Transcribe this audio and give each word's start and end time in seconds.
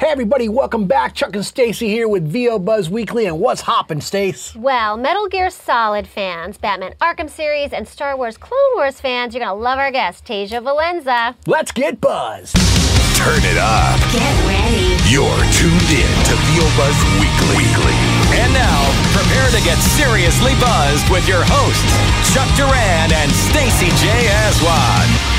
Hey 0.00 0.08
everybody, 0.08 0.48
welcome 0.48 0.86
back. 0.86 1.12
Chuck 1.12 1.36
and 1.36 1.44
Stacy 1.44 1.86
here 1.86 2.08
with 2.08 2.26
VO 2.26 2.58
Buzz 2.58 2.88
Weekly 2.88 3.26
and 3.26 3.38
what's 3.38 3.60
hoppin', 3.60 4.00
Stace? 4.00 4.56
Well, 4.56 4.96
Metal 4.96 5.28
Gear 5.28 5.50
Solid 5.50 6.08
fans, 6.08 6.56
Batman 6.56 6.94
Arkham 7.02 7.28
series, 7.28 7.74
and 7.74 7.86
Star 7.86 8.16
Wars 8.16 8.38
Clone 8.38 8.76
Wars 8.76 8.98
fans, 8.98 9.34
you're 9.34 9.44
gonna 9.44 9.60
love 9.60 9.78
our 9.78 9.92
guest, 9.92 10.24
Tasia 10.24 10.64
Valenza. 10.64 11.34
Let's 11.46 11.70
get 11.70 12.00
buzzed. 12.00 12.56
Turn 13.14 13.44
it 13.44 13.58
up. 13.60 14.00
Get 14.08 14.32
ready. 14.48 14.96
You're 15.04 15.44
tuned 15.52 15.92
in 15.92 16.12
to 16.32 16.34
VO 16.48 16.64
Buzz 16.80 16.96
Weekly. 17.20 17.68
And 18.40 18.54
now, 18.56 18.80
prepare 19.12 19.50
to 19.52 19.60
get 19.68 19.76
seriously 19.76 20.56
buzzed 20.56 21.10
with 21.12 21.28
your 21.28 21.44
hosts, 21.44 22.32
Chuck 22.32 22.48
Duran 22.56 23.12
and 23.12 23.30
Stacy 23.52 23.92
J. 24.00 24.08
Aswad. 24.48 25.29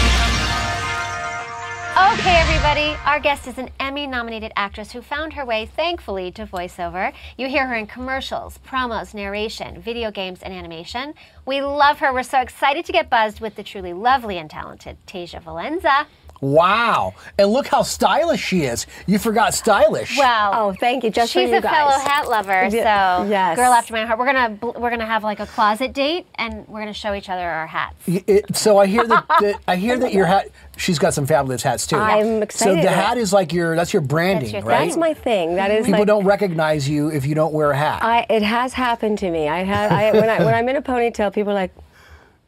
Okay, 2.10 2.42
everybody, 2.42 2.98
our 3.06 3.20
guest 3.20 3.48
is 3.48 3.60
an 3.60 3.70
Emmy 3.80 4.08
nominated 4.08 4.52
actress 4.56 4.92
who 4.92 5.04
found 5.04 5.34
her 5.34 5.46
way, 5.46 5.68
thankfully, 5.68 6.32
to 6.32 6.48
voiceover. 6.48 7.14
You 7.38 7.48
hear 7.48 7.68
her 7.68 7.76
in 7.76 7.86
commercials, 7.86 8.58
promos, 8.68 9.14
narration, 9.14 9.80
video 9.80 10.10
games, 10.10 10.42
and 10.42 10.52
animation. 10.52 11.14
We 11.46 11.62
love 11.62 12.00
her. 12.00 12.12
We're 12.12 12.24
so 12.24 12.42
excited 12.42 12.86
to 12.86 12.92
get 12.92 13.12
buzzed 13.12 13.40
with 13.40 13.56
the 13.56 13.62
truly 13.62 13.94
lovely 13.94 14.40
and 14.40 14.50
talented 14.50 14.98
Tasia 15.06 15.44
Valenza. 15.44 16.08
Wow. 16.42 17.14
And 17.38 17.50
look 17.50 17.68
how 17.68 17.84
stylish 17.84 18.44
she 18.44 18.64
is. 18.64 18.88
You 19.08 19.20
forgot 19.20 19.54
stylish. 19.54 20.18
Well, 20.18 20.52
Oh, 20.54 20.74
thank 20.80 21.04
you. 21.04 21.10
Just 21.12 21.32
for 21.34 21.40
she's 21.40 21.50
you 21.52 21.58
a 21.58 21.62
guys. 21.62 21.72
fellow 21.74 21.98
hat 22.00 22.28
lover, 22.28 22.70
so 22.70 22.76
Yeah, 22.78 23.26
yes. 23.26 23.56
girl 23.56 23.72
after 23.72 23.94
my 23.94 24.06
heart. 24.06 24.20
We're 24.20 24.26
gonna 24.26 24.58
we're 24.80 24.90
gonna 24.90 25.06
have 25.06 25.24
like 25.24 25.40
a 25.40 25.46
closet 25.46 25.94
date, 25.94 26.26
and 26.36 26.68
we're 26.68 26.80
gonna 26.80 26.94
show 26.94 27.14
each 27.14 27.30
other 27.30 27.42
our 27.48 27.68
hats. 27.68 27.96
Y- 28.08 28.24
it- 28.28 28.56
so 28.58 28.78
I 28.78 28.88
hear 28.88 29.06
that, 29.08 29.26
that 29.40 29.56
I 29.68 29.76
hear 29.76 29.98
that 30.00 30.14
your 30.14 30.26
hat 30.26 30.48
she's 30.78 30.98
got 31.00 31.14
some 31.14 31.26
fabulous 31.28 31.62
hats 31.64 31.86
too. 31.86 31.96
I'm 31.98 32.42
excited. 32.42 32.78
So 32.78 32.82
the 32.82 32.90
hat 32.92 33.18
is 33.18 33.32
like 33.32 33.54
your 33.54 33.76
that's 33.76 33.94
your 33.94 34.02
branding, 34.02 34.52
that's 34.52 34.54
your 34.54 34.62
right? 34.64 34.86
That's 34.86 34.98
my 34.98 35.14
thing. 35.14 35.56
That 35.56 35.70
is 35.72 35.86
People 35.86 36.02
like, 36.02 36.08
don't 36.08 36.26
recognize 36.26 36.90
you 36.90 37.10
if 37.10 37.26
you 37.26 37.36
don't 37.36 37.54
wear 37.54 37.72
a 37.72 37.78
hat. 37.78 38.04
I, 38.04 38.26
it 38.30 38.42
has 38.42 38.74
happened 38.74 39.20
to 39.20 39.30
me. 39.30 39.48
I 39.48 39.64
have 39.64 39.92
I, 39.92 40.12
when 40.12 40.30
I 40.30 40.44
when 40.44 40.54
I'm 40.56 40.68
in 40.70 40.76
a 40.76 40.82
ponytail, 40.82 41.32
people 41.34 41.52
are 41.52 41.56
like, 41.56 41.74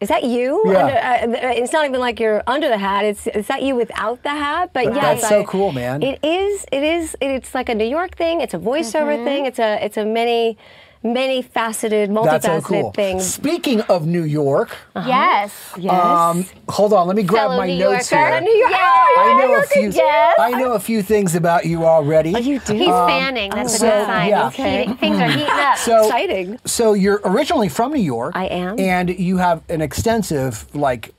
"Is 0.03 0.09
that 0.13 0.23
you?" 0.35 0.47
Yeah. 0.65 1.19
Under, 1.23 1.37
uh, 1.47 1.59
it's 1.61 1.73
not 1.77 1.83
even 1.89 1.99
like 2.07 2.17
you're 2.23 2.41
under 2.55 2.67
the 2.75 2.81
hat. 2.87 3.01
It's 3.11 3.23
is 3.39 3.47
that 3.51 3.61
you 3.67 3.73
without 3.83 4.17
the 4.27 4.35
hat? 4.45 4.65
But 4.77 4.85
yeah, 4.85 5.01
that's 5.07 5.27
so 5.33 5.41
I- 5.41 5.45
cool, 5.53 5.71
man. 5.81 5.97
It 6.11 6.17
is. 6.23 6.65
It 6.77 6.83
is. 6.95 7.05
It's 7.21 7.51
like 7.59 7.69
a 7.69 7.75
New 7.81 7.89
York 7.97 8.11
thing. 8.23 8.35
It's 8.45 8.53
a 8.53 8.59
voiceover 8.71 9.15
thing. 9.27 9.41
It's 9.49 9.59
a 9.69 9.71
it's 9.85 9.97
a 9.97 10.05
many 10.05 10.57
many 11.03 11.41
faceted, 11.41 12.09
multifaceted 12.09 12.25
that's 12.41 12.45
so 12.45 12.61
cool. 12.61 12.91
thing. 12.93 13.19
Speaking 13.19 13.81
of 13.81 14.05
New 14.07 14.23
York, 14.23 14.75
Yes. 14.95 15.53
Yes. 15.77 15.93
um, 15.93 16.45
hold 16.69 16.93
on, 16.93 17.07
let 17.07 17.15
me 17.15 17.23
grab 17.23 17.43
Fellow 17.49 17.57
my 17.57 17.67
New 17.67 17.77
notes 17.79 18.11
Yorker. 18.11 18.31
here. 18.31 18.41
New 18.41 18.51
York. 18.51 18.71
Yes. 18.71 19.17
I 19.17 19.37
know 19.39 19.45
a 19.45 19.49
Yorker, 19.51 19.67
few. 19.67 19.89
yes. 19.91 20.35
I 20.39 20.51
know 20.51 20.71
a 20.73 20.79
few 20.79 21.01
things 21.03 21.35
about 21.35 21.65
you 21.65 21.85
already. 21.85 22.33
Oh, 22.35 22.39
you 22.39 22.59
do. 22.59 22.73
He's 22.73 22.87
fanning. 22.87 23.51
That's 23.51 23.75
a 23.75 23.77
so, 23.79 23.89
good 23.89 24.05
sign. 24.05 24.29
yeah. 24.29 24.49
He's 24.49 24.65
heating- 24.65 24.97
Things 24.97 25.19
are 25.19 25.27
heating 25.29 25.47
up. 25.49 25.77
So 25.77 26.05
Exciting. 26.05 26.59
So 26.65 26.93
you're 26.93 27.21
originally 27.25 27.69
from 27.69 27.91
New 27.93 28.01
York. 28.01 28.35
I 28.35 28.45
am. 28.45 28.79
And 28.79 29.09
you 29.09 29.37
have 29.37 29.61
an 29.69 29.81
extensive 29.81 30.73
like 30.75 31.13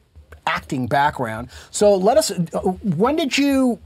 acting 0.46 0.86
background. 0.86 1.48
So 1.70 1.94
let 1.94 2.16
us. 2.16 2.30
uh, 2.30 2.60
When 2.82 3.16
did 3.16 3.36
you? 3.36 3.78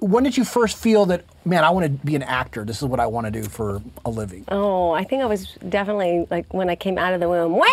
When 0.00 0.24
did 0.24 0.36
you 0.36 0.44
first 0.44 0.76
feel 0.76 1.06
that 1.06 1.24
man, 1.44 1.64
I 1.64 1.70
want 1.70 1.86
to 1.86 2.06
be 2.06 2.16
an 2.16 2.22
actor. 2.22 2.64
This 2.64 2.82
is 2.82 2.88
what 2.88 3.00
I 3.00 3.06
want 3.06 3.26
to 3.26 3.30
do 3.30 3.42
for 3.42 3.82
a 4.04 4.10
living. 4.10 4.44
Oh, 4.48 4.92
I 4.92 5.04
think 5.04 5.22
I 5.22 5.26
was 5.26 5.56
definitely 5.68 6.26
like 6.30 6.52
when 6.52 6.70
I 6.70 6.76
came 6.76 6.98
out 6.98 7.14
of 7.14 7.20
the 7.20 7.28
womb. 7.28 7.52
Wah! 7.52 7.64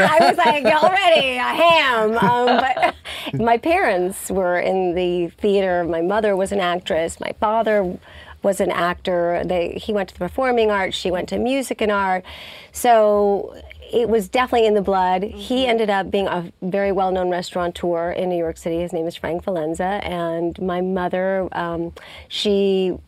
I 0.00 0.18
was 0.20 0.36
like 0.36 0.64
already 0.64 1.36
a 1.36 1.42
ham. 1.42 2.18
Um, 2.18 2.60
but 2.60 2.94
my 3.40 3.58
parents 3.58 4.30
were 4.30 4.58
in 4.58 4.94
the 4.94 5.28
theater. 5.28 5.84
My 5.84 6.00
mother 6.00 6.36
was 6.36 6.52
an 6.52 6.60
actress. 6.60 7.18
My 7.20 7.32
father 7.40 7.98
was 8.42 8.60
an 8.60 8.70
actor. 8.70 9.42
They, 9.44 9.72
he 9.72 9.92
went 9.92 10.10
to 10.10 10.14
the 10.14 10.20
performing 10.20 10.70
arts. 10.70 10.96
She 10.96 11.10
went 11.10 11.28
to 11.30 11.38
music 11.38 11.80
and 11.80 11.90
art. 11.90 12.24
So 12.72 13.60
it 13.92 14.08
was 14.08 14.28
definitely 14.28 14.66
in 14.66 14.74
the 14.74 14.82
blood. 14.82 15.22
He 15.22 15.66
ended 15.66 15.90
up 15.90 16.10
being 16.10 16.28
a 16.28 16.52
very 16.62 16.92
well-known 16.92 17.30
restaurateur 17.30 18.12
in 18.12 18.28
New 18.28 18.38
York 18.38 18.56
City. 18.56 18.80
His 18.80 18.92
name 18.92 19.06
is 19.06 19.16
Frank 19.16 19.44
Valenza, 19.44 20.04
and 20.04 20.58
my 20.60 20.80
mother, 20.80 21.48
um, 21.52 21.92
she 22.28 22.98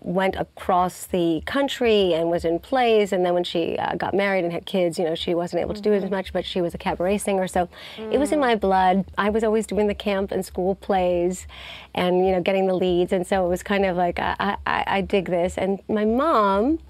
went 0.00 0.36
across 0.36 1.06
the 1.06 1.42
country 1.46 2.12
and 2.12 2.28
was 2.28 2.44
in 2.44 2.58
plays. 2.58 3.10
And 3.10 3.24
then 3.24 3.32
when 3.32 3.42
she 3.42 3.78
uh, 3.78 3.94
got 3.94 4.12
married 4.12 4.44
and 4.44 4.52
had 4.52 4.66
kids, 4.66 4.98
you 4.98 5.04
know, 5.06 5.14
she 5.14 5.34
wasn't 5.34 5.62
able 5.62 5.72
to 5.72 5.80
do 5.80 5.94
as 5.94 6.10
much, 6.10 6.30
but 6.30 6.44
she 6.44 6.60
was 6.60 6.74
a 6.74 6.78
cabaret 6.78 7.16
singer. 7.16 7.48
So 7.48 7.70
it 7.96 8.18
was 8.18 8.30
in 8.30 8.38
my 8.38 8.54
blood. 8.54 9.06
I 9.16 9.30
was 9.30 9.42
always 9.42 9.66
doing 9.66 9.86
the 9.86 9.94
camp 9.94 10.30
and 10.30 10.44
school 10.44 10.74
plays 10.74 11.46
and, 11.94 12.26
you 12.26 12.32
know, 12.32 12.42
getting 12.42 12.66
the 12.66 12.74
leads. 12.74 13.12
And 13.12 13.26
so 13.26 13.46
it 13.46 13.48
was 13.48 13.62
kind 13.62 13.86
of 13.86 13.96
like, 13.96 14.18
I, 14.18 14.58
I, 14.66 14.84
I 14.86 15.00
dig 15.00 15.30
this. 15.30 15.56
And 15.56 15.80
my 15.88 16.04
mom, 16.04 16.80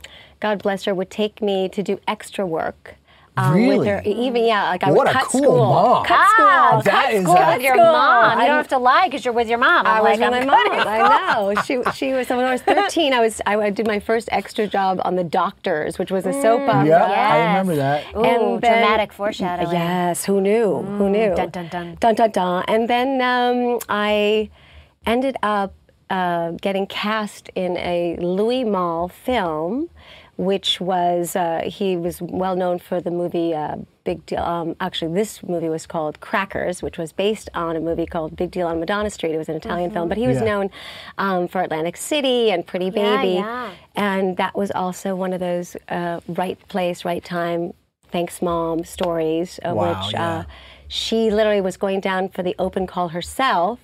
God 0.41 0.61
bless 0.61 0.83
her, 0.83 0.93
would 0.93 1.11
take 1.11 1.41
me 1.41 1.69
to 1.69 1.85
do 1.85 2.01
extra 2.09 2.45
work. 2.45 2.97
Um, 3.37 3.55
With 3.55 3.63
Really? 3.81 3.89
her, 3.89 4.03
even 4.05 4.45
yeah, 4.45 4.69
like 4.69 4.85
I 4.85 4.93
What 4.93 5.07
would 5.09 5.13
cut 5.13 5.25
cool 5.25 5.41
school, 5.43 5.59
mom. 5.59 6.05
cut 6.05 6.19
Ah, 6.21 6.69
school, 6.71 6.83
that 6.83 7.05
cut 7.07 7.15
is 7.15 7.23
school, 7.25 7.35
a- 7.35 7.39
cut 7.39 7.57
with 7.57 7.65
your 7.67 7.77
mom. 7.77 8.33
You 8.33 8.39
I'm- 8.39 8.47
don't 8.47 8.57
have 8.59 8.69
to 8.69 8.79
lie 8.79 9.07
because 9.09 9.25
you're 9.25 9.35
with 9.35 9.49
your 9.49 9.59
mom. 9.59 9.87
I 9.89 9.91
I'm 9.99 10.05
was 10.05 10.19
like, 10.21 10.31
with 10.31 10.41
I'm 10.41 10.47
my 10.47 10.53
mom. 10.55 10.69
cutting 10.69 10.87
I 10.87 11.33
know. 11.35 11.55
She 11.63 11.83
she 11.95 12.13
was. 12.13 12.29
So 12.29 12.37
when 12.37 12.47
I 12.47 12.53
was 12.53 12.63
13, 12.63 13.13
I 13.13 13.19
was 13.19 13.41
I 13.45 13.71
did 13.71 13.89
my 13.89 13.99
first 13.99 14.29
extra 14.31 14.69
job 14.69 15.01
on 15.05 15.17
The 15.17 15.25
Doctors, 15.25 15.99
which 15.99 16.13
was 16.13 16.27
a 16.27 16.33
soap 16.33 16.61
opera. 16.69 16.87
Yeah, 16.87 17.05
I 17.05 17.47
remember 17.49 17.75
that. 17.75 18.05
Ooh, 18.15 18.23
And 18.23 18.63
then- 18.63 18.71
dramatic 18.71 19.13
foreshadowing. 19.13 19.73
Yes, 19.73 20.25
who 20.27 20.41
knew? 20.41 20.83
who 20.83 21.11
knew? 21.11 21.35
dun, 21.35 21.51
dun, 21.51 21.67
dun. 21.69 21.97
Dun 21.99 22.15
dun 22.15 22.31
dun. 22.31 22.65
And 22.69 22.89
then 22.89 23.21
um, 23.21 23.81
I 23.89 24.49
ended 25.07 25.37
up 25.43 25.75
uh, 26.09 26.53
getting 26.63 26.87
cast 26.87 27.49
in 27.57 27.77
a 27.79 28.17
Louis 28.21 28.63
Malle 28.63 29.09
film, 29.09 29.89
which 30.37 30.81
was 30.81 31.37
uh, 31.37 31.63
he 31.67 31.97
was 31.97 32.21
well 32.21 32.57
known 32.57 32.79
for 32.79 33.01
the 33.01 33.11
movie 33.11 33.55
uh, 33.55 33.77
Big 34.05 34.25
Deal. 34.27 34.41
Um, 34.41 34.77
actually, 34.81 35.15
this 35.15 35.43
movie 35.43 35.69
was 35.69 35.87
called 35.87 36.21
Crackers, 36.21 36.83
which 36.83 36.99
was 36.99 37.13
based 37.13 37.49
on 37.55 37.77
a 37.77 37.81
movie 37.81 38.05
called 38.07 38.37
Big 38.37 38.51
Deal 38.51 38.67
on 38.67 38.81
Madonna 38.81 39.11
Street. 39.11 39.33
It 39.35 39.39
was 39.39 39.49
an 39.49 39.57
Italian 39.57 39.91
film, 39.91 40.09
but 40.09 40.19
he 40.19 40.27
was 40.27 40.39
Yeah. 40.39 40.45
known 40.45 40.71
um, 41.19 41.49
for 41.49 41.61
Atlantic 41.63 41.97
City 41.97 42.51
and 42.51 42.67
Pretty 42.67 42.87
Yeah, 42.87 43.17
Baby. 43.17 43.35
yeah. 43.35 43.71
And 43.97 44.37
that 44.37 44.55
was 44.57 44.71
also 44.73 45.15
one 45.15 45.33
of 45.33 45.41
those 45.41 45.77
uh, 45.89 46.21
right 46.29 46.59
place, 46.69 47.05
right 47.05 47.25
time, 47.25 47.73
thanks 48.11 48.43
mom 48.43 48.85
stories, 48.85 49.59
uh, 49.65 49.73
Wow, 49.75 49.89
which 50.05 50.13
yeah. 50.15 50.39
uh, 50.41 50.45
she 50.89 51.31
literally 51.31 51.61
was 51.61 51.77
going 51.77 52.01
down 52.01 52.29
for 52.29 52.43
the 52.43 52.55
open 52.59 52.87
call 52.87 53.09
herself. 53.09 53.79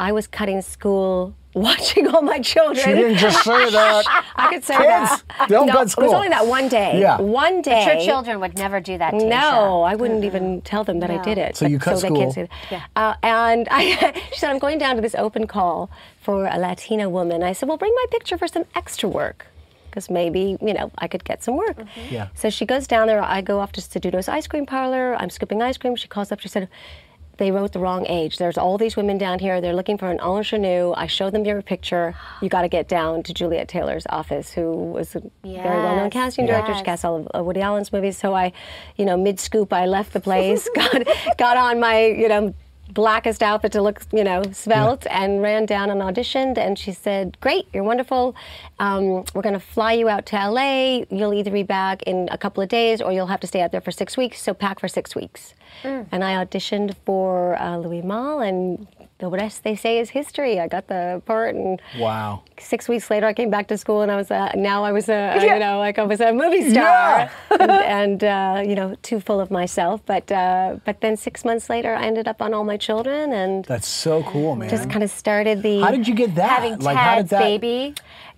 I 0.00 0.10
was 0.10 0.26
cutting 0.26 0.62
school, 0.62 1.34
watching 1.54 2.06
all 2.08 2.22
my 2.22 2.38
children. 2.40 2.84
She 2.84 2.92
didn't 2.92 3.18
just 3.18 3.44
say 3.44 3.70
that. 3.70 4.24
I 4.36 4.48
could 4.52 4.64
say 4.64 4.76
Kids, 4.76 5.22
that. 5.38 5.48
don't 5.48 5.66
no, 5.66 5.72
cut 5.72 5.88
It 5.88 5.98
was 5.98 6.12
only 6.12 6.28
that 6.28 6.46
one 6.46 6.68
day. 6.68 7.00
Yeah. 7.00 7.20
One 7.20 7.62
day. 7.62 7.84
Your 7.86 8.04
children 8.04 8.40
would 8.40 8.56
never 8.56 8.80
do 8.80 8.98
that 8.98 9.10
to 9.10 9.18
you. 9.18 9.26
No, 9.26 9.82
I 9.82 9.94
wouldn't 9.94 10.24
even 10.24 10.62
tell 10.62 10.84
them 10.84 11.00
that 11.00 11.10
I 11.10 11.22
did 11.22 11.38
it. 11.38 11.56
So 11.56 11.66
you 11.66 11.78
cut 11.78 11.94
they 11.94 12.08
school. 12.08 12.16
can't 12.16 12.32
say 12.32 12.48
that. 12.70 12.90
Uh, 12.96 13.14
and 13.22 13.68
I, 13.70 14.12
she 14.32 14.38
said, 14.38 14.50
I'm 14.50 14.58
going 14.58 14.78
down 14.78 14.96
to 14.96 15.02
this 15.02 15.14
open 15.14 15.46
call 15.46 15.90
for 16.20 16.46
a 16.46 16.58
Latina 16.58 17.10
woman. 17.10 17.42
I 17.42 17.52
said, 17.52 17.68
well, 17.68 17.78
bring 17.78 17.94
my 17.94 18.06
picture 18.10 18.38
for 18.38 18.48
some 18.48 18.64
extra 18.74 19.08
work. 19.08 19.46
Because 19.90 20.08
maybe, 20.08 20.56
you 20.62 20.72
know, 20.72 20.90
I 20.96 21.06
could 21.06 21.22
get 21.22 21.42
some 21.42 21.58
work. 21.58 21.76
Yeah. 22.10 22.28
So 22.34 22.48
she 22.48 22.64
goes 22.64 22.86
down 22.86 23.08
there. 23.08 23.22
I 23.22 23.42
go 23.42 23.60
off 23.60 23.72
to 23.72 23.82
Sedutto's 23.82 24.26
ice 24.26 24.46
cream 24.46 24.64
parlor. 24.64 25.14
I'm 25.16 25.28
scooping 25.28 25.60
ice 25.60 25.76
cream. 25.76 25.96
She 25.96 26.08
calls 26.08 26.32
up. 26.32 26.40
She 26.40 26.48
said, 26.48 26.70
they 27.42 27.50
wrote 27.50 27.72
the 27.72 27.80
wrong 27.80 28.06
age. 28.06 28.38
There's 28.38 28.56
all 28.56 28.78
these 28.78 28.96
women 28.96 29.18
down 29.18 29.40
here. 29.40 29.60
They're 29.60 29.74
looking 29.74 29.98
for 29.98 30.08
an 30.08 30.20
ingenue. 30.20 30.92
I 30.96 31.08
show 31.08 31.28
them 31.28 31.44
your 31.44 31.60
picture. 31.60 32.14
You 32.40 32.48
got 32.48 32.62
to 32.62 32.68
get 32.68 32.86
down 32.86 33.24
to 33.24 33.34
Juliet 33.34 33.66
Taylor's 33.66 34.06
office, 34.08 34.52
who 34.52 34.70
was 34.70 35.16
a 35.16 35.22
very 35.42 35.82
well-known 35.82 36.10
casting 36.10 36.46
director. 36.46 36.72
She 36.76 36.84
cast 36.84 37.04
all 37.04 37.16
of 37.16 37.28
uh, 37.34 37.42
Woody 37.42 37.60
Allen's 37.60 37.92
movies. 37.92 38.16
So 38.16 38.32
I, 38.32 38.52
you 38.96 39.04
know, 39.04 39.16
mid 39.16 39.40
scoop, 39.40 39.72
I 39.72 39.86
left 39.86 40.12
the 40.12 40.20
place, 40.20 40.68
got 40.76 41.02
got 41.36 41.56
on 41.56 41.80
my, 41.80 42.06
you 42.06 42.28
know, 42.28 42.54
blackest 42.92 43.42
outfit 43.42 43.72
to 43.72 43.82
look, 43.82 44.02
you 44.12 44.24
know, 44.24 44.42
svelte, 44.52 45.06
and 45.10 45.42
ran 45.42 45.66
down 45.66 45.90
and 45.90 46.00
auditioned. 46.00 46.58
And 46.58 46.78
she 46.78 46.92
said, 46.92 47.38
"Great, 47.40 47.66
you're 47.72 47.84
wonderful. 47.84 48.34
Um, 48.78 49.24
we're 49.34 49.42
going 49.42 49.54
to 49.54 49.60
fly 49.60 49.92
you 49.92 50.08
out 50.08 50.26
to 50.26 50.36
LA. 50.36 51.04
You'll 51.10 51.34
either 51.34 51.50
be 51.50 51.62
back 51.62 52.02
in 52.04 52.28
a 52.30 52.38
couple 52.38 52.62
of 52.62 52.68
days, 52.68 53.00
or 53.00 53.12
you'll 53.12 53.26
have 53.28 53.40
to 53.40 53.46
stay 53.46 53.60
out 53.60 53.72
there 53.72 53.80
for 53.80 53.90
six 53.90 54.16
weeks. 54.16 54.40
So 54.42 54.54
pack 54.54 54.80
for 54.80 54.88
six 54.88 55.14
weeks." 55.14 55.54
And 56.12 56.22
I 56.22 56.44
auditioned 56.44 56.94
for 57.04 57.58
uh, 57.60 57.78
Louis 57.78 58.02
Malle, 58.02 58.40
and 58.40 58.86
the 59.22 59.28
rest 59.30 59.62
they 59.62 59.76
say 59.76 59.98
is 60.02 60.10
history. 60.10 60.58
I 60.58 60.66
got 60.66 60.88
the 60.88 61.22
part, 61.26 61.54
and 61.54 61.80
Wow. 61.96 62.42
six 62.58 62.88
weeks 62.88 63.08
later, 63.08 63.26
I 63.26 63.32
came 63.32 63.50
back 63.50 63.68
to 63.68 63.78
school, 63.78 64.02
and 64.02 64.10
I 64.10 64.16
was 64.16 64.30
uh, 64.32 64.50
now 64.56 64.82
I 64.82 64.90
was 64.90 65.08
a 65.08 65.38
you 65.48 65.58
know 65.64 65.78
like 65.78 65.96
I 65.98 66.02
was 66.12 66.20
a 66.20 66.32
movie 66.32 66.68
star, 66.70 67.30
and, 67.60 67.70
and 68.00 68.20
uh, 68.24 68.62
you 68.66 68.74
know 68.74 68.96
too 69.02 69.20
full 69.20 69.40
of 69.40 69.50
myself. 69.50 70.00
But 70.06 70.26
uh, 70.32 70.78
but 70.84 71.00
then 71.02 71.16
six 71.16 71.44
months 71.44 71.70
later, 71.70 71.94
I 71.94 72.04
ended 72.10 72.26
up 72.26 72.42
on 72.42 72.52
All 72.52 72.64
My 72.64 72.76
Children, 72.76 73.32
and 73.32 73.64
That's 73.66 73.86
so 73.88 74.24
cool, 74.24 74.56
man. 74.56 74.68
just 74.68 74.90
kind 74.90 75.04
of 75.04 75.10
started 75.10 75.62
the. 75.62 75.80
how 75.80 75.92
did 75.92 76.08
you 76.08 76.14
get 76.14 76.34
that? 76.34 76.50
Having 76.62 76.80
like, 76.80 76.96
how 76.96 77.14
did 77.14 77.28
Tad's 77.28 77.30
that? 77.30 77.38
baby. 77.60 77.94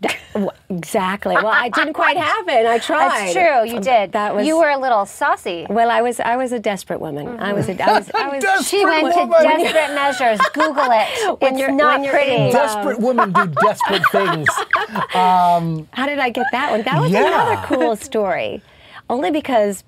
Well, 0.35 0.53
exactly. 0.69 1.37
Well, 1.37 1.47
I 1.47 1.69
didn't 1.69 1.93
quite 1.93 2.17
happen. 2.17 2.67
I 2.67 2.79
tried. 2.81 3.09
That's 3.09 3.33
true. 3.35 3.71
You 3.71 3.77
um, 3.77 3.83
did. 3.85 4.11
That 4.13 4.35
was 4.35 4.45
You 4.45 4.59
were 4.59 4.69
a 4.69 4.77
little 4.79 5.07
saucy. 5.07 5.65
Well, 5.71 5.91
I 5.91 6.03
was 6.03 6.19
I 6.19 6.37
was 6.37 6.51
a 6.51 6.59
desperate 6.59 7.01
woman. 7.01 7.39
I 7.39 7.53
was 7.53 7.69
a, 7.69 7.81
I 7.81 7.93
was, 7.99 8.11
I 8.13 8.29
was 8.29 8.43
Desperate 8.43 8.65
She 8.67 8.85
went 8.85 9.15
to 9.15 9.21
woman. 9.21 9.43
desperate 9.61 9.95
measures. 9.95 10.41
Google 10.53 10.89
it. 10.91 11.39
When 11.41 11.53
it's 11.53 11.61
you're- 11.61 11.73
not 11.73 12.01
when 12.01 12.05
you're 12.05 12.13
pretty. 12.15 12.35
in 12.47 12.53
Desperate 12.53 12.97
um, 12.99 13.03
women 13.05 13.33
do 13.33 13.47
desperate 13.63 14.03
things. 14.11 14.49
Um, 15.15 15.89
How 15.93 16.07
did 16.07 16.19
I 16.19 16.31
get 16.31 16.47
that 16.53 16.71
one? 16.73 16.83
That 16.83 17.01
was 17.01 17.11
Yeah. 17.13 17.27
another 17.29 17.67
cool 17.69 17.95
story. 17.97 18.61
Only 19.09 19.31
because 19.31 19.85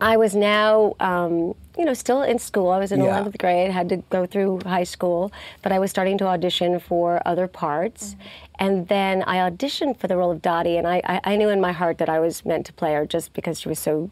I 0.00 0.16
was 0.16 0.34
now, 0.36 0.94
um, 1.00 1.54
you 1.76 1.84
know, 1.84 1.94
still 1.94 2.22
in 2.22 2.38
school. 2.38 2.70
I 2.70 2.78
was 2.78 2.92
in 2.92 3.00
Yeah. 3.02 3.18
11th 3.24 3.38
grade, 3.38 3.70
had 3.72 3.88
to 3.88 3.96
go 4.10 4.26
through 4.26 4.60
high 4.64 4.84
school, 4.84 5.32
but 5.62 5.72
I 5.72 5.78
was 5.80 5.90
starting 5.90 6.18
to 6.18 6.26
audition 6.26 6.78
for 6.78 7.20
other 7.26 7.48
parts. 7.48 8.14
And 8.58 8.88
then 8.88 9.22
I 9.26 9.36
auditioned 9.48 9.98
for 10.00 10.08
the 10.08 10.16
role 10.16 10.30
of 10.30 10.42
Dottie, 10.42 10.76
and 10.76 10.86
I, 10.86 11.00
I, 11.04 11.20
I 11.32 11.36
knew 11.36 11.48
in 11.48 11.60
my 11.60 11.72
heart 11.72 11.98
that 11.98 12.08
I 12.08 12.18
was 12.18 12.44
meant 12.44 12.66
to 12.66 12.72
play 12.72 12.92
her 12.94 13.06
just 13.06 13.32
because 13.32 13.60
she 13.60 13.68
was 13.68 13.78
so. 13.78 14.10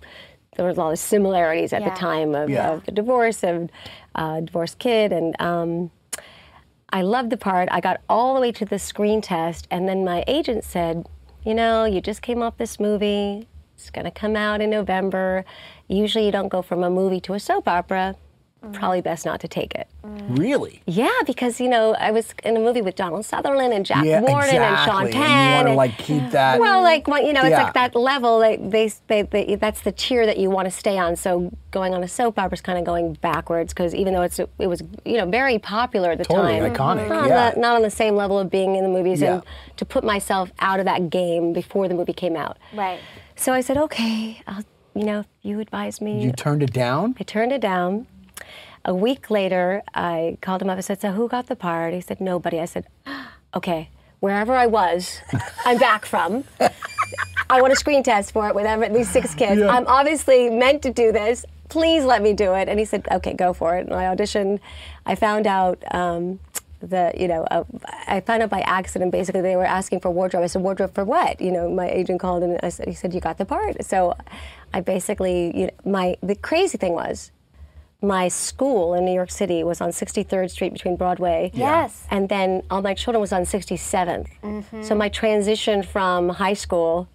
There 0.57 0.65
was 0.65 0.79
a 0.79 0.81
lot 0.81 0.93
of 0.93 0.99
similarities 0.99 1.73
at 1.75 1.83
Yeah. 1.83 1.91
the 1.91 1.97
time 1.97 2.35
of, 2.35 2.49
Yeah. 2.49 2.71
of 2.73 2.87
the 2.87 2.93
divorce, 2.93 3.43
of 3.45 3.69
uh, 4.15 4.41
divorced 4.41 4.79
kid, 4.79 5.13
and 5.13 5.39
um, 5.41 5.91
I 6.91 7.03
loved 7.03 7.31
the 7.31 7.37
part. 7.37 7.69
I 7.73 7.81
got 7.81 8.01
all 8.09 8.35
the 8.35 8.41
way 8.41 8.53
to 8.53 8.65
the 8.65 8.79
screen 8.79 9.21
test, 9.21 9.67
and 9.71 9.87
then 9.89 10.05
my 10.05 10.25
agent 10.27 10.65
said, 10.65 11.07
You 11.45 11.55
know, 11.55 11.85
you 11.85 12.01
just 12.01 12.23
came 12.23 12.41
off 12.43 12.57
this 12.57 12.79
movie. 12.81 13.49
It's 13.75 13.91
going 13.91 14.07
to 14.07 14.11
come 14.11 14.37
out 14.37 14.63
in 14.63 14.71
November. 14.71 15.45
Usually 15.89 16.25
you 16.25 16.33
don't 16.33 16.49
go 16.49 16.63
from 16.63 16.83
a 16.83 16.89
movie 16.89 17.21
to 17.23 17.35
a 17.35 17.41
soap 17.41 17.69
opera. 17.69 18.15
Mm-hmm. 18.67 18.79
Probably 18.81 19.01
best 19.01 19.25
not 19.25 19.41
to 19.41 19.49
take 19.49 19.75
it. 19.75 19.87
Mm. 20.05 20.39
Really? 20.39 20.83
Yeah, 20.87 21.11
because, 21.27 21.61
you 21.61 21.69
know, 21.69 21.95
I 21.95 22.11
was 22.11 22.35
in 22.45 22.57
a 22.57 22.61
movie 22.61 22.83
with 22.83 22.97
Donald 22.97 23.25
Sutherland 23.25 23.73
and 23.73 23.87
Jack 23.87 24.05
Yeah, 24.05 24.21
Warden 24.21 24.57
and 24.57 24.65
exactly. 24.65 24.93
Sean 24.93 25.03
And 25.05 25.13
Penn. 25.13 25.21
you 25.23 25.55
want 25.55 25.65
to 25.65 25.69
and- 25.71 25.77
like 25.77 25.99
keep 25.99 26.31
that. 26.33 26.59
well, 26.61 26.83
like 26.83 27.07
well, 27.07 27.23
you 27.25 27.33
know, 27.33 27.43
it's 27.43 27.51
Yeah. 27.51 27.63
like 27.65 27.75
that 27.75 27.95
level. 27.95 28.39
Like 28.39 28.71
they, 28.71 28.91
they, 29.07 29.23
they, 29.23 29.55
that's 29.55 29.81
the 29.83 29.93
tier 29.93 30.27
that 30.27 30.39
you 30.39 30.51
want 30.51 30.67
to 30.67 30.71
stay 30.71 30.99
on. 30.99 31.17
So 31.17 31.53
going 31.71 31.95
on 31.95 32.03
a 32.03 32.09
soap 32.09 32.39
opera 32.39 32.55
is 32.55 32.61
kind 32.61 32.79
of 32.79 32.85
going 32.85 33.15
backwards 33.15 33.73
because 33.73 33.95
even 33.95 34.15
though 34.15 34.23
it's 34.23 34.39
it 34.39 34.67
was 34.67 34.83
you 35.05 35.17
know 35.19 35.27
very 35.27 35.59
popular 35.59 36.11
at 36.13 36.19
the 36.19 36.25
Totally 36.25 36.59
time, 36.59 36.73
iconic, 36.73 37.09
Not, 37.09 37.23
on 37.23 37.29
yeah. 37.29 37.51
the, 37.53 37.61
not 37.61 37.77
on 37.77 37.83
the 37.83 37.91
same 37.91 38.17
level 38.17 38.39
of 38.39 38.51
being 38.51 38.75
in 38.77 38.83
the 38.83 38.89
movies 38.91 39.23
and 39.23 39.43
Yeah. 39.45 39.75
to 39.77 39.85
put 39.85 40.03
myself 40.05 40.51
out 40.59 40.81
of 40.81 40.87
that 40.87 41.11
game 41.11 41.53
before 41.53 41.87
the 41.89 41.95
movie 41.95 42.13
came 42.15 42.37
out. 42.37 42.57
Right. 42.75 42.99
So 43.37 43.53
I 43.53 43.61
said, 43.61 43.77
okay, 43.77 44.41
I'll, 44.47 44.65
you 44.95 45.05
know, 45.05 45.21
if 45.21 45.27
you 45.43 45.61
advise 45.61 46.01
me. 46.01 46.23
you 46.25 46.33
turned 46.33 46.63
it 46.63 46.73
down? 46.73 47.15
I 47.21 47.23
turned 47.25 47.53
it 47.53 47.61
down. 47.61 48.07
A 48.87 48.95
week 48.95 49.31
later, 49.31 49.83
I 49.95 50.39
called 50.41 50.63
him 50.63 50.71
up. 50.71 50.79
I 50.79 50.81
said, 50.81 51.01
"So 51.01 51.11
who 51.11 51.29
got 51.29 51.49
the 51.49 51.57
part?" 51.57 51.93
He 51.93 52.01
said, 52.01 52.21
"Nobody." 52.21 52.61
I 52.61 52.67
said, 52.67 52.87
"Okay, 53.55 53.91
wherever 54.21 54.55
I 54.55 54.67
was, 54.67 55.21
I'm 55.65 55.77
back 55.77 56.07
from. 56.07 56.45
I 57.51 57.61
want 57.61 57.73
a 57.73 57.77
screen 57.77 58.05
test 58.05 58.31
for 58.31 58.49
it 58.49 58.55
with 58.55 58.65
every, 58.65 58.89
these 58.91 59.11
six 59.11 59.35
kids. 59.35 59.61
Yeah. 59.61 59.75
I'm 59.75 59.89
obviously 59.89 60.51
meant 60.51 60.83
to 60.83 60.93
do 60.93 61.11
this. 61.11 61.45
Please 61.69 62.05
let 62.05 62.23
me 62.23 62.33
do 62.33 62.55
it." 62.55 62.69
And 62.69 62.79
he 62.79 62.85
said, 62.85 63.09
"Okay, 63.11 63.35
go 63.35 63.53
for 63.53 63.77
it." 63.77 63.87
And 63.87 63.95
I 63.95 64.05
auditioned. 64.15 64.61
I 65.05 65.17
found 65.17 65.47
out. 65.49 65.83
Um, 65.93 66.39
the 66.81 67.11
you 67.19 67.27
know 67.27 67.43
uh, 67.51 67.65
I 68.07 68.21
found 68.21 68.43
out 68.43 68.51
by 68.51 68.61
accident 68.61 69.11
basically 69.11 69.41
they 69.41 69.57
were 69.57 69.65
asking 69.65 70.01
for 70.01 70.11
wardrobe. 70.11 70.45
I 70.45 70.47
said 70.47 70.63
wardrobe 70.63 70.95
for 70.95 71.05
what? 71.05 71.41
You 71.41 71.51
know 71.51 71.71
my 71.71 71.89
agent 71.89 72.21
called 72.21 72.43
and 72.43 72.61
I 72.63 72.69
said 72.69 72.87
he 72.87 72.95
said 72.95 73.15
you 73.15 73.21
got 73.21 73.39
the 73.39 73.47
part. 73.47 73.83
So 73.83 74.15
I 74.75 74.83
basically 74.83 75.59
you 75.59 75.67
know, 75.67 75.91
my 75.91 76.17
the 76.23 76.37
crazy 76.37 76.77
thing 76.77 76.93
was 76.93 77.33
my 78.03 78.29
school 78.29 78.95
in 78.95 79.05
New 79.05 79.15
York 79.15 79.31
City 79.31 79.65
was 79.65 79.81
on 79.81 79.91
63rd 79.91 80.51
Street 80.51 80.73
between 80.73 80.97
Broadway. 80.97 81.51
Yes. 81.55 82.07
And 82.11 82.29
then 82.29 82.63
all 82.71 82.83
my 82.83 82.95
children 82.95 83.21
was 83.21 83.33
on 83.33 83.43
67th. 83.43 84.29
Mm-hmm. 84.43 84.83
So 84.83 84.95
my 84.95 85.09
transition 85.09 85.83
from 85.83 86.29
high 86.29 86.55
school 86.55 87.09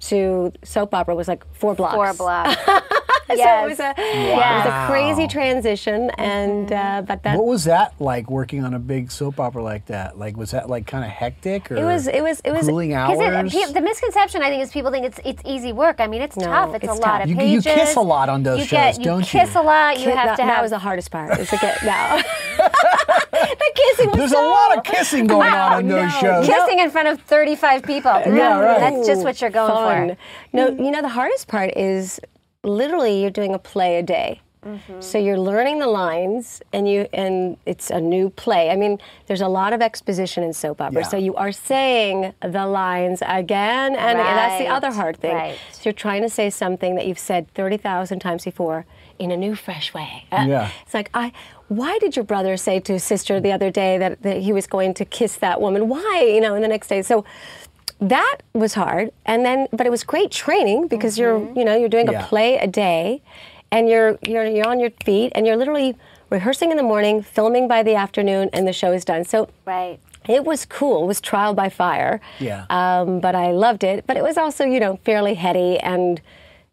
to 0.00 0.52
soap 0.62 0.94
opera 0.94 1.14
was 1.14 1.28
like 1.28 1.44
four 1.54 1.74
blocks. 1.74 1.94
Four 1.94 2.14
blocks. 2.14 2.56
So 3.44 3.44
Yes. 3.44 3.64
it 3.64 3.68
was 3.68 3.80
a 3.80 3.94
it 3.98 4.36
was 4.36 4.66
a 4.66 4.86
crazy 4.90 5.26
transition, 5.26 6.10
and 6.18 6.72
uh, 6.72 7.02
but 7.06 7.22
that 7.24 7.36
What 7.36 7.46
was 7.46 7.64
that 7.64 7.94
like 8.00 8.30
working 8.30 8.64
on 8.64 8.74
a 8.74 8.78
big 8.78 9.10
soap 9.10 9.40
opera 9.40 9.62
like 9.62 9.86
that? 9.86 10.18
Like, 10.18 10.36
was 10.36 10.50
that 10.52 10.68
like 10.70 10.86
kind 10.86 11.04
of 11.04 11.10
hectic 11.10 11.70
or 11.70 11.76
it 11.76 11.84
was 11.84 12.06
it 12.06 12.22
was 12.22 12.40
it 12.44 12.52
was 12.52 12.64
grueling 12.66 12.90
Because 12.90 13.18
hours? 13.18 13.54
it, 13.54 13.66
pe- 13.66 13.72
the 13.72 13.80
misconception, 13.80 14.42
I 14.42 14.48
think, 14.50 14.62
is 14.62 14.70
people 14.72 14.90
think 14.90 15.06
it's 15.06 15.20
it's 15.24 15.42
easy 15.44 15.72
work. 15.72 16.00
I 16.00 16.06
mean, 16.06 16.22
it's 16.22 16.36
No, 16.36 16.46
tough. 16.46 16.74
It's, 16.74 16.84
it's 16.84 16.92
a 16.98 17.00
lot 17.00 17.22
of 17.22 17.28
You- 17.28 17.40
you 17.40 17.60
kiss 17.62 17.96
a 17.96 18.00
lot 18.00 18.28
on 18.28 18.42
those 18.42 18.60
you 18.60 18.64
shows, 18.66 18.70
get, 18.70 18.98
you 18.98 19.04
don't 19.04 19.20
you? 19.34 19.40
kiss 19.40 19.54
a 19.54 19.60
lot. 19.62 19.98
You 19.98 20.04
Kid- 20.06 20.16
have 20.16 20.26
that, 20.28 20.36
to 20.36 20.46
that 20.46 20.62
was 20.62 20.70
the 20.70 20.78
hardest 20.78 21.10
part. 21.10 21.38
Is 21.38 21.50
to 21.50 21.56
get 21.58 21.82
now. 21.82 22.16
the 22.58 23.72
kissing 23.74 24.08
was 24.10 24.16
There's 24.18 24.30
so, 24.32 24.46
a 24.46 24.48
lot 24.48 24.76
of 24.78 24.84
kissing 24.84 25.26
going 25.26 25.48
on 25.48 25.52
Wow, 25.52 25.78
in 25.78 25.88
those 25.88 26.12
no. 26.12 26.20
shows. 26.20 26.46
Kissing 26.46 26.78
in 26.78 26.90
front 26.90 27.08
of 27.08 27.20
35 27.22 27.82
people. 27.82 28.12
Yeah, 28.26 28.60
right. 28.60 28.78
That's 28.80 29.06
just 29.06 29.22
what 29.24 29.40
you're 29.40 29.50
going 29.50 29.72
fun. 29.72 30.16
for. 30.16 30.56
No, 30.56 30.68
you 30.84 30.90
know 30.90 31.02
the 31.02 31.08
hardest 31.08 31.48
part 31.48 31.76
is 31.76 32.20
literally 32.64 33.20
you're 33.20 33.30
doing 33.30 33.54
a 33.54 33.58
play 33.58 33.96
a 33.98 34.02
day. 34.02 34.40
So 35.00 35.18
you're 35.18 35.38
learning 35.38 35.80
the 35.80 35.86
lines, 35.88 36.62
and 36.72 36.88
you 36.88 37.06
and 37.12 37.58
it's 37.66 37.90
a 37.90 38.00
new 38.00 38.30
play. 38.30 38.70
I 38.70 38.76
mean, 38.76 38.98
there's 39.26 39.42
a 39.42 39.46
lot 39.48 39.74
of 39.74 39.82
exposition 39.82 40.42
in 40.42 40.54
soap 40.54 40.80
opera, 40.80 41.02
Yeah. 41.02 41.06
so 41.08 41.18
you 41.18 41.34
are 41.34 41.52
saying 41.52 42.32
the 42.40 42.66
lines 42.66 43.22
again, 43.26 43.94
and, 43.94 44.18
and 44.18 44.38
that's 44.38 44.58
the 44.58 44.68
other 44.68 44.90
hard 44.90 45.18
thing. 45.18 45.34
right. 45.34 45.58
So 45.72 45.80
you're 45.84 45.92
trying 45.92 46.22
to 46.22 46.30
say 46.30 46.48
something 46.48 46.94
that 46.94 47.06
you've 47.06 47.18
said 47.18 47.52
thirty 47.52 47.76
thousand 47.76 48.20
times 48.20 48.42
before 48.46 48.86
in 49.18 49.30
a 49.30 49.36
new, 49.36 49.54
fresh 49.54 49.92
way. 49.92 50.24
Uh, 50.32 50.46
Yeah. 50.48 50.70
It's 50.86 50.94
like 50.94 51.10
I. 51.12 51.32
Why 51.68 51.98
did 51.98 52.16
your 52.16 52.24
brother 52.24 52.56
say 52.56 52.80
to 52.80 52.92
his 52.94 53.04
sister 53.04 53.40
the 53.40 53.52
other 53.52 53.70
day 53.70 53.96
that, 53.98 54.22
that 54.22 54.38
he 54.38 54.52
was 54.54 54.66
going 54.66 54.94
to 54.94 55.04
kiss 55.04 55.36
that 55.36 55.60
woman? 55.60 55.88
Why? 55.90 56.22
You 56.34 56.40
know, 56.40 56.54
and 56.54 56.64
the 56.64 56.68
next 56.68 56.88
day. 56.88 57.02
So 57.02 57.24
that 58.00 58.38
was 58.52 58.74
hard 58.74 59.10
and 59.24 59.44
then 59.44 59.66
but 59.72 59.86
it 59.86 59.90
was 59.90 60.02
great 60.04 60.30
training 60.30 60.88
because 60.88 61.18
you're 61.18 61.38
you 61.54 61.64
know 61.64 61.76
you're 61.76 61.88
doing 61.88 62.10
Yeah. 62.10 62.24
a 62.24 62.28
play 62.28 62.56
a 62.58 62.66
day 62.66 63.22
and 63.70 63.88
you're 63.88 64.18
you're 64.26 64.46
you're 64.46 64.66
on 64.68 64.80
your 64.80 64.90
feet 65.04 65.32
and 65.34 65.46
you're 65.46 65.56
literally 65.56 65.96
rehearsing 66.30 66.70
in 66.70 66.76
the 66.76 66.82
morning 66.82 67.22
filming 67.22 67.68
by 67.68 67.82
the 67.82 67.94
afternoon 67.94 68.50
and 68.52 68.66
the 68.66 68.72
show 68.72 68.92
is 68.92 69.04
done 69.04 69.24
so 69.24 69.48
Right. 69.64 69.98
it 70.28 70.44
was 70.44 70.66
cool 70.66 71.04
it 71.04 71.06
was 71.06 71.20
trial 71.20 71.54
by 71.54 71.68
fire 71.68 72.20
Yeah. 72.40 72.66
um, 72.68 73.20
but 73.20 73.34
i 73.34 73.52
loved 73.52 73.84
it 73.84 74.06
but 74.06 74.16
it 74.16 74.22
was 74.22 74.36
also 74.36 74.64
you 74.64 74.80
know 74.80 74.98
fairly 75.04 75.34
heady 75.34 75.78
and 75.78 76.20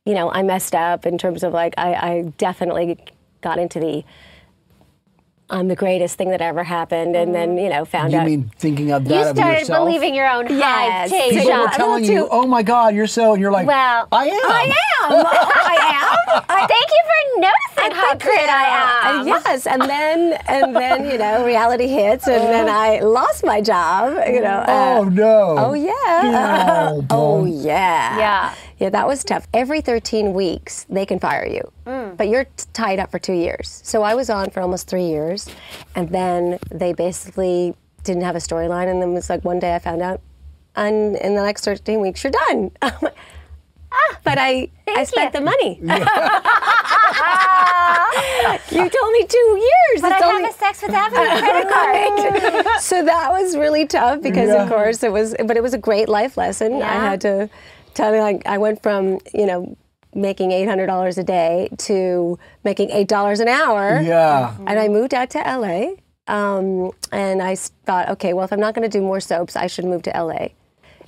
you 0.06 0.14
know 0.16 0.32
i 0.32 0.42
messed 0.42 0.74
up 0.76 1.06
in 1.06 1.18
terms 1.18 1.44
of 1.44 1.54
like 1.54 1.74
i, 1.78 1.94
I 1.94 2.22
definitely 2.38 2.98
got 3.42 3.60
into 3.60 3.80
the 3.80 4.04
i'm 5.52 5.68
the 5.68 5.76
greatest 5.76 6.18
thing 6.18 6.30
that 6.32 6.42
ever 6.42 6.64
happened 6.64 7.16
and 7.16 7.36
then 7.36 7.58
you 7.58 7.70
know 7.70 7.84
found 7.86 8.12
You 8.14 8.20
out 8.20 8.24
You 8.30 8.38
mean 8.38 8.52
thinking 8.58 8.92
of 8.92 9.06
that 9.06 9.14
You 9.14 9.30
of 9.30 9.36
started 9.38 9.60
yourself? 9.60 9.86
believing 9.86 10.16
your 10.16 10.30
own 10.30 10.48
Yes. 10.50 11.12
hype. 11.12 11.30
People 11.30 11.48
Yeah, 11.48 11.62
were 11.62 11.68
telling 11.70 12.04
you, 12.06 12.22
too- 12.22 12.28
"Oh 12.32 12.48
my 12.48 12.64
God, 12.64 12.96
you're 12.96 13.08
so," 13.08 13.34
and 13.34 13.42
you're 13.42 13.52
like, 13.52 13.68
Well, 13.68 14.08
I 14.12 14.26
am. 14.26 14.42
I 14.62 14.66
am. 15.04 15.12
I 15.76 15.78
am. 16.04 16.68
Thank 16.68 16.90
you 16.96 17.02
for 17.10 17.20
noticing 17.48 17.92
how 18.02 18.16
great. 18.16 18.50
I 18.50 18.66
am. 19.20 19.28
Yes, 19.28 19.68
and 19.68 19.82
then 19.84 20.34
and 20.48 20.76
then 20.76 21.06
you 21.10 21.18
know 21.18 21.46
reality 21.46 21.88
hits, 21.88 22.28
and 22.28 22.44
then 22.56 22.68
I 22.70 23.00
lost 23.00 23.44
my 23.46 23.60
job. 23.62 24.14
You 24.28 24.42
know. 24.42 24.64
Oh 24.68 25.02
uh, 25.06 25.10
no. 25.10 25.56
Oh 25.66 25.74
yeah. 25.74 26.22
No, 26.32 27.06
oh 27.12 27.46
yeah. 27.46 28.18
Yeah. 28.18 28.54
Yeah, 28.82 28.90
that 28.90 29.06
was 29.08 29.24
tough. 29.24 29.48
Every 29.54 29.80
13 29.82 30.34
weeks, 30.34 30.86
they 30.90 31.06
can 31.06 31.20
fire 31.20 31.46
you, 31.46 31.72
but 32.18 32.28
you're 32.28 32.46
t- 32.46 32.66
tied 32.74 32.98
up 32.98 33.12
for 33.12 33.20
two 33.20 33.34
years. 33.34 33.80
So 33.84 34.02
I 34.02 34.16
was 34.16 34.28
on 34.32 34.50
for 34.50 34.60
almost 34.62 34.88
three 34.88 35.06
years, 35.06 35.48
and 35.96 36.10
then 36.10 36.58
they 36.72 36.92
basically 36.94 37.76
didn't 38.04 38.24
have 38.24 38.36
a 38.36 38.40
storyline, 38.40 38.88
and 38.90 39.00
then 39.00 39.10
it 39.12 39.14
was 39.14 39.30
like 39.30 39.46
one 39.46 39.60
day 39.60 39.76
I 39.76 39.80
found 39.80 40.02
out, 40.02 40.20
and 40.76 41.16
in 41.18 41.36
the 41.36 41.44
next 41.44 41.64
13 41.64 42.02
weeks, 42.02 42.24
you're 42.24 42.34
done. 42.48 42.72
Ah, 43.94 44.18
but 44.24 44.38
I 44.40 44.70
I 44.88 45.04
spent 45.04 45.34
you. 45.34 45.40
the 45.42 45.46
money. 45.46 45.78
you 48.72 48.90
told 48.90 49.12
me 49.12 49.26
two 49.26 49.38
years. 49.58 50.02
But 50.02 50.14
It's 50.14 50.22
I 50.22 50.30
only- 50.32 50.44
have 50.44 50.56
a 50.56 50.58
Saks 50.64 50.76
Fifth 50.78 50.94
Avenue 50.94 51.40
credit 51.42 51.70
card. 51.70 52.80
so 52.82 53.04
that 53.04 53.32
was 53.32 53.58
really 53.58 53.86
tough 53.86 54.22
because 54.22 54.48
Yeah. 54.48 54.64
of 54.64 54.70
course 54.70 55.04
it 55.04 55.12
was 55.12 55.36
but 55.46 55.58
it 55.58 55.64
was 55.64 55.74
a 55.74 55.78
great 55.78 56.08
life 56.08 56.38
lesson 56.38 56.82
i 56.82 56.94
had 56.94 57.20
to 57.22 57.50
tell 57.94 58.12
me 58.12 58.20
like 58.20 58.42
i 58.46 58.58
went 58.58 58.82
from 58.84 59.20
you 59.34 59.46
know 59.46 59.78
making 60.14 60.50
$800 60.50 61.18
a 61.18 61.24
day 61.24 61.70
to 61.78 62.38
making 62.66 62.90
$8 62.90 63.40
an 63.40 63.48
hour 63.48 64.02
Yeah. 64.02 64.56
and 64.68 64.78
i 64.80 64.88
moved 64.90 65.14
out 65.14 65.30
to 65.32 65.40
la 65.40 65.92
um, 66.28 66.92
and 67.12 67.42
I 67.42 67.56
thought 67.56 68.10
okay 68.10 68.34
well 68.34 68.46
if 68.46 68.52
i'm 68.54 68.60
not 68.60 68.76
going 68.76 68.90
to 68.90 68.98
do 68.98 69.02
more 69.04 69.20
soaps 69.22 69.56
i 69.56 69.68
should 69.68 69.86
move 69.86 70.02
to 70.04 70.12
la 70.24 70.48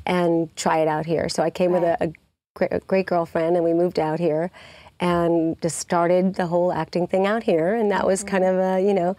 and 0.06 0.54
try 0.56 0.80
it 0.80 0.88
out 0.88 1.06
here 1.06 1.28
so 1.30 1.44
i 1.44 1.50
came 1.50 1.72
with 1.72 1.84
a, 1.84 1.98
a, 2.02 2.12
great, 2.56 2.72
a 2.74 2.80
great 2.80 3.06
girlfriend 3.06 3.56
and 3.56 3.64
we 3.66 3.74
moved 3.74 4.00
out 4.00 4.20
here 4.20 4.50
and 5.00 5.62
just 5.62 5.80
started 5.80 6.36
the 6.36 6.48
whole 6.48 6.72
acting 6.72 7.06
thing 7.08 7.28
out 7.28 7.44
here 7.44 7.74
and 7.74 7.92
that 7.92 8.06
was 8.08 8.24
kind 8.24 8.44
of 8.44 8.56
a 8.58 8.82
you 8.82 8.94
know 8.94 9.16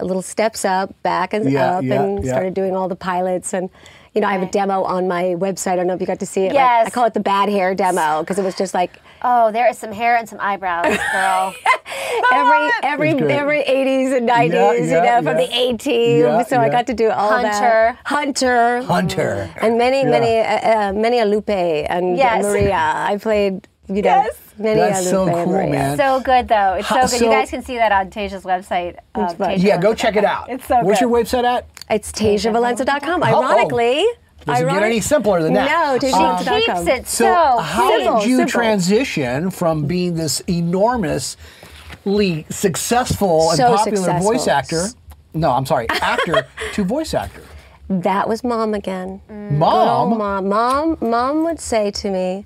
little 0.00 0.20
steps 0.22 0.62
up, 0.66 0.94
back 1.02 1.32
and 1.32 1.50
Yeah, 1.50 1.78
up, 1.78 1.84
yeah, 1.84 2.02
and 2.02 2.22
yeah. 2.22 2.30
started 2.30 2.52
doing 2.52 2.76
all 2.76 2.86
the 2.86 2.96
pilots. 2.96 3.54
And 3.54 3.70
you 4.16 4.22
know, 4.22 4.28
I 4.28 4.32
have 4.32 4.42
a 4.42 4.50
demo 4.50 4.82
on 4.82 5.06
my 5.06 5.36
website. 5.38 5.72
I 5.72 5.76
don't 5.76 5.86
know 5.86 5.92
if 5.94 6.00
you 6.00 6.06
got 6.06 6.20
to 6.20 6.26
see 6.26 6.44
it. 6.44 6.46
like, 6.48 6.54
Yes. 6.54 6.86
I 6.86 6.90
call 6.90 7.04
it 7.04 7.12
the 7.14 7.20
bad 7.20 7.50
hair 7.50 7.74
demo 7.74 8.22
because 8.22 8.38
it 8.38 8.44
was 8.44 8.56
just 8.56 8.72
like 8.74 8.98
Oh, 9.22 9.50
there 9.52 9.68
is 9.68 9.78
some 9.78 9.92
hair 9.92 10.16
and 10.16 10.28
some 10.28 10.38
eyebrows, 10.40 10.96
girl. 11.12 11.54
every 12.32 12.70
every 12.82 13.10
every 13.32 13.62
80s 13.62 14.16
and 14.16 14.28
90s, 14.28 14.52
Yeah, 14.52 14.72
you 14.72 14.84
yeah, 14.86 15.20
know, 15.20 15.30
from 15.30 15.36
the 15.38 15.48
A 15.54 15.76
team. 15.76 16.20
Yeah, 16.20 16.42
so 16.44 16.58
I 16.58 16.68
got 16.68 16.86
to 16.88 16.94
do 16.94 17.10
all 17.10 17.30
Hunter. 17.30 17.50
that. 17.50 17.98
Hunter. 18.04 18.82
Hunter. 18.82 19.44
Hunter. 19.46 19.54
And 19.60 19.78
many, 19.78 20.00
Yeah. 20.02 20.10
many, 20.10 20.38
uh, 20.40 20.88
uh, 20.88 20.92
many 20.92 21.18
a 21.20 21.24
Lupe 21.26 21.48
and 21.50 22.16
Yes. 22.16 22.42
Maria. 22.44 22.76
I 23.12 23.16
played, 23.18 23.66
you 23.88 24.02
know, 24.02 24.24
Yes. 24.24 24.34
many 24.58 24.80
That's 24.80 25.06
a 25.06 25.10
so 25.10 25.24
Lupe 25.24 25.44
cool, 25.44 25.68
man. 25.68 25.96
so 25.96 26.20
good 26.20 26.48
though. 26.48 26.74
It's 26.78 26.88
so 26.88 26.94
How- 26.94 27.00
good. 27.02 27.10
so- 27.10 27.24
you 27.24 27.30
guys 27.30 27.50
can 27.50 27.62
see 27.62 27.76
that 27.76 27.92
on 27.92 28.10
Tasha's 28.10 28.42
website. 28.44 28.96
Um, 29.14 29.34
It's 29.50 29.62
Yeah, 29.62 29.76
go 29.78 29.94
check 29.94 30.16
it 30.16 30.24
out. 30.24 30.48
It's 30.50 30.66
so 30.66 30.80
What's 30.82 31.00
good. 31.00 31.08
your 31.08 31.10
website 31.24 31.44
at? 31.44 31.66
It's 31.90 32.10
TasiaValenza.com. 32.12 33.22
Oh, 33.22 33.26
oh. 33.26 33.42
Ironically. 33.44 34.04
Doesn't 34.44 34.68
get 34.68 34.82
any 34.82 35.00
simpler 35.00 35.42
than 35.42 35.54
that. 35.54 35.68
No, 35.68 35.98
She 35.98 36.12
TasiaValenza.com. 36.12 36.60
keeps 36.86 36.86
it 37.00 37.06
So, 37.08 37.24
so, 37.24 37.58
how 37.62 37.88
simple, 37.98 38.20
did 38.20 38.28
you 38.28 38.36
simple. 38.36 38.52
transition 38.60 39.50
from 39.50 39.86
being 39.86 40.14
this 40.14 40.40
enormously 40.48 42.46
successful 42.50 43.50
and 43.50 43.56
So 43.56 43.76
popular 43.76 43.96
successful. 43.96 44.32
voice 44.32 44.46
actor? 44.48 44.86
No, 45.34 45.50
I'm 45.50 45.66
sorry, 45.66 45.86
actor 45.90 46.46
to 46.74 46.84
voice 46.84 47.12
actor. 47.14 47.42
That 47.88 48.28
was 48.28 48.42
mom 48.42 48.74
again. 48.74 49.20
Mm. 49.30 49.52
Mom, 49.58 50.12
Oh, 50.12 50.16
mom. 50.16 50.48
Mom, 50.48 50.96
mom 51.00 51.44
would 51.44 51.60
say 51.60 51.90
to 51.92 52.10
me, 52.10 52.44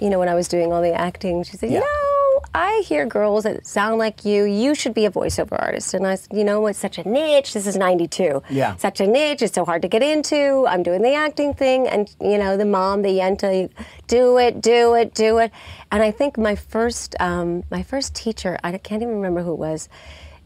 you 0.00 0.10
know, 0.10 0.18
when 0.18 0.28
I 0.28 0.34
was 0.34 0.48
doing 0.48 0.72
all 0.72 0.82
the 0.82 0.92
acting, 0.94 1.42
she 1.44 1.56
said, 1.56 1.70
Yeah. 1.70 1.78
you 1.78 1.80
know, 1.80 2.40
I 2.54 2.82
hear 2.86 3.06
girls 3.06 3.44
that 3.44 3.66
sound 3.66 3.98
like 3.98 4.24
you. 4.24 4.44
You 4.44 4.74
should 4.74 4.94
be 4.94 5.04
a 5.04 5.10
voiceover 5.10 5.60
artist. 5.60 5.94
And 5.94 6.06
I 6.06 6.16
said, 6.16 6.36
you 6.36 6.42
know, 6.42 6.66
it's 6.66 6.78
such 6.78 6.98
a 6.98 7.06
niche. 7.08 7.52
This 7.52 7.66
is 7.66 7.76
92. 7.76 8.42
Yeah. 8.50 8.74
Such 8.76 9.00
a 9.00 9.06
niche. 9.06 9.42
It's 9.42 9.54
so 9.54 9.64
hard 9.64 9.82
to 9.82 9.88
get 9.88 10.02
into. 10.02 10.66
I'm 10.66 10.82
doing 10.82 11.02
the 11.02 11.14
acting 11.14 11.54
thing. 11.54 11.86
And, 11.86 12.12
you 12.20 12.38
know, 12.38 12.56
the 12.56 12.64
mom, 12.64 13.02
the 13.02 13.10
yenta, 13.10 13.70
do 14.08 14.38
it, 14.38 14.60
do 14.60 14.94
it, 14.94 15.14
do 15.14 15.38
it. 15.38 15.52
And 15.92 16.02
I 16.02 16.10
think 16.10 16.38
my 16.38 16.56
first, 16.56 17.14
um, 17.20 17.62
my 17.70 17.82
first 17.82 18.14
teacher, 18.14 18.58
I 18.64 18.76
can't 18.78 19.02
even 19.02 19.14
remember 19.14 19.42
who 19.42 19.52
it 19.52 19.58
was, 19.58 19.88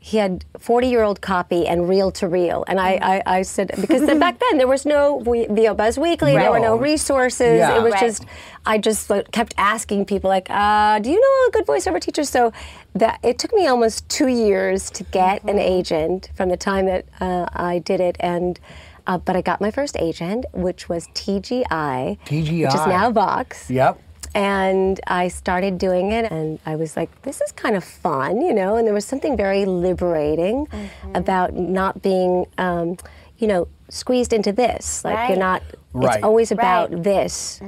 he 0.04 0.18
had 0.18 0.44
40 0.58 0.88
year 0.88 1.02
old 1.02 1.22
copy 1.22 1.66
and 1.66 1.88
reel 1.88 2.10
to 2.10 2.28
reel. 2.28 2.62
And 2.68 2.78
I, 2.78 2.98
I, 3.00 3.22
I 3.38 3.42
said, 3.42 3.70
because 3.80 4.04
then 4.04 4.18
back 4.18 4.38
then 4.38 4.58
there 4.58 4.66
was 4.68 4.84
no 4.84 5.16
we- 5.16 5.46
VO 5.46 5.72
Buzz 5.72 5.98
Weekly, 5.98 6.34
there 6.34 6.50
were 6.50 6.60
no 6.60 6.76
resources. 6.76 7.56
Yeah. 7.56 7.78
It 7.78 7.82
was 7.82 7.94
Right. 7.94 8.02
just, 8.02 8.26
I 8.66 8.76
just 8.76 9.08
like, 9.08 9.30
kept 9.30 9.54
asking 9.56 10.04
people, 10.04 10.28
like, 10.28 10.48
uh, 10.50 10.98
do 10.98 11.08
you 11.10 11.18
know 11.18 11.48
a 11.48 11.50
good 11.52 11.66
voiceover 11.66 11.98
teacher? 11.98 12.24
So 12.24 12.52
that 12.94 13.18
it 13.22 13.38
took 13.38 13.54
me 13.54 13.66
almost 13.66 14.06
two 14.10 14.26
years 14.28 14.90
to 14.90 15.04
get 15.04 15.42
an 15.44 15.58
agent 15.58 16.28
from 16.34 16.50
the 16.50 16.58
time 16.58 16.84
that 16.84 17.06
uh, 17.18 17.46
I 17.54 17.78
did 17.78 18.00
it. 18.00 18.16
And 18.20 18.60
uh, 19.06 19.16
but 19.18 19.36
I 19.36 19.40
got 19.40 19.58
my 19.62 19.70
first 19.70 19.96
agent, 19.98 20.44
which 20.52 20.88
was 20.88 21.08
TGI, 21.08 22.18
TGI, 22.26 22.62
which 22.64 22.74
is 22.74 22.86
now 22.86 23.10
Vox. 23.10 23.70
Yep. 23.70 24.00
And 24.34 25.00
I 25.06 25.28
started 25.28 25.78
doing 25.78 26.10
it, 26.10 26.30
and 26.30 26.58
I 26.66 26.74
was 26.76 26.96
like, 26.96 27.22
this 27.22 27.40
is 27.40 27.52
kind 27.52 27.76
of 27.76 27.84
fun, 27.84 28.40
you 28.40 28.52
know? 28.52 28.76
And 28.76 28.86
there 28.86 28.94
was 28.94 29.04
something 29.04 29.36
very 29.36 29.64
liberating 29.64 30.66
Mm-hmm. 30.66 31.14
about 31.16 31.54
not 31.54 32.02
being, 32.02 32.46
um, 32.58 32.96
you 33.38 33.46
know, 33.46 33.68
squeezed 33.88 34.32
into 34.32 34.50
this. 34.52 35.04
Like, 35.04 35.14
Right. 35.16 35.28
you're 35.30 35.38
not, 35.38 35.62
Right. 35.92 36.16
it's 36.16 36.24
always 36.24 36.50
about 36.50 36.92
Right. 36.92 37.02
this. 37.04 37.60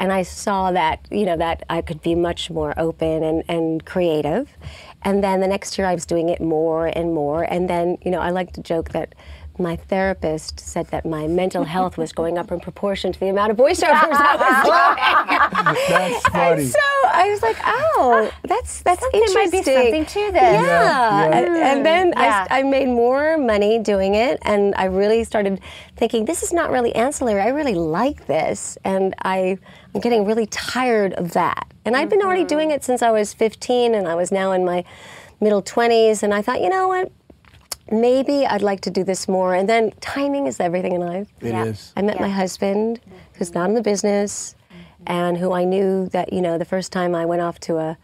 And 0.00 0.12
I 0.12 0.22
saw 0.22 0.72
that, 0.72 1.00
you 1.10 1.26
know, 1.26 1.36
that 1.36 1.62
I 1.70 1.80
could 1.82 2.02
be 2.02 2.14
much 2.14 2.50
more 2.50 2.74
open 2.76 3.22
and, 3.22 3.44
and 3.48 3.84
creative. 3.84 4.56
And 5.02 5.22
then 5.22 5.40
the 5.40 5.46
next 5.46 5.78
year 5.78 5.86
I 5.86 5.94
was 5.94 6.06
doing 6.06 6.28
it 6.28 6.40
more 6.40 6.86
and 6.86 7.14
more. 7.14 7.44
And 7.44 7.68
then, 7.70 7.98
you 8.02 8.10
know, 8.10 8.18
I 8.20 8.30
like 8.30 8.52
to 8.54 8.62
joke 8.62 8.90
that 8.90 9.14
my 9.60 9.76
therapist 9.76 10.58
said 10.58 10.86
that 10.88 11.04
my 11.04 11.26
mental 11.26 11.64
health 11.64 11.98
was 11.98 12.12
going 12.12 12.38
up 12.38 12.50
in 12.50 12.60
proportion 12.60 13.12
to 13.12 13.20
the 13.20 13.28
amount 13.28 13.50
of 13.52 13.56
voiceovers 13.56 14.10
I 14.10 14.36
was 14.36 15.76
doing. 15.76 15.88
That's 15.88 16.28
funny. 16.28 16.62
And 16.62 16.70
so 16.70 16.78
I 17.12 17.28
was 17.30 17.42
like, 17.42 17.56
oh, 17.64 18.30
that's 18.44 18.82
that's 18.82 19.00
Something 19.00 19.20
might 19.34 19.50
be 19.50 19.58
interesting. 19.58 19.74
something 19.74 20.06
to 20.06 20.32
this. 20.32 20.42
Yeah. 20.42 20.60
Yeah, 20.62 21.28
yeah. 21.28 21.38
And, 21.38 21.56
and 21.56 21.80
mm. 21.80 21.84
then 21.84 22.08
Yeah. 22.16 22.46
I, 22.50 22.60
I 22.60 22.62
made 22.62 22.88
more 22.88 23.38
money 23.38 23.78
doing 23.78 24.14
it, 24.14 24.38
and 24.42 24.74
I 24.76 24.84
really 24.84 25.24
started 25.24 25.60
thinking, 25.96 26.24
this 26.24 26.42
is 26.42 26.52
not 26.52 26.70
really 26.70 26.94
ancillary. 26.94 27.40
I 27.40 27.48
really 27.48 27.74
like 27.74 28.26
this, 28.26 28.78
and 28.84 29.14
I, 29.22 29.58
I'm 29.94 30.00
getting 30.00 30.24
really 30.24 30.46
tired 30.46 31.12
of 31.14 31.32
that. 31.32 31.66
And 31.84 31.96
I'd 31.96 32.08
been 32.08 32.22
already 32.22 32.42
mm-hmm. 32.42 32.48
doing 32.48 32.70
it 32.70 32.84
since 32.84 33.02
I 33.02 33.10
was 33.10 33.34
15, 33.34 33.94
and 33.94 34.08
I 34.08 34.14
was 34.14 34.32
now 34.32 34.52
in 34.52 34.64
my 34.64 34.84
middle 35.40 35.62
20s, 35.62 36.22
and 36.22 36.34
I 36.34 36.42
thought, 36.42 36.60
you 36.60 36.68
know 36.68 36.88
what? 36.88 37.12
Maybe 37.90 38.46
I'd 38.46 38.62
like 38.62 38.80
to 38.82 38.90
do 38.90 39.04
this 39.04 39.28
more. 39.28 39.54
And 39.54 39.68
then 39.68 39.92
timing 40.00 40.46
is 40.46 40.60
everything 40.60 40.92
in 40.92 41.00
life. 41.00 41.28
It 41.40 41.54
is. 41.54 41.92
I 41.96 42.02
met 42.02 42.20
my 42.20 42.28
husband, 42.28 43.00
who's 43.34 43.54
not 43.54 43.68
in 43.68 43.74
the 43.74 43.82
business, 43.82 44.54
and 45.06 45.36
who 45.38 45.52
I 45.52 45.64
knew 45.64 46.08
that 46.10 46.32
you 46.32 46.40
know 46.40 46.58
the 46.58 46.64
first 46.64 46.92
time 46.92 47.14
I 47.14 47.24
went 47.26 47.42
off 47.42 47.58
to 47.60 47.78
a 47.78 47.98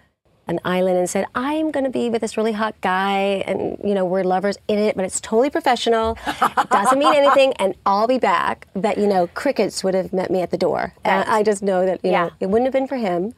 an 0.48 0.60
island 0.64 0.96
and 0.96 1.10
said 1.10 1.26
I'm 1.34 1.72
going 1.72 1.82
to 1.84 1.90
be 1.90 2.08
with 2.08 2.20
this 2.20 2.36
really 2.36 2.52
hot 2.52 2.80
guy, 2.80 3.42
and 3.46 3.78
you 3.84 3.94
know 3.94 4.04
we're 4.04 4.22
lovers 4.22 4.56
in 4.68 4.78
it, 4.78 4.94
but 4.96 5.04
it's 5.04 5.20
totally 5.20 5.50
professional, 5.50 6.16
It 6.26 6.70
doesn't 6.70 6.98
mean 6.98 7.14
anything, 7.14 7.52
and 7.54 7.74
I'll 7.84 8.06
be 8.06 8.18
back. 8.18 8.66
That 8.74 8.96
you 8.96 9.06
know 9.06 9.26
crickets 9.28 9.82
would 9.84 9.94
have 9.94 10.12
met 10.12 10.30
me 10.30 10.42
at 10.42 10.50
the 10.50 10.56
door, 10.58 10.94
and 11.04 11.28
I 11.28 11.42
just 11.42 11.62
know 11.62 11.84
that 11.84 12.00
you 12.04 12.12
Yeah. 12.12 12.24
know 12.26 12.30
it 12.40 12.46
wouldn't 12.46 12.66
have 12.66 12.72
been 12.72 12.86
for 12.88 12.96
him, 12.96 13.34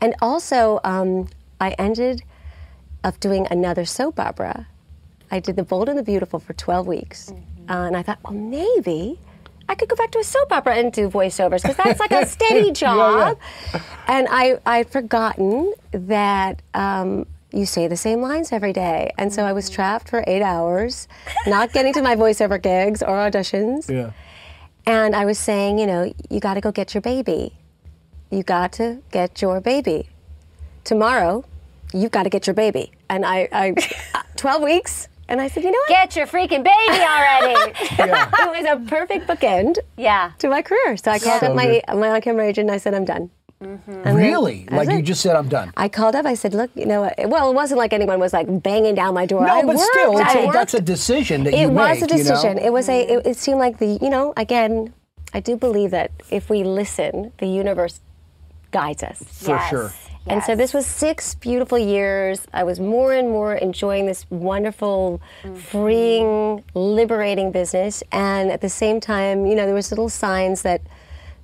and 0.00 0.14
also 0.20 0.80
um, 0.84 1.28
I 1.60 1.70
ended 1.78 2.22
up 3.04 3.20
doing 3.20 3.46
another 3.50 3.84
soap 3.84 4.18
opera. 4.18 4.66
I 5.30 5.40
did 5.40 5.56
The 5.56 5.62
Bold 5.64 5.88
and 5.88 5.98
the 5.98 6.02
Beautiful 6.02 6.38
for 6.40 6.52
12 6.54 6.86
weeks. 6.86 7.30
Mm-hmm. 7.30 7.70
Uh, 7.70 7.86
and 7.86 7.96
I 7.96 8.02
thought, 8.02 8.18
well, 8.24 8.32
maybe 8.32 9.18
I 9.68 9.74
could 9.74 9.88
go 9.88 9.96
back 9.96 10.10
to 10.12 10.18
a 10.20 10.24
soap 10.24 10.50
opera 10.52 10.76
and 10.76 10.90
do 10.92 11.08
voiceovers 11.10 11.60
because 11.62 11.76
that's 11.76 12.00
like 12.00 12.12
a 12.12 12.24
steady 12.36 12.72
job. 12.72 13.38
And 14.06 14.26
I, 14.30 14.58
I'd 14.64 14.88
forgotten 14.90 15.74
that 15.92 16.62
um, 16.72 17.26
you 17.52 17.66
say 17.66 17.86
the 17.88 17.96
same 17.96 18.22
lines 18.22 18.52
every 18.52 18.72
day. 18.72 19.10
And 19.18 19.30
so 19.32 19.42
I 19.42 19.48
Mm-hmm. 19.48 19.54
was 19.56 19.68
trapped 19.70 20.08
for 20.08 20.24
eight 20.26 20.40
hours, 20.42 21.08
not 21.46 21.72
getting 21.74 21.92
to 21.94 22.02
my 22.02 22.16
voiceover 22.16 22.60
gigs 22.62 23.02
or 23.02 23.10
auditions. 23.16 23.90
Yeah. 23.90 24.12
And 24.86 25.14
I 25.14 25.26
was 25.26 25.38
saying, 25.38 25.78
you 25.78 25.86
know, 25.86 26.10
you 26.30 26.40
got 26.40 26.54
to 26.54 26.62
go 26.62 26.72
get 26.72 26.94
your 26.94 27.02
baby. 27.02 27.52
You 28.30 28.42
got 28.42 28.72
to 28.74 29.02
get 29.10 29.42
your 29.42 29.60
baby. 29.60 30.08
Tomorrow, 30.84 31.44
you've 31.92 32.10
got 32.12 32.22
to 32.22 32.30
get 32.30 32.46
your 32.46 32.54
baby. 32.54 32.92
And 33.10 33.26
I, 33.26 33.48
I 33.52 33.74
12 34.36 34.62
weeks. 34.62 35.08
And 35.28 35.40
I 35.40 35.48
said, 35.48 35.62
you 35.62 35.70
know 35.70 35.78
what? 35.78 35.88
Get 35.88 36.16
your 36.16 36.26
freaking 36.26 36.64
baby 36.64 37.02
already. 37.04 37.72
it 37.80 38.48
was 38.48 38.64
a 38.66 38.88
perfect 38.88 39.26
bookend 39.26 39.78
yeah. 39.96 40.32
to 40.38 40.48
my 40.48 40.62
career. 40.62 40.96
So 40.96 41.10
I 41.10 41.18
called 41.18 41.40
So 41.40 41.48
up 41.48 41.54
my, 41.56 41.82
my 41.94 42.10
on-camera 42.10 42.46
agent 42.46 42.68
and 42.68 42.74
I 42.74 42.78
said, 42.78 42.94
I'm 42.94 43.04
done. 43.04 43.30
Mm-hmm. 43.62 44.14
Really? 44.16 44.64
That's 44.70 44.72
Like 44.86 44.88
you 44.90 44.98
it. 44.98 45.02
just 45.02 45.20
said, 45.20 45.34
I'm 45.36 45.48
done. 45.48 45.72
I 45.76 45.88
called 45.88 46.14
up. 46.14 46.24
I 46.26 46.34
said, 46.34 46.54
"Look, 46.54 46.70
you 46.76 46.86
know, 46.86 47.12
well, 47.26 47.50
it 47.50 47.54
wasn't 47.54 47.78
like 47.78 47.92
anyone 47.92 48.20
was 48.20 48.32
like 48.32 48.46
banging 48.62 48.94
down 48.94 49.14
my 49.14 49.26
door. 49.26 49.44
No, 49.44 49.52
I 49.52 49.62
but 49.62 49.74
worked, 49.74 49.80
still, 49.92 50.16
it's 50.18 50.30
I 50.30 50.38
a, 50.38 50.46
worked. 50.46 50.52
that's 50.54 50.74
a 50.74 50.80
decision 50.80 51.42
that 51.42 51.52
you 51.52 51.56
made. 51.56 51.64
It 51.64 51.72
was 51.74 52.00
make. 52.00 52.10
a 52.10 52.14
decision. 52.14 52.50
You 52.58 52.60
know? 52.62 52.66
It 52.68 52.72
was 52.72 52.88
a. 52.88 52.92
Mm-hmm. 53.04 53.18
It, 53.18 53.26
it 53.32 53.36
seemed 53.36 53.58
like 53.58 53.78
the. 53.78 53.98
You 54.00 54.10
know, 54.10 54.32
again, 54.36 54.94
I 55.34 55.40
do 55.40 55.56
believe 55.56 55.90
that 55.90 56.12
if 56.30 56.48
we 56.48 56.62
listen, 56.62 57.32
the 57.38 57.48
universe 57.48 57.98
guides 58.70 59.02
us. 59.02 59.18
For 59.24 59.56
Yes. 59.56 59.70
sure. 59.70 59.92
And 60.30 60.42
so 60.42 60.54
this 60.54 60.74
was 60.74 60.86
six 60.86 61.34
beautiful 61.34 61.78
years. 61.78 62.46
I 62.52 62.62
was 62.64 62.78
more 62.80 63.12
and 63.12 63.28
more 63.28 63.54
enjoying 63.54 64.06
this 64.06 64.26
wonderful, 64.30 65.20
freeing, 65.54 66.62
liberating 66.74 67.50
business, 67.52 68.02
and 68.12 68.50
at 68.50 68.60
the 68.60 68.68
same 68.68 69.00
time, 69.00 69.46
you 69.46 69.54
know, 69.54 69.66
there 69.66 69.74
was 69.74 69.90
little 69.90 70.08
signs 70.08 70.62
that 70.62 70.82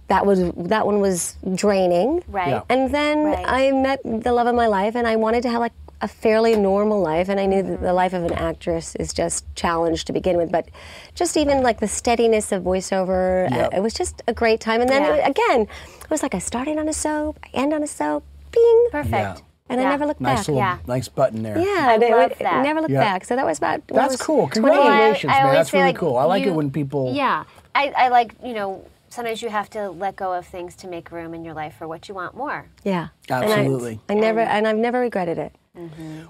that 0.08 0.26
was 0.26 0.50
that 0.56 0.84
one 0.86 1.00
was 1.00 1.36
draining. 1.54 2.22
Right. 2.28 2.48
Yeah. 2.50 2.62
And 2.68 2.94
then 2.94 3.24
Right. 3.24 3.44
I 3.48 3.72
met 3.72 4.00
the 4.04 4.32
love 4.32 4.46
of 4.46 4.54
my 4.54 4.66
life, 4.66 4.94
and 4.96 5.06
I 5.06 5.16
wanted 5.16 5.42
to 5.44 5.48
have 5.50 5.60
like 5.60 5.72
a 6.02 6.08
fairly 6.08 6.54
normal 6.56 7.00
life. 7.00 7.30
And 7.30 7.40
I 7.40 7.46
knew 7.46 7.62
that 7.62 7.80
the 7.80 7.94
life 7.94 8.12
of 8.12 8.24
an 8.24 8.34
actress 8.34 8.94
is 8.96 9.14
just 9.14 9.46
challenged 9.54 10.06
to 10.08 10.12
begin 10.12 10.36
with, 10.36 10.52
but 10.52 10.68
just 11.14 11.36
even 11.38 11.62
like 11.62 11.80
the 11.80 11.88
steadiness 11.88 12.52
of 12.52 12.62
voiceover, 12.64 13.50
uh, 13.50 13.70
it 13.72 13.80
was 13.80 13.94
just 13.94 14.20
a 14.28 14.34
great 14.34 14.60
time. 14.60 14.82
And 14.82 14.90
then 14.90 15.02
Yeah. 15.02 15.26
again, 15.26 15.62
it 16.02 16.10
was 16.10 16.22
like 16.22 16.34
I 16.34 16.40
started 16.40 16.76
on 16.76 16.88
a 16.88 16.92
soap, 16.92 17.38
I 17.42 17.48
end 17.56 17.72
on 17.72 17.82
a 17.82 17.86
soap, 17.86 18.24
bing, 18.54 18.88
Perfect. 18.90 19.12
Yeah. 19.12 19.36
and 19.68 19.80
I 19.80 19.84
never 19.84 20.06
looked 20.06 20.20
Nice 20.20 20.38
back. 20.40 20.48
little, 20.48 20.60
Yeah. 20.60 20.78
nice 20.86 21.08
button 21.08 21.42
there. 21.42 21.58
Yeah, 21.58 21.88
I 21.88 21.94
it, 21.94 22.10
love 22.10 22.30
it 22.32 22.38
that. 22.40 22.62
never 22.62 22.80
looked 22.80 22.92
Yeah. 22.92 23.00
back. 23.00 23.24
So 23.24 23.36
that 23.36 23.44
was 23.46 23.58
about. 23.58 23.86
That's 23.88 24.12
was 24.14 24.22
cool. 24.22 24.48
20. 24.48 24.60
Congratulations, 24.60 25.32
I 25.32 25.42
man. 25.42 25.54
That's 25.54 25.72
really 25.72 25.86
like, 25.86 25.96
cool. 25.96 26.16
I 26.16 26.24
like 26.24 26.44
you- 26.44 26.50
it 26.50 26.54
when 26.54 26.70
people. 26.70 27.12
Yeah. 27.14 27.44
I, 27.74 27.92
I 27.96 28.08
like, 28.08 28.34
you 28.44 28.54
know, 28.54 28.84
sometimes 29.08 29.42
you 29.42 29.48
have 29.48 29.68
to 29.70 29.90
let 29.90 30.16
go 30.16 30.32
of 30.32 30.46
things 30.46 30.74
to 30.76 30.86
make 30.88 31.10
room 31.10 31.34
in 31.34 31.44
your 31.44 31.54
life 31.54 31.74
for 31.76 31.88
what 31.88 32.08
you 32.08 32.14
want 32.14 32.36
more. 32.36 32.66
Yeah, 32.84 33.08
Absolutely. 33.28 33.98
And 34.08 34.18
I, 34.18 34.20
I 34.20 34.20
never, 34.20 34.40
and 34.40 34.68
I've 34.68 34.76
never 34.76 35.00
regretted 35.00 35.38
it. 35.38 35.52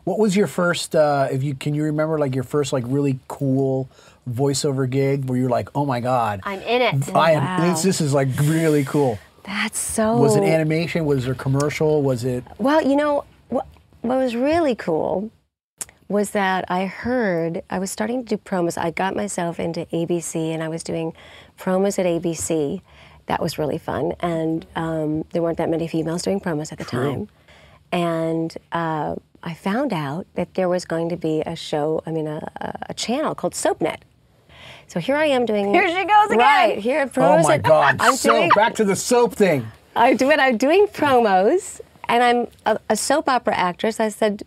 What 0.04 0.18
was 0.18 0.34
your 0.34 0.46
first? 0.46 0.96
Uh, 0.96 1.28
if 1.30 1.42
you 1.42 1.54
can, 1.54 1.74
you 1.74 1.82
remember 1.84 2.18
like 2.18 2.34
your 2.34 2.44
first 2.44 2.72
like 2.72 2.84
really 2.86 3.18
cool 3.28 3.90
voiceover 4.30 4.88
gig 4.88 5.26
where 5.28 5.38
you're 5.38 5.50
like, 5.50 5.68
oh 5.74 5.84
my 5.84 6.00
god, 6.00 6.40
I'm 6.44 6.62
in 6.62 6.80
it. 6.80 7.14
I 7.14 7.32
am. 7.32 7.44
Wow. 7.44 7.70
This, 7.72 7.82
this 7.82 8.00
is 8.00 8.14
like 8.14 8.28
really 8.40 8.84
cool. 8.84 9.18
That's 9.44 9.78
so. 9.78 10.16
Was 10.16 10.36
it 10.36 10.42
animation? 10.42 11.04
Was 11.04 11.24
there 11.24 11.34
commercial? 11.34 12.02
Was 12.02 12.24
it? 12.24 12.44
Well, 12.58 12.82
you 12.82 12.96
know 12.96 13.24
what? 13.48 13.66
What 14.00 14.18
was 14.18 14.34
really 14.36 14.74
cool 14.74 15.30
was 16.08 16.30
that 16.30 16.64
I 16.68 16.86
heard 16.86 17.62
I 17.70 17.78
was 17.78 17.90
starting 17.90 18.24
to 18.24 18.36
do 18.36 18.42
promos. 18.42 18.76
I 18.76 18.90
got 18.90 19.16
myself 19.16 19.58
into 19.58 19.86
ABC 19.86 20.36
and 20.52 20.62
I 20.62 20.68
was 20.68 20.82
doing 20.82 21.14
promos 21.58 21.98
at 21.98 22.06
ABC. 22.06 22.82
That 23.26 23.40
was 23.40 23.58
really 23.58 23.78
fun. 23.78 24.12
And 24.20 24.66
um, 24.76 25.24
there 25.32 25.42
weren't 25.42 25.56
that 25.58 25.70
many 25.70 25.88
females 25.88 26.22
doing 26.22 26.40
promos 26.40 26.72
at 26.72 26.78
the 26.78 26.84
time. 26.84 27.28
And 27.90 28.54
uh, 28.72 29.14
I 29.42 29.54
found 29.54 29.92
out 29.92 30.26
that 30.34 30.54
there 30.54 30.68
was 30.68 30.84
going 30.84 31.08
to 31.08 31.16
be 31.16 31.42
a 31.46 31.56
show, 31.56 32.02
I 32.06 32.10
mean, 32.10 32.26
a, 32.26 32.76
a 32.88 32.94
channel 32.94 33.34
called 33.34 33.54
SoapNet. 33.54 34.00
So 34.88 35.00
here 35.00 35.16
I 35.16 35.26
am 35.26 35.44
doing. 35.46 35.72
Here 35.72 35.88
she 35.88 36.04
goes 36.04 36.26
again. 36.30 36.38
Right 36.38 36.78
here 36.78 37.00
at 37.00 37.16
Oh 37.18 37.42
my 37.42 37.58
God! 37.72 37.96
I'm 38.00 38.16
soap. 38.16 38.34
doing. 38.36 38.50
Back 38.54 38.74
to 38.76 38.84
the 38.84 38.96
soap 38.96 39.34
thing. 39.34 39.66
I 39.96 40.14
do 40.14 40.30
it. 40.30 40.38
I'm 40.38 40.56
doing 40.56 40.86
promos, 40.88 41.80
and 42.08 42.22
I'm 42.22 42.46
a, 42.66 42.78
a 42.90 42.96
soap 42.96 43.28
opera 43.28 43.54
actress. 43.56 44.00
I 44.00 44.08
said, 44.08 44.42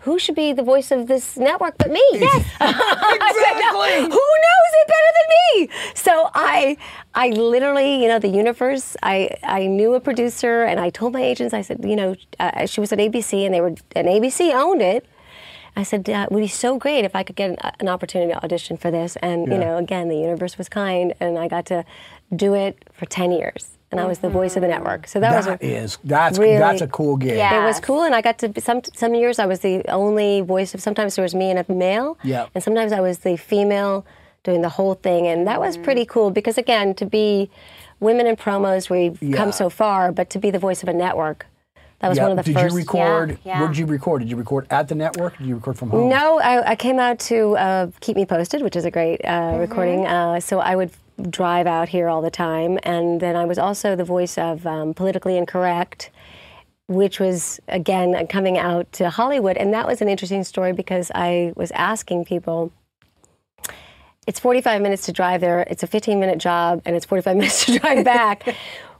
"Who 0.00 0.18
should 0.18 0.34
be 0.34 0.52
the 0.52 0.62
voice 0.62 0.90
of 0.90 1.06
this 1.06 1.36
network 1.36 1.78
but 1.78 1.90
me?" 1.90 2.02
Yes, 2.12 2.44
exactly. 2.60 4.00
Who 4.02 4.08
knows 4.46 4.70
it 4.80 4.88
better 4.88 5.10
than 5.18 5.28
me? 5.60 5.68
So 5.94 6.30
I, 6.34 6.76
I 7.14 7.28
literally, 7.30 8.02
you 8.02 8.08
know, 8.08 8.18
the 8.18 8.28
universe. 8.28 8.96
I, 9.02 9.36
I 9.42 9.66
knew 9.66 9.94
a 9.94 10.00
producer, 10.00 10.62
and 10.64 10.80
I 10.80 10.90
told 10.90 11.12
my 11.12 11.22
agents. 11.22 11.54
I 11.54 11.62
said, 11.62 11.84
you 11.84 11.96
know, 11.96 12.16
uh, 12.38 12.66
she 12.66 12.80
was 12.80 12.92
at 12.92 12.98
ABC, 12.98 13.44
and 13.44 13.54
they 13.54 13.60
were, 13.60 13.74
and 13.96 14.08
ABC 14.08 14.52
owned 14.54 14.82
it. 14.82 15.06
I 15.76 15.82
said, 15.82 16.08
uh, 16.08 16.26
it 16.28 16.32
would 16.32 16.40
be 16.40 16.48
so 16.48 16.78
great 16.78 17.04
if 17.04 17.14
I 17.14 17.22
could 17.22 17.36
get 17.36 17.50
an, 17.50 17.56
an 17.80 17.88
opportunity 17.88 18.32
to 18.32 18.44
audition 18.44 18.76
for 18.76 18.90
this. 18.90 19.16
And, 19.16 19.46
you 19.46 19.56
know, 19.58 19.76
again, 19.78 20.08
the 20.08 20.16
universe 20.16 20.58
was 20.58 20.68
kind, 20.68 21.14
and 21.20 21.38
I 21.38 21.48
got 21.48 21.66
to 21.66 21.84
do 22.34 22.54
it 22.54 22.84
for 22.92 23.06
10 23.06 23.32
years. 23.32 23.68
And 23.92 23.98
I 23.98 24.04
was 24.06 24.20
the 24.20 24.28
voice 24.30 24.54
of 24.56 24.62
the 24.62 24.68
network. 24.68 25.08
So 25.08 25.18
that, 25.20 25.34
was 25.34 25.46
That 25.46 25.62
a, 25.62 25.66
is 25.66 25.98
that's 26.04 26.38
really- 26.38 26.58
that's 26.58 26.80
a 26.80 26.86
cool 26.86 27.16
gig. 27.16 27.36
Yeah. 27.36 27.62
it 27.62 27.66
was 27.66 27.80
cool, 27.80 28.02
and 28.02 28.14
I 28.14 28.20
got 28.20 28.38
to 28.38 28.48
be- 28.48 28.60
some 28.60 28.82
some 28.94 29.14
years 29.14 29.40
I 29.40 29.46
was 29.46 29.60
the 29.60 29.82
only 29.88 30.42
voice 30.42 30.74
of. 30.74 30.80
Sometimes 30.80 31.16
there 31.16 31.24
was 31.24 31.34
me 31.34 31.50
and 31.50 31.58
a 31.58 31.72
male, 31.72 32.16
Yeah. 32.22 32.46
and 32.54 32.62
sometimes 32.62 32.92
I 32.92 33.00
was 33.00 33.18
the 33.18 33.36
female 33.36 34.06
doing 34.44 34.62
the 34.62 34.68
whole 34.68 34.94
thing, 34.94 35.26
and 35.26 35.44
that 35.48 35.58
was 35.60 35.76
pretty 35.76 36.04
cool 36.06 36.30
because 36.30 36.56
again, 36.56 36.94
to 36.94 37.04
be 37.04 37.50
women 37.98 38.28
in 38.28 38.36
promos, 38.36 38.88
we've 38.88 39.20
Yeah. 39.20 39.36
come 39.36 39.50
so 39.50 39.68
far, 39.68 40.12
but 40.12 40.30
to 40.30 40.38
be 40.38 40.52
the 40.52 40.60
voice 40.60 40.84
of 40.84 40.88
a 40.88 40.92
network, 40.94 41.46
that 42.00 42.08
was 42.08 42.18
Yeah. 42.18 42.28
one 42.28 42.38
of 42.38 42.44
the 42.44 42.52
Did 42.52 42.60
first. 42.60 42.72
you 42.72 42.78
record? 42.78 43.30
Yeah, 43.30 43.36
yeah. 43.44 43.58
Where 43.60 43.68
did 43.68 43.78
you 43.78 43.86
record? 43.86 44.20
Did 44.20 44.30
you 44.30 44.36
record 44.36 44.66
at 44.70 44.88
the 44.88 44.94
network? 44.94 45.36
Did 45.38 45.46
you 45.46 45.54
record 45.54 45.78
from 45.78 45.90
home? 45.90 46.08
No, 46.08 46.38
I, 46.40 46.70
I 46.72 46.76
came 46.76 46.98
out 46.98 47.18
to 47.20 47.56
uh, 47.56 47.90
Keep 48.00 48.16
Me 48.16 48.24
Posted, 48.26 48.62
which 48.62 48.76
is 48.76 48.84
a 48.84 48.90
great 48.90 49.20
uh, 49.24 49.28
Mm-hmm. 49.28 49.60
recording. 49.60 50.06
Uh, 50.06 50.40
so 50.40 50.60
I 50.60 50.76
would 50.76 50.90
drive 51.28 51.66
out 51.66 51.88
here 51.90 52.08
all 52.08 52.22
the 52.22 52.30
time. 52.30 52.78
And 52.82 53.20
then 53.20 53.36
I 53.36 53.44
was 53.44 53.58
also 53.58 53.94
the 53.94 54.04
voice 54.04 54.38
of 54.38 54.66
um, 54.66 54.94
Politically 54.94 55.36
Incorrect, 55.36 56.10
which 56.86 57.20
was, 57.20 57.60
again, 57.68 58.26
coming 58.28 58.56
out 58.58 58.90
to 58.94 59.10
Hollywood. 59.10 59.56
And 59.58 59.72
that 59.74 59.86
was 59.86 60.00
an 60.00 60.08
interesting 60.08 60.42
story 60.44 60.72
because 60.72 61.10
I 61.14 61.52
was 61.56 61.70
asking 61.72 62.24
people. 62.24 62.72
It's 64.26 64.38
45 64.40 64.80
minutes 64.82 65.06
to 65.06 65.12
drive 65.12 65.40
there. 65.40 65.60
It's 65.68 65.82
a 65.82 65.86
15 65.86 66.20
minute 66.20 66.38
job, 66.38 66.82
and 66.84 66.94
it's 66.96 67.04
45 67.06 67.36
minutes 67.40 67.64
to 67.66 67.78
drive 67.78 68.04
back. 68.04 68.54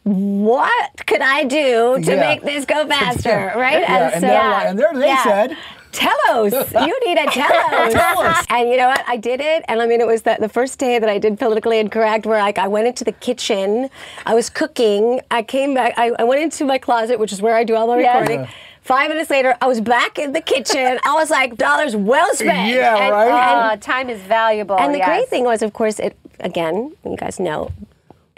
What 0.04 1.06
could 1.06 1.20
I 1.20 1.44
do 1.44 2.00
to 2.02 2.10
Yeah. 2.12 2.16
make 2.20 2.42
this 2.42 2.64
go 2.64 2.86
faster, 2.94 3.52
right? 3.56 3.80
Yeah, 3.80 4.10
and, 4.14 4.22
they're 4.22 4.50
like, 4.50 4.66
and 4.66 4.78
they're, 4.78 4.92
they 4.94 5.06
yeah. 5.08 5.22
said, 5.22 5.56
Telos, 5.92 6.52
you 6.72 7.00
need 7.06 7.18
a 7.18 7.26
Telos. 7.30 8.44
And 8.48 8.68
you 8.70 8.76
know 8.76 8.88
what? 8.88 9.04
I 9.08 9.16
did 9.16 9.40
it, 9.40 9.64
and 9.68 9.82
I 9.82 9.86
mean, 9.86 10.00
it 10.00 10.06
was 10.06 10.22
the, 10.22 10.36
the 10.40 10.48
first 10.48 10.78
day 10.78 10.98
that 10.98 11.08
I 11.08 11.18
did 11.18 11.38
politically 11.38 11.78
incorrect, 11.78 12.26
where 12.26 12.38
like 12.40 12.58
I 12.58 12.68
went 12.68 12.86
into 12.86 13.04
the 13.04 13.12
kitchen, 13.12 13.90
I 14.24 14.34
was 14.34 14.48
cooking, 14.50 15.20
I 15.30 15.42
came 15.42 15.74
back, 15.74 15.94
I, 15.96 16.12
I 16.18 16.24
went 16.24 16.42
into 16.42 16.64
my 16.64 16.78
closet, 16.78 17.18
which 17.18 17.32
is 17.32 17.42
where 17.42 17.54
I 17.56 17.64
do 17.64 17.74
all 17.74 17.86
my 17.88 17.98
Yes. 17.98 18.20
recording. 18.20 18.48
Five 18.82 19.10
minutes 19.10 19.30
later, 19.30 19.54
I 19.60 19.66
was 19.66 19.80
back 19.80 20.18
in 20.18 20.32
the 20.32 20.40
kitchen. 20.40 20.98
I 21.04 21.12
was 21.12 21.28
like, 21.30 21.56
dollars 21.56 21.94
well 21.94 22.32
spent. 22.34 22.72
Yeah, 22.74 22.96
And- 22.96 23.12
right? 23.12 23.72
Uh, 23.72 23.76
time 23.76 24.08
is 24.08 24.20
valuable. 24.22 24.76
and 24.78 24.94
the 24.94 24.98
yes. 24.98 25.06
great 25.06 25.28
thing 25.28 25.44
was, 25.44 25.60
of 25.62 25.72
course, 25.74 25.98
it 26.00 26.16
again, 26.40 26.92
you 27.04 27.16
guys 27.16 27.38
know, 27.38 27.70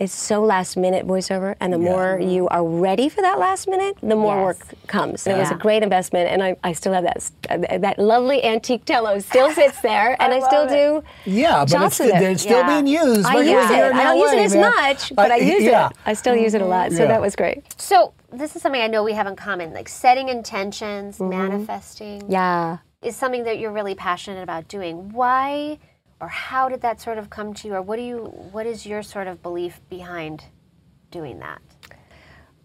it's 0.02 0.12
so 0.12 0.42
last 0.42 0.76
minute 0.76 1.06
voiceover, 1.06 1.54
and 1.60 1.72
the 1.72 1.78
more 1.78 2.18
you 2.18 2.48
are 2.48 2.64
ready 2.64 3.08
for 3.08 3.20
that 3.22 3.38
last 3.38 3.68
minute, 3.68 3.96
the 4.02 4.16
more 4.16 4.34
Yes. 4.36 4.44
work 4.44 4.88
comes. 4.88 5.26
And 5.26 5.36
it 5.36 5.38
was 5.38 5.50
a 5.52 5.54
great 5.54 5.82
investment, 5.84 6.28
and 6.28 6.42
I, 6.42 6.56
I 6.64 6.72
still 6.72 6.92
have 6.92 7.04
that 7.04 7.30
uh, 7.48 7.78
that 7.78 7.98
lovely 8.00 8.42
antique 8.44 8.84
Telos 8.84 9.24
still 9.26 9.50
sits 9.60 9.80
there, 9.80 10.16
and 10.20 10.32
I, 10.34 10.40
still 10.40 10.64
love 10.66 10.70
do. 10.70 11.30
yeah, 11.30 11.64
but 11.64 11.82
it's, 11.86 11.98
with 12.00 12.08
it. 12.14 12.22
it's 12.22 12.42
still 12.42 12.58
Yeah. 12.58 12.72
being 12.82 12.88
used. 12.88 13.26
I 13.26 13.36
use 13.42 13.70
it. 13.70 13.92
I 13.94 14.02
don't 14.02 14.18
use 14.18 14.32
it 14.32 14.38
as 14.40 14.54
man. 14.56 14.70
much, 14.70 15.14
but 15.14 15.30
I, 15.30 15.36
use 15.36 15.62
yeah. 15.62 15.88
it. 15.90 15.96
I 16.04 16.14
still 16.14 16.34
use 16.34 16.54
it 16.54 16.62
a 16.62 16.66
lot, 16.66 16.90
so 16.90 17.02
Yeah. 17.02 17.08
that 17.08 17.20
was 17.20 17.36
great. 17.36 17.62
So 17.80 18.12
this 18.32 18.56
is 18.56 18.62
something 18.62 18.82
I 18.82 18.88
know 18.88 19.04
we 19.04 19.12
have 19.12 19.28
in 19.28 19.36
common, 19.36 19.72
like 19.72 19.88
setting 19.88 20.28
intentions, 20.28 21.20
manifesting. 21.20 22.22
Yeah. 22.28 22.78
is 23.02 23.14
something 23.16 23.44
that 23.44 23.58
you're 23.60 23.72
really 23.72 23.94
passionate 23.94 24.42
about 24.42 24.66
doing. 24.68 25.10
Why 25.12 25.78
or 26.22 26.28
how 26.28 26.68
did 26.68 26.80
that 26.82 27.00
sort 27.00 27.18
of 27.18 27.28
come 27.28 27.52
to 27.52 27.66
you 27.66 27.74
or 27.74 27.82
what 27.82 27.96
do 27.96 28.02
you 28.02 28.18
what 28.52 28.64
is 28.64 28.86
your 28.86 29.02
sort 29.02 29.26
of 29.26 29.42
belief 29.42 29.80
behind 29.90 30.44
doing 31.10 31.40
that? 31.40 31.60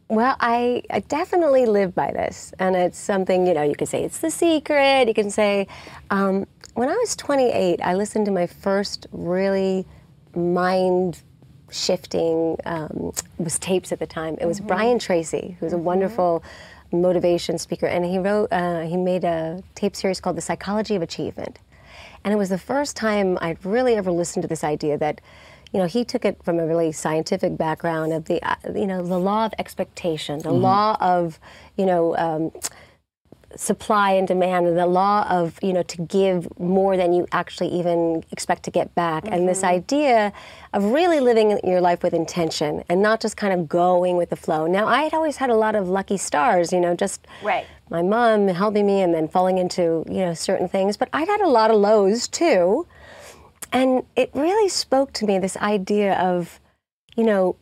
Well, 0.10 0.38
I, 0.40 0.84
I 0.90 1.02
definitely 1.02 1.65
live 1.65 1.93
by 1.93 2.13
this, 2.13 2.54
and 2.60 2.78
it's 2.78 2.98
something 2.98 3.46
you 3.46 3.54
know. 3.54 3.63
You 3.63 3.76
can 3.76 3.88
say 3.88 4.06
it's 4.06 4.20
the 4.20 4.32
secret. 4.32 5.10
You 5.10 5.13
can 5.13 5.30
say, 5.30 5.67
um, 6.12 6.48
when 6.76 6.88
I 6.88 6.93
was 6.93 7.13
28, 7.17 7.82
I 7.84 7.93
listened 7.93 8.26
to 8.28 8.32
my 8.32 8.48
first 8.48 9.08
really 9.12 9.86
mind 10.34 11.22
shifting 11.70 12.56
um, 12.65 13.12
was 13.38 13.60
tapes 13.60 13.91
at 13.91 14.00
the 14.00 14.08
time. 14.08 14.38
It 14.39 14.46
was 14.46 14.62
Brian 14.62 14.98
Tracy, 14.98 15.58
who's 15.60 15.74
a 15.74 15.78
wonderful 15.78 16.41
motivation 16.93 17.58
speaker, 17.58 17.88
and 17.88 18.06
he 18.06 18.17
wrote 18.17 18.48
uh, 18.54 18.84
he 18.84 18.96
made 18.96 19.26
a 19.26 19.62
tape 19.76 19.93
series 19.93 20.22
called 20.22 20.38
The 20.38 20.41
Psychology 20.41 20.96
of 20.96 21.02
Achievement, 21.02 21.60
and 22.23 22.34
it 22.34 22.38
was 22.38 22.49
the 22.49 22.58
first 22.58 22.95
time 22.95 23.38
I'd 23.41 23.63
really 23.65 23.95
ever 23.95 24.12
listened 24.12 24.43
to 24.43 24.47
this 24.47 24.63
idea 24.63 24.97
that 24.97 25.21
you 25.73 25.80
know, 25.80 25.86
he 25.86 26.06
took 26.06 26.25
it 26.25 26.41
from 26.43 26.60
a 26.60 26.65
really 26.65 26.91
scientific 26.91 27.58
background 27.58 28.13
of 28.13 28.25
the, 28.25 28.41
uh, 28.41 28.56
you 28.73 28.88
know, 28.88 29.06
the 29.06 29.19
law 29.19 29.45
of 29.45 29.53
expectation, 29.60 30.39
the 30.39 30.51
law 30.51 30.95
of, 31.01 31.39
you 31.75 31.86
know, 31.86 32.15
um, 32.17 32.51
supply 33.56 34.12
and 34.12 34.27
demand, 34.27 34.67
and 34.67 34.77
the 34.77 34.86
law 34.86 35.27
of, 35.30 35.58
you 35.62 35.73
know, 35.73 35.84
to 35.84 36.01
give 36.03 36.47
more 36.60 36.95
than 36.95 37.12
you 37.12 37.27
actually 37.32 37.69
even 37.69 38.23
expect 38.32 38.63
to 38.63 38.71
get 38.71 38.93
back. 38.95 39.25
And 39.27 39.47
this 39.47 39.63
idea 39.63 40.32
of 40.73 40.84
really 40.86 41.19
living 41.19 41.60
your 41.63 41.82
life 41.82 42.03
with 42.03 42.13
intention 42.13 42.84
and 42.89 43.01
not 43.01 43.19
just 43.19 43.36
kind 43.36 43.53
of 43.53 43.67
going 43.67 44.15
with 44.15 44.30
the 44.30 44.36
flow. 44.36 44.67
Now, 44.67 44.88
I 44.88 45.03
had 45.03 45.13
always 45.13 45.38
had 45.38 45.49
a 45.49 45.56
lot 45.56 45.75
of 45.75 45.89
lucky 45.89 46.17
stars, 46.17 46.71
you 46.71 46.80
know, 46.80 46.95
just 46.95 47.25
Right. 47.41 47.65
My 47.89 48.02
mom 48.02 48.47
helping 48.47 48.86
me 48.86 49.02
and 49.02 49.13
then 49.13 49.28
falling 49.28 49.58
into, 49.58 50.04
you 50.08 50.19
know, 50.19 50.34
certain 50.34 50.67
things. 50.67 50.97
But 50.97 51.10
I'd 51.13 51.28
had 51.28 51.41
a 51.41 51.47
lot 51.47 51.71
of 51.71 51.78
lows 51.78 52.28
too. 52.28 52.88
And 53.71 54.04
it 54.15 54.30
really 54.34 54.69
spoke 54.69 55.13
to 55.13 55.26
me 55.26 55.39
this 55.39 55.58
idea 55.58 56.17
of, 56.19 56.60
you 57.15 57.23
know, 57.23 57.56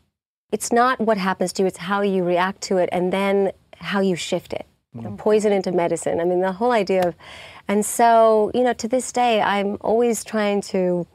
it's 0.51 0.71
not 0.71 0.99
what 0.99 1.17
happens 1.17 1.51
to 1.53 1.63
you, 1.63 1.67
it's 1.67 1.77
how 1.77 2.01
you 2.01 2.23
react 2.23 2.61
to 2.61 2.77
it 2.77 2.89
and 2.91 3.11
then 3.11 3.51
how 3.77 3.99
you 3.99 4.15
shift 4.15 4.53
it. 4.53 4.65
You 4.93 5.01
know, 5.01 5.09
mm-hmm. 5.09 5.17
poison 5.17 5.51
into 5.51 5.71
medicine. 5.71 6.21
I 6.21 6.25
mean, 6.25 6.39
the 6.39 6.53
whole 6.53 6.71
idea 6.71 7.07
of, 7.07 7.15
and 7.67 7.85
so, 7.85 8.51
you 8.53 8.63
know, 8.63 8.73
to 8.73 8.87
this 8.87 9.11
day, 9.11 9.41
I'm 9.41 9.77
always 9.81 10.23
trying 10.23 10.61
to 10.61 11.05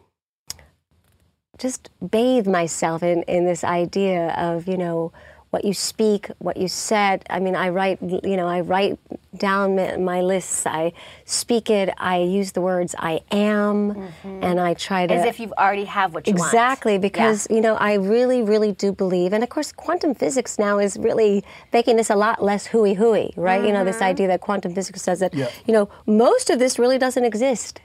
just 1.57 1.89
bathe 2.11 2.47
myself 2.47 3.03
in, 3.03 3.23
in 3.23 3.47
this 3.47 3.65
idea 3.65 4.35
of, 4.37 4.67
you 4.67 4.77
know, 4.77 5.13
what 5.51 5.65
you 5.65 5.75
speak, 5.75 6.29
what 6.39 6.57
you 6.57 6.69
said. 6.69 7.25
I 7.29 7.41
mean, 7.41 7.57
I 7.57 7.71
write, 7.71 7.99
you 8.01 8.37
know, 8.37 8.47
I 8.47 8.61
write 8.61 8.99
down 9.37 9.75
my, 9.75 9.97
my 9.97 10.21
lists. 10.21 10.65
I 10.65 10.93
speak 11.25 11.69
it. 11.71 11.93
I 11.99 12.19
use 12.19 12.53
the 12.53 12.61
words 12.61 12.95
I 12.99 13.21
am, 13.33 13.95
mm-hmm. 13.95 14.45
and 14.45 14.61
I 14.61 14.75
try 14.75 15.09
to 15.09 15.15
As 15.15 15.27
if 15.27 15.41
you 15.41 15.53
already 15.59 15.85
have 15.85 16.15
what 16.15 16.29
you 16.29 16.35
want. 16.35 16.53
Exactly, 16.53 16.99
because 16.99 17.49
you 17.51 17.61
know 17.61 17.75
I 17.75 17.95
really, 17.95 18.43
really 18.43 18.73
do 18.73 18.93
believe, 18.93 19.33
and 19.33 19.43
of 19.43 19.49
course, 19.49 19.73
quantum 19.73 20.15
physics 20.15 20.59
now 20.59 20.79
is 20.79 20.97
really 20.99 21.45
making 21.73 21.97
this 21.97 22.11
a 22.11 22.17
lot 22.17 22.43
less 22.43 22.67
hooey 22.67 22.95
hooey, 22.95 23.33
right? 23.37 23.65
You 23.65 23.73
know, 23.73 23.85
this 23.85 23.97
mm-hmm. 23.97 24.05
idea 24.05 24.29
that 24.29 24.41
quantum 24.41 24.75
physics 24.75 25.03
says 25.03 25.19
that 25.19 25.35
Yeah. 25.35 25.49
you 25.67 25.73
know 25.73 25.89
most 26.07 26.51
of 26.51 26.59
this 26.61 26.79
really 26.79 26.99
doesn't 26.99 27.25
exist. 27.25 27.81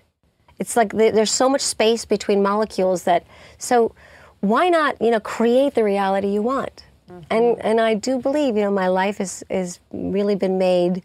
It's 0.59 0.77
like 0.77 0.93
there- 0.93 1.11
there's 1.11 1.31
so 1.31 1.49
much 1.49 1.61
space 1.61 2.05
between 2.05 2.41
molecules 2.43 3.03
that 3.03 3.23
so 3.57 3.93
why 4.41 4.69
not 4.69 5.01
you 5.01 5.09
know 5.09 5.19
create 5.19 5.73
the 5.73 5.83
reality 5.83 6.27
you 6.27 6.43
want? 6.43 6.83
And 7.29 7.59
and 7.61 7.79
I 7.79 7.93
do 7.93 8.19
believe 8.19 8.55
you 8.55 8.63
know 8.63 8.71
my 8.71 8.87
life 8.87 9.21
is 9.21 9.43
is 9.49 9.79
really 9.91 10.35
been 10.35 10.57
made 10.57 11.03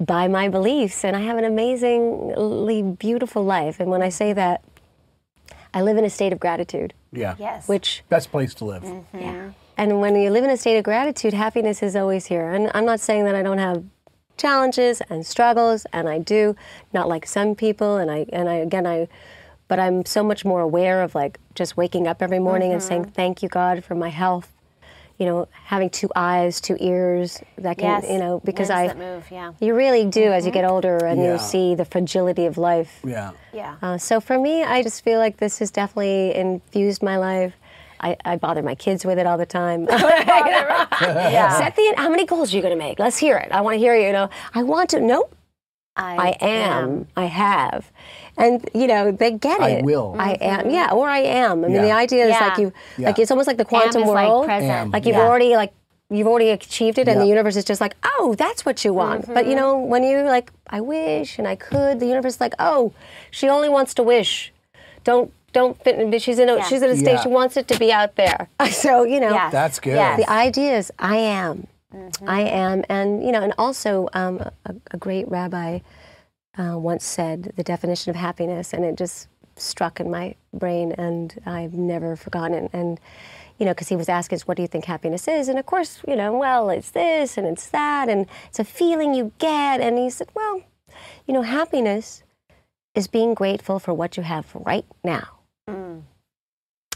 by 0.00 0.28
my 0.28 0.48
beliefs, 0.48 1.04
and 1.04 1.16
I 1.16 1.20
have 1.20 1.38
an 1.38 1.44
amazingly 1.44 2.82
beautiful 2.82 3.44
life. 3.44 3.80
And 3.80 3.90
when 3.90 4.02
I 4.02 4.08
say 4.08 4.32
that, 4.32 4.62
I 5.72 5.82
live 5.82 5.96
in 5.96 6.04
a 6.04 6.10
state 6.10 6.32
of 6.32 6.40
gratitude. 6.40 6.94
Yeah. 7.12 7.36
Yes. 7.38 7.68
Which 7.68 8.02
Best 8.08 8.30
place 8.30 8.54
to 8.54 8.64
live. 8.64 8.82
Mm-hmm. 8.82 9.18
yeah. 9.18 9.50
And 9.76 10.00
when 10.00 10.14
you 10.14 10.30
live 10.30 10.44
in 10.44 10.50
a 10.50 10.56
state 10.56 10.78
of 10.78 10.84
gratitude, 10.84 11.34
happiness 11.34 11.82
is 11.82 11.96
always 11.96 12.26
here. 12.26 12.52
And 12.52 12.70
I'm 12.74 12.84
not 12.84 13.00
saying 13.00 13.24
that 13.24 13.34
I 13.34 13.42
don't 13.42 13.58
have 13.58 13.84
challenges 14.36 15.00
and 15.10 15.26
struggles, 15.26 15.86
and 15.92 16.08
I 16.08 16.18
do, 16.18 16.56
not 16.92 17.08
like 17.08 17.26
some 17.26 17.54
people. 17.54 17.96
And 17.96 18.10
I 18.10 18.26
and 18.32 18.48
I 18.48 18.54
again 18.54 18.86
I, 18.86 19.08
but 19.68 19.78
I'm 19.78 20.04
so 20.04 20.22
much 20.22 20.44
more 20.44 20.60
aware 20.60 21.02
of 21.02 21.14
like 21.14 21.38
just 21.54 21.76
waking 21.76 22.06
up 22.06 22.22
every 22.22 22.38
morning 22.38 22.72
and 22.72 22.82
saying 22.82 23.02
mm-hmm. 23.02 23.12
thank 23.12 23.42
you 23.42 23.48
God 23.48 23.84
for 23.84 23.94
my 23.94 24.10
health. 24.10 24.53
You 25.18 25.26
know, 25.26 25.46
having 25.64 25.90
two 25.90 26.10
eyes, 26.16 26.60
two 26.60 26.76
ears 26.80 27.40
that 27.58 27.78
can, 27.78 28.02
Yes. 28.02 28.10
you 28.10 28.18
know, 28.18 28.40
because 28.44 28.68
Limbs 28.68 28.80
I, 28.80 28.86
that 28.88 28.98
move, 28.98 29.24
yeah. 29.30 29.52
you 29.60 29.74
really 29.74 30.04
do 30.06 30.24
as 30.32 30.44
you 30.44 30.50
get 30.50 30.64
older 30.64 30.96
and 30.98 31.20
Yeah. 31.20 31.32
you 31.34 31.38
see 31.38 31.74
the 31.76 31.84
fragility 31.84 32.46
of 32.46 32.58
life. 32.58 33.00
Yeah. 33.04 33.30
Yeah. 33.52 33.76
Uh, 33.80 33.96
so 33.98 34.20
for 34.20 34.38
me, 34.38 34.64
I 34.64 34.82
just 34.82 35.04
feel 35.04 35.18
like 35.20 35.36
this 35.36 35.60
has 35.60 35.70
definitely 35.70 36.34
infused 36.34 37.02
my 37.02 37.16
life. 37.16 37.54
I, 38.00 38.16
I 38.24 38.36
bother 38.36 38.62
my 38.62 38.74
kids 38.74 39.04
with 39.06 39.18
it 39.18 39.26
all 39.26 39.38
the 39.38 39.46
time. 39.46 39.84
yeah. 39.90 41.58
Set 41.58 41.76
the 41.76 41.94
how 41.96 42.08
many 42.10 42.26
goals 42.26 42.52
are 42.52 42.56
you 42.56 42.62
going 42.62 42.76
to 42.76 42.78
make? 42.78 42.98
Let's 42.98 43.16
hear 43.16 43.36
it. 43.38 43.50
I 43.52 43.60
want 43.60 43.74
to 43.74 43.78
hear 43.78 43.94
you. 43.96 44.06
You 44.08 44.12
know, 44.12 44.30
I 44.54 44.62
want 44.62 44.90
to. 44.90 45.00
Nope, 45.00 45.34
I 45.96 46.36
am. 46.40 47.06
I 47.16 47.26
have, 47.26 47.90
and 48.36 48.68
you 48.74 48.86
know 48.86 49.12
they 49.12 49.32
get 49.32 49.60
it. 49.60 49.80
I 49.80 49.82
will. 49.82 50.16
I 50.18 50.34
mm-hmm. 50.34 50.42
am. 50.42 50.70
Yeah, 50.70 50.90
or 50.92 51.08
I 51.08 51.20
am. 51.20 51.64
I 51.64 51.68
mean, 51.68 51.76
Yeah. 51.76 51.82
the 51.82 51.92
idea 51.92 52.24
is 52.24 52.30
Yeah. 52.30 52.48
like 52.48 52.58
you, 52.58 52.72
Yeah. 52.98 53.08
like 53.08 53.18
it's 53.18 53.30
almost 53.30 53.46
like 53.46 53.58
the 53.58 53.64
quantum 53.64 54.02
Am 54.02 54.08
is 54.08 54.14
like 54.14 54.28
world. 54.28 54.44
present. 54.46 54.72
Am. 54.72 54.90
Like 54.90 55.06
you've 55.06 55.16
Yeah. 55.16 55.22
already 55.26 55.56
like 55.56 55.72
you've 56.10 56.26
already 56.26 56.50
achieved 56.50 56.98
it, 56.98 57.08
and 57.08 57.20
the 57.20 57.26
universe 57.26 57.56
is 57.56 57.64
just 57.64 57.80
like, 57.80 57.96
oh, 58.18 58.34
that's 58.36 58.64
what 58.66 58.84
you 58.84 58.92
want. 58.92 59.26
But 59.26 59.46
you 59.46 59.52
mm-hmm. 59.52 59.60
know, 59.60 59.78
when 59.78 60.02
you 60.02 60.22
like, 60.22 60.52
I 60.68 60.80
wish 60.80 61.38
and 61.38 61.46
I 61.48 61.56
could, 61.56 62.00
the 62.00 62.06
universe 62.06 62.34
is 62.34 62.40
like, 62.40 62.54
oh, 62.58 62.92
she 63.30 63.48
only 63.48 63.68
wants 63.68 63.94
to 63.94 64.02
wish. 64.02 64.52
Don't 65.04 65.32
don't 65.52 65.80
fit. 65.84 65.98
in, 66.00 66.18
She's 66.18 66.40
in 66.40 66.48
a 66.48 66.56
Yeah. 66.56 66.64
she's 66.64 66.82
in 66.82 66.90
a 66.90 66.96
state. 66.96 67.12
Yeah. 67.12 67.22
She 67.22 67.28
wants 67.28 67.56
it 67.56 67.68
to 67.68 67.78
be 67.78 67.92
out 67.92 68.16
there. 68.16 68.48
So 68.70 69.04
you 69.04 69.20
know, 69.20 69.30
Yes. 69.30 69.52
That's 69.52 69.78
good. 69.78 69.94
Yes. 69.94 70.18
the 70.18 70.28
idea 70.28 70.76
is 70.76 70.92
I 70.98 71.16
am. 71.18 71.68
I 72.26 72.42
am. 72.42 72.84
And, 72.88 73.24
you 73.24 73.32
know, 73.32 73.42
and 73.42 73.52
also 73.58 74.08
um, 74.12 74.38
a, 74.64 74.74
a 74.90 74.96
great 74.96 75.28
rabbi 75.28 75.80
uh, 76.58 76.78
once 76.78 77.04
said 77.04 77.52
the 77.56 77.62
definition 77.62 78.10
of 78.10 78.16
happiness, 78.16 78.72
and 78.72 78.84
it 78.84 78.96
just 78.96 79.28
struck 79.56 80.00
in 80.00 80.10
my 80.10 80.34
brain, 80.52 80.92
and 80.92 81.40
I've 81.46 81.74
never 81.74 82.16
forgotten. 82.16 82.68
And, 82.72 83.00
you 83.58 83.66
know, 83.66 83.72
because 83.72 83.88
he 83.88 83.96
was 83.96 84.08
asking 84.08 84.36
us, 84.36 84.46
what 84.46 84.56
do 84.56 84.62
you 84.62 84.68
think 84.68 84.84
happiness 84.84 85.28
is? 85.28 85.48
And 85.48 85.58
of 85.58 85.66
course, 85.66 86.00
you 86.08 86.16
know, 86.16 86.36
well, 86.36 86.70
it's 86.70 86.90
this 86.90 87.36
and 87.38 87.46
it's 87.46 87.68
that, 87.70 88.08
and 88.08 88.26
it's 88.48 88.58
a 88.58 88.64
feeling 88.64 89.14
you 89.14 89.32
get. 89.38 89.80
And 89.80 89.98
he 89.98 90.10
said, 90.10 90.28
well, 90.34 90.62
you 91.26 91.34
know, 91.34 91.42
happiness 91.42 92.22
is 92.94 93.08
being 93.08 93.34
grateful 93.34 93.78
for 93.78 93.92
what 93.94 94.16
you 94.16 94.22
have 94.22 94.46
right 94.54 94.86
now. 95.02 95.28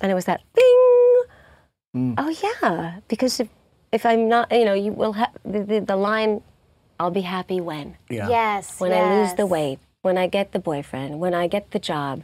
And 0.00 0.12
it 0.12 0.14
was 0.14 0.26
that 0.26 0.42
bing. 0.54 1.24
Oh 2.18 2.28
yeah, 2.28 3.00
because 3.08 3.40
if 3.40 3.48
if 3.92 4.04
I'm 4.06 4.28
not, 4.28 4.50
you 4.52 4.64
know, 4.64 4.74
you 4.74 4.92
will 4.92 5.12
have 5.14 5.30
the, 5.44 5.64
the, 5.64 5.80
the 5.80 5.96
line. 5.96 6.42
I'll 7.00 7.12
be 7.12 7.20
happy 7.20 7.60
when 7.60 7.96
Yeah. 8.10 8.28
Yes. 8.28 8.80
when 8.80 8.92
I 8.92 9.20
lose 9.20 9.34
the 9.34 9.46
weight, 9.46 9.78
when 10.02 10.18
I 10.18 10.26
get 10.26 10.50
the 10.50 10.58
boyfriend, 10.58 11.20
when 11.20 11.32
I 11.32 11.46
get 11.46 11.70
the 11.70 11.78
job. 11.78 12.22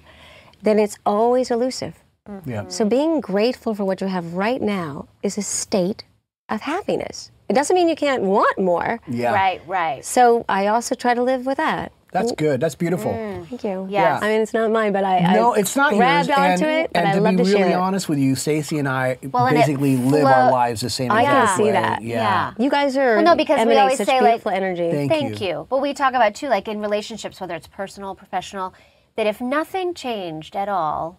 Then 0.62 0.78
it's 0.80 0.98
always 1.06 1.50
elusive. 1.50 1.94
Mm-hmm. 2.28 2.50
Yeah. 2.50 2.64
So 2.68 2.84
being 2.84 3.20
grateful 3.20 3.74
for 3.74 3.84
what 3.84 4.00
you 4.00 4.08
have 4.08 4.34
right 4.34 4.60
now 4.60 5.06
is 5.22 5.38
a 5.38 5.42
state 5.42 6.04
of 6.48 6.62
happiness. 6.62 7.30
It 7.48 7.52
doesn't 7.52 7.76
mean 7.76 7.88
you 7.88 7.94
can't 7.96 8.22
want 8.22 8.58
more. 8.58 9.00
Yeah. 9.06 9.32
Right. 9.32 9.60
Right. 9.66 10.04
So 10.04 10.44
I 10.48 10.66
also 10.66 10.94
try 10.94 11.14
to 11.14 11.22
live 11.22 11.46
with 11.46 11.58
that. 11.58 11.92
That's 12.14 12.32
good. 12.32 12.60
That's 12.60 12.76
beautiful. 12.76 13.12
Thank 13.12 13.64
you. 13.64 13.88
Yes. 13.90 14.22
I 14.22 14.28
mean, 14.28 14.40
it's 14.40 14.54
not 14.54 14.70
mine, 14.70 14.92
but 14.92 15.02
I 15.04 15.34
No, 15.34 15.52
I 15.54 15.58
it's 15.58 15.74
not 15.74 15.92
grabbed 15.94 16.28
yours. 16.28 16.38
onto 16.38 16.64
and, 16.64 16.84
it, 16.86 16.90
and, 16.94 17.04
and 17.04 17.08
I 17.08 17.14
to 17.16 17.20
love 17.20 17.32
be 17.32 17.36
to 17.38 17.42
really 17.42 17.58
share 17.58 17.70
it. 17.70 17.74
honest 17.74 18.08
with 18.08 18.18
you, 18.20 18.36
Stacey 18.36 18.78
and 18.78 18.88
I 18.88 19.18
Well, 19.22 19.46
and 19.46 19.56
it 19.56 19.60
basically 19.66 19.96
live 19.96 20.24
our 20.24 20.50
lives 20.52 20.80
the 20.80 20.90
same 20.90 21.10
I 21.10 21.22
exact 21.22 21.46
can 21.48 21.56
see 21.56 21.62
way. 21.64 21.72
that. 21.72 22.02
Yeah. 22.02 22.16
Yeah. 22.16 22.54
You 22.64 22.70
guys 22.70 22.96
are 22.96 23.16
Well, 23.16 23.24
no, 23.24 23.34
because 23.34 23.56
we 23.56 23.62
emanate 23.62 23.78
always 23.78 23.98
say, 23.98 24.20
like- 24.20 24.30
beautiful 24.30 24.52
energy. 24.52 24.90
Thank 24.92 25.10
Thank 25.10 25.40
you. 25.40 25.48
you. 25.48 25.66
But 25.68 25.82
we 25.82 25.92
talk 25.92 26.14
about 26.14 26.36
too, 26.36 26.48
like 26.48 26.68
in 26.68 26.80
relationships, 26.80 27.40
whether 27.40 27.56
it's 27.56 27.66
personal, 27.66 28.14
professional, 28.14 28.74
that 29.16 29.26
if 29.26 29.40
nothing 29.40 29.92
changed 29.92 30.54
at 30.54 30.68
all, 30.68 31.18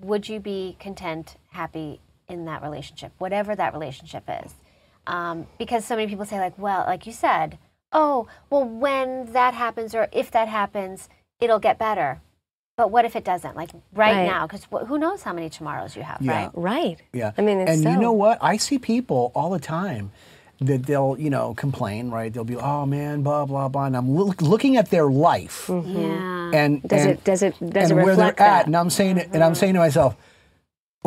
would 0.00 0.28
you 0.28 0.40
be 0.40 0.76
content, 0.78 1.36
happy 1.52 2.00
in 2.28 2.44
that 2.44 2.62
relationship, 2.62 3.12
whatever 3.18 3.56
that 3.56 3.72
relationship 3.72 4.24
is? 4.44 4.54
Um, 5.06 5.46
because 5.58 5.86
so 5.86 5.96
many 5.96 6.06
people 6.08 6.26
say, 6.26 6.38
like, 6.38 6.58
well, 6.58 6.84
like 6.86 7.06
you 7.06 7.12
said, 7.12 7.58
oh, 7.92 8.26
well, 8.50 8.64
when 8.64 9.32
that 9.32 9.54
happens 9.54 9.94
or 9.94 10.08
if 10.12 10.30
that 10.32 10.48
happens, 10.48 11.08
it'll 11.40 11.58
get 11.58 11.78
better. 11.78 12.20
But 12.76 12.90
what 12.92 13.04
if 13.04 13.16
it 13.16 13.24
doesn't? 13.24 13.56
Like 13.56 13.70
right, 13.92 14.12
Right. 14.14 14.26
now, 14.26 14.46
because 14.46 14.66
who 14.86 14.98
knows 14.98 15.22
how 15.22 15.32
many 15.32 15.50
tomorrows 15.50 15.96
you 15.96 16.02
have, 16.02 16.18
Yeah. 16.20 16.32
right? 16.32 16.50
Right. 16.54 16.98
Yeah. 17.12 17.32
I 17.36 17.42
mean, 17.42 17.58
it's 17.58 17.70
and 17.72 17.82
you 17.84 17.96
know 18.00 18.12
what? 18.12 18.38
I 18.40 18.56
see 18.56 18.78
people 18.78 19.32
all 19.34 19.50
the 19.50 19.58
time 19.58 20.12
that 20.60 20.86
they'll, 20.86 21.16
you 21.18 21.30
know, 21.30 21.54
complain, 21.54 22.10
right? 22.10 22.32
They'll 22.32 22.44
be, 22.44 22.56
oh 22.56 22.86
man, 22.86 23.22
blah 23.22 23.46
blah 23.46 23.68
blah, 23.68 23.86
and 23.86 23.96
I'm 23.96 24.10
loo- 24.14 24.34
looking 24.40 24.76
at 24.76 24.90
their 24.90 25.06
life, 25.06 25.66
mm-hmm. 25.66 25.96
Yeah. 25.96 26.50
and 26.60 26.82
Does 26.82 27.02
and, 27.02 27.10
it- 27.10 27.24
does 27.24 27.42
it- 27.42 27.54
does 27.60 27.90
and 27.90 28.00
it 28.00 28.04
where 28.04 28.16
they're 28.16 28.26
at, 28.28 28.36
that? 28.38 28.66
and 28.66 28.76
I'm 28.76 28.90
saying, 28.90 29.18
and 29.18 29.36
I'm 29.42 29.52
mm-hmm. 29.52 29.54
saying 29.54 29.74
to 29.74 29.80
myself. 29.80 30.16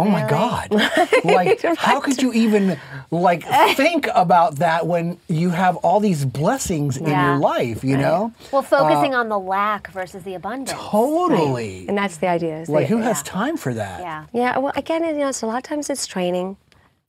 Oh 0.01 0.09
my 0.09 0.27
God! 0.27 0.67
Like, 1.23 1.61
how 1.77 1.99
could 1.99 2.21
you 2.21 2.33
even 2.33 2.77
like 3.11 3.43
think 3.75 4.07
about 4.15 4.55
that 4.57 4.87
when 4.87 5.17
you 5.27 5.49
have 5.51 5.75
all 5.77 5.99
these 5.99 6.25
blessings 6.25 6.97
in 6.97 7.05
your 7.07 7.37
life? 7.37 7.83
You 7.83 7.97
know, 7.97 8.33
Well, 8.51 8.63
focusing 8.63 9.13
on 9.13 9.29
the 9.29 9.37
lack 9.39 9.91
versus 9.91 10.23
the 10.23 10.33
abundance. 10.33 10.71
totally. 10.73 11.87
And 11.87 11.95
that's 11.97 12.17
the 12.17 12.27
idea. 12.27 12.61
is 12.61 12.69
Like, 12.69 12.87
that- 12.87 12.93
who 12.95 13.01
has 13.01 13.21
time 13.23 13.55
for 13.57 13.73
that? 13.75 13.99
Yeah. 14.01 14.25
Yeah, 14.33 14.57
well, 14.57 14.73
again, 14.75 15.03
you 15.03 15.13
know, 15.13 15.31
so 15.31 15.47
a 15.47 15.49
lot 15.49 15.57
of 15.57 15.63
times 15.63 15.89
it's 15.89 16.07
training. 16.07 16.57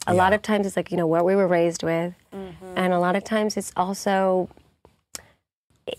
A 0.06 0.14
lot 0.14 0.32
of 0.32 0.42
times 0.42 0.66
it's 0.66 0.76
like, 0.76 0.90
you 0.90 0.96
know, 0.96 1.06
what 1.06 1.24
we 1.24 1.34
were 1.36 1.46
raised 1.46 1.82
with. 1.84 2.12
Mm-hmm. 2.34 2.74
And 2.76 2.92
a 2.92 2.98
lot 2.98 3.14
of 3.16 3.22
times 3.24 3.56
it's 3.56 3.72
also, 3.76 4.48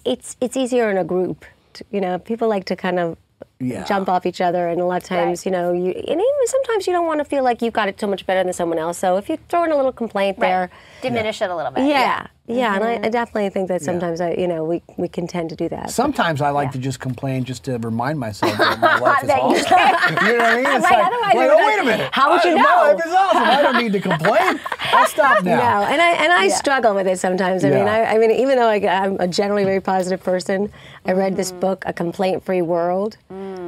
it's, 0.05 0.35
it's 0.41 0.57
easier 0.57 0.89
in 0.89 0.97
a 0.97 1.03
group. 1.03 1.45
To, 1.75 1.85
you 1.91 2.01
know, 2.01 2.19
people 2.19 2.47
like 2.47 2.65
to 2.65 2.75
kind 2.75 2.99
of 2.99 3.17
Yeah. 3.59 3.83
jump 3.85 4.09
off 4.09 4.25
each 4.25 4.41
other. 4.41 4.67
And 4.67 4.81
a 4.81 4.85
lot 4.85 4.97
of 5.03 5.07
times, 5.07 5.39
Right. 5.39 5.45
you 5.45 5.51
know, 5.51 5.71
you, 5.71 5.91
and 5.91 6.07
even 6.07 6.47
sometimes 6.47 6.85
you 6.87 6.93
don't 6.93 7.05
want 7.07 7.19
to 7.19 7.25
feel 7.25 7.43
like 7.43 7.61
you've 7.61 7.73
got 7.73 7.87
it 7.87 7.99
so 7.99 8.07
much 8.07 8.25
better 8.25 8.43
than 8.43 8.51
someone 8.53 8.77
else. 8.77 8.97
So 8.97 9.15
if 9.17 9.29
you 9.29 9.37
throw 9.49 9.63
in 9.63 9.71
a 9.71 9.75
little 9.75 9.91
complaint 9.93 10.37
Right. 10.37 10.47
there, 10.47 10.69
Diminish 11.01 11.41
it 11.41 11.49
a 11.49 11.55
little 11.55 11.71
bit. 11.71 11.85
yeah, 11.85 11.99
yeah. 11.99 12.27
Yeah, 12.45 12.75
and 12.75 12.83
I, 12.83 12.95
Mm-hmm. 12.95 13.05
I 13.05 13.09
definitely 13.09 13.49
think 13.51 13.69
that 13.69 13.81
sometimes, 13.81 14.19
I, 14.19 14.31
you 14.33 14.47
know, 14.47 14.65
we, 14.65 14.81
we 14.97 15.07
can 15.07 15.27
tend 15.27 15.49
to 15.51 15.55
do 15.55 15.69
that. 15.69 15.89
Sometimes 15.91 16.41
I 16.41 16.49
like 16.49 16.71
to 16.73 16.77
just 16.77 16.99
complain 16.99 17.45
just 17.45 17.63
to 17.65 17.77
remind 17.77 18.19
myself 18.19 18.57
that 18.57 18.79
my 18.81 18.99
life 18.99 19.23
is 19.23 19.27
That 19.29 19.37
you 19.37 19.43
awesome. 19.43 20.27
you 20.27 20.33
know 20.37 20.43
what 20.43 20.51
I 20.51 20.55
mean? 20.57 20.65
It's 20.65 20.83
Right, 20.83 20.97
like, 20.97 21.05
otherwise 21.05 21.35
like, 21.35 21.49
oh, 21.49 21.55
like, 21.55 21.65
wait 21.67 21.79
a 21.79 21.83
minute. 21.85 22.09
how 22.13 22.31
would 22.33 22.43
you 22.43 22.51
I- 22.51 22.53
know? 22.55 22.63
My 22.63 22.91
life 22.93 23.05
is 23.05 23.13
awesome. 23.13 23.43
I 23.43 23.61
don't 23.61 23.77
need 23.81 23.93
to 23.93 23.99
complain. 24.01 24.59
I'll 24.91 25.07
stop 25.07 25.43
now. 25.45 25.55
No, 25.81 25.87
and 25.87 26.01
I 26.01 26.11
and 26.11 26.33
I 26.33 26.49
struggle 26.49 26.93
with 26.93 27.07
it 27.07 27.17
sometimes. 27.17 27.63
I 27.63 27.69
mean, 27.69 27.87
I, 27.87 28.03
I 28.15 28.17
mean, 28.17 28.31
even 28.31 28.57
though 28.57 28.67
I, 28.67 28.75
I'm 28.87 29.15
a 29.21 29.27
generally 29.27 29.63
very 29.63 29.79
positive 29.81 30.21
person, 30.21 30.69
I 31.05 31.13
read 31.13 31.33
Mm. 31.33 31.37
this 31.37 31.51
book, 31.53 31.83
A 31.87 31.93
Complaint-Free 31.93 32.61
World, 32.61 33.17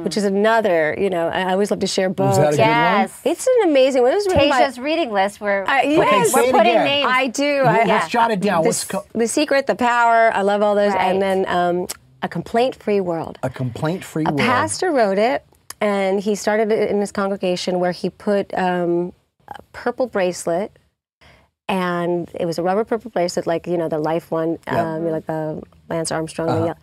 which 0.06 0.16
is 0.16 0.22
another. 0.24 0.94
You 0.98 1.10
know, 1.10 1.26
I 1.28 1.40
I 1.42 1.52
always 1.52 1.70
love 1.72 1.80
to 1.80 1.86
share 1.88 2.08
books. 2.08 2.36
that 2.38 2.54
a 2.54 2.56
good 2.56 2.60
one? 2.60 2.68
Yes. 2.68 3.20
It's 3.24 3.46
an 3.46 3.68
amazing 3.70 4.02
one. 4.02 4.12
It 4.12 4.14
was 4.14 4.26
written 4.28 4.48
by- 4.50 4.72
reading 4.82 5.10
list. 5.12 5.40
We're, 5.40 5.64
Uh, 5.64 5.82
yes. 5.82 6.32
we're 6.32 6.42
putting 6.52 6.60
again. 6.60 6.84
names. 6.84 7.08
I 7.10 7.26
do. 7.26 7.62
Well, 7.64 7.80
I, 7.80 7.84
Let's 7.84 8.08
jot 8.08 8.30
it 8.30 8.40
down. 8.40 8.62
the, 8.62 8.68
What's 8.68 8.84
co- 8.84 9.04
the 9.12 9.26
secret, 9.26 9.66
the 9.66 9.74
power. 9.74 10.30
I 10.32 10.42
love 10.42 10.62
all 10.62 10.74
those. 10.76 10.92
Right. 10.94 11.10
And 11.10 11.20
then 11.20 11.38
um, 11.48 11.86
A 12.22 12.28
Complaint-Free 12.28 13.00
World. 13.00 13.38
a 13.42 13.50
complaint-free 13.50 14.24
World. 14.24 14.40
A 14.40 14.42
pastor 14.44 14.92
wrote 14.92 15.18
it, 15.18 15.44
and 15.80 16.20
he 16.20 16.34
started 16.36 16.70
it 16.70 16.88
in 16.90 17.00
his 17.00 17.10
congregation 17.10 17.80
where 17.80 17.92
he 17.92 18.08
put 18.10 18.54
um, 18.54 19.12
a 19.48 19.60
purple 19.72 20.06
bracelet, 20.06 20.70
and 21.68 22.30
it 22.34 22.46
was 22.46 22.58
a 22.58 22.62
rubber 22.62 22.84
purple 22.84 23.10
bracelet, 23.10 23.46
like 23.46 23.66
you 23.66 23.76
know 23.76 23.88
the 23.88 23.98
life 23.98 24.30
one, 24.30 24.58
Yeah. 24.68 24.94
um, 24.94 25.10
like 25.10 25.26
the 25.26 25.60
Lance 25.88 26.12
Armstrong. 26.12 26.48
Uh-huh. 26.70 26.74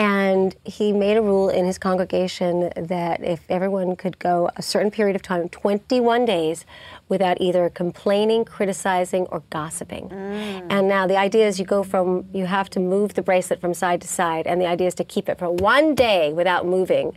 Yellow- 0.00 0.10
And 0.40 0.56
he 0.64 0.92
made 0.92 1.16
a 1.16 1.22
rule 1.22 1.48
in 1.48 1.64
his 1.64 1.78
congregation 1.78 2.70
that 2.76 3.22
if 3.22 3.40
everyone 3.50 3.96
could 3.96 4.18
go 4.18 4.50
a 4.56 4.62
certain 4.62 4.90
period 4.90 5.16
of 5.16 5.22
time, 5.22 5.48
21 5.48 6.24
days, 6.24 6.64
without 7.08 7.40
either 7.40 7.68
complaining, 7.70 8.44
criticizing, 8.44 9.26
or 9.26 9.42
gossiping. 9.50 10.08
Mm. 10.08 10.66
And 10.70 10.88
now 10.88 11.06
the 11.06 11.16
idea 11.16 11.46
is 11.48 11.58
you 11.58 11.64
go 11.66 11.82
from, 11.82 12.24
you 12.32 12.46
have 12.46 12.70
to 12.70 12.80
move 12.80 13.14
the 13.14 13.22
bracelet 13.22 13.60
from 13.60 13.74
side 13.74 14.00
to 14.02 14.08
side, 14.08 14.46
and 14.46 14.60
the 14.60 14.66
idea 14.66 14.86
is 14.86 14.94
to 14.94 15.04
keep 15.04 15.28
it 15.28 15.38
for 15.38 15.50
one 15.50 15.94
day 15.94 16.32
without 16.32 16.66
moving. 16.66 17.16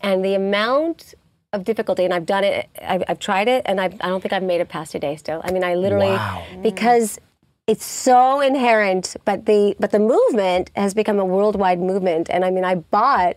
And 0.00 0.24
the 0.24 0.34
amount 0.34 1.14
of 1.52 1.64
difficulty, 1.64 2.04
and 2.04 2.12
I've 2.12 2.26
done 2.26 2.44
it, 2.44 2.68
I've, 2.82 3.02
I've 3.08 3.18
tried 3.18 3.48
it, 3.48 3.62
and 3.64 3.80
I've, 3.80 3.94
I 4.00 4.08
don't 4.08 4.20
think 4.20 4.32
I've 4.32 4.42
made 4.42 4.60
it 4.60 4.68
past 4.68 4.94
a 4.94 4.98
day 4.98 5.16
still. 5.16 5.40
I 5.44 5.50
mean, 5.50 5.64
I 5.64 5.74
literally, 5.76 6.08
Wow. 6.08 6.44
because 6.62 7.18
it's 7.68 7.84
so 7.84 8.40
inherent, 8.40 9.14
but 9.24 9.46
the 9.46 9.76
but 9.78 9.92
the 9.92 9.98
movement 10.00 10.70
has 10.74 10.94
become 10.94 11.18
a 11.20 11.24
worldwide 11.24 11.78
movement. 11.78 12.28
And 12.30 12.44
I 12.44 12.50
mean, 12.50 12.64
I 12.64 12.76
bought 12.76 13.36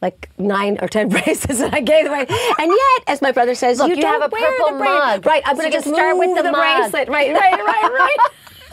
like 0.00 0.30
nine 0.38 0.78
or 0.80 0.88
ten 0.88 1.08
bracelets 1.14 1.58
that 1.60 1.74
I 1.74 1.80
gave 1.80 2.06
away, 2.06 2.20
and 2.28 2.70
yet, 2.70 3.02
as 3.08 3.20
my 3.20 3.32
brother 3.32 3.54
says, 3.54 3.78
Look, 3.78 3.88
you, 3.90 3.96
you 3.96 4.02
don't 4.02 4.20
have 4.20 4.30
a 4.30 4.32
wear 4.32 4.50
purple 4.52 4.72
the 4.72 4.78
bra- 4.78 4.98
mug. 4.98 5.26
Right, 5.26 5.42
I'm 5.46 5.56
So 5.56 5.62
going 5.62 5.72
to 5.72 5.76
can 5.78 5.84
just 5.84 5.94
start 5.94 6.16
with 6.18 6.36
the 6.36 6.42
the, 6.42 6.52
mug. 6.52 6.60
bracelet. 6.90 7.08
Right, 7.08 7.32
right, 7.34 7.52
right, 7.52 7.92
right. 7.92 8.16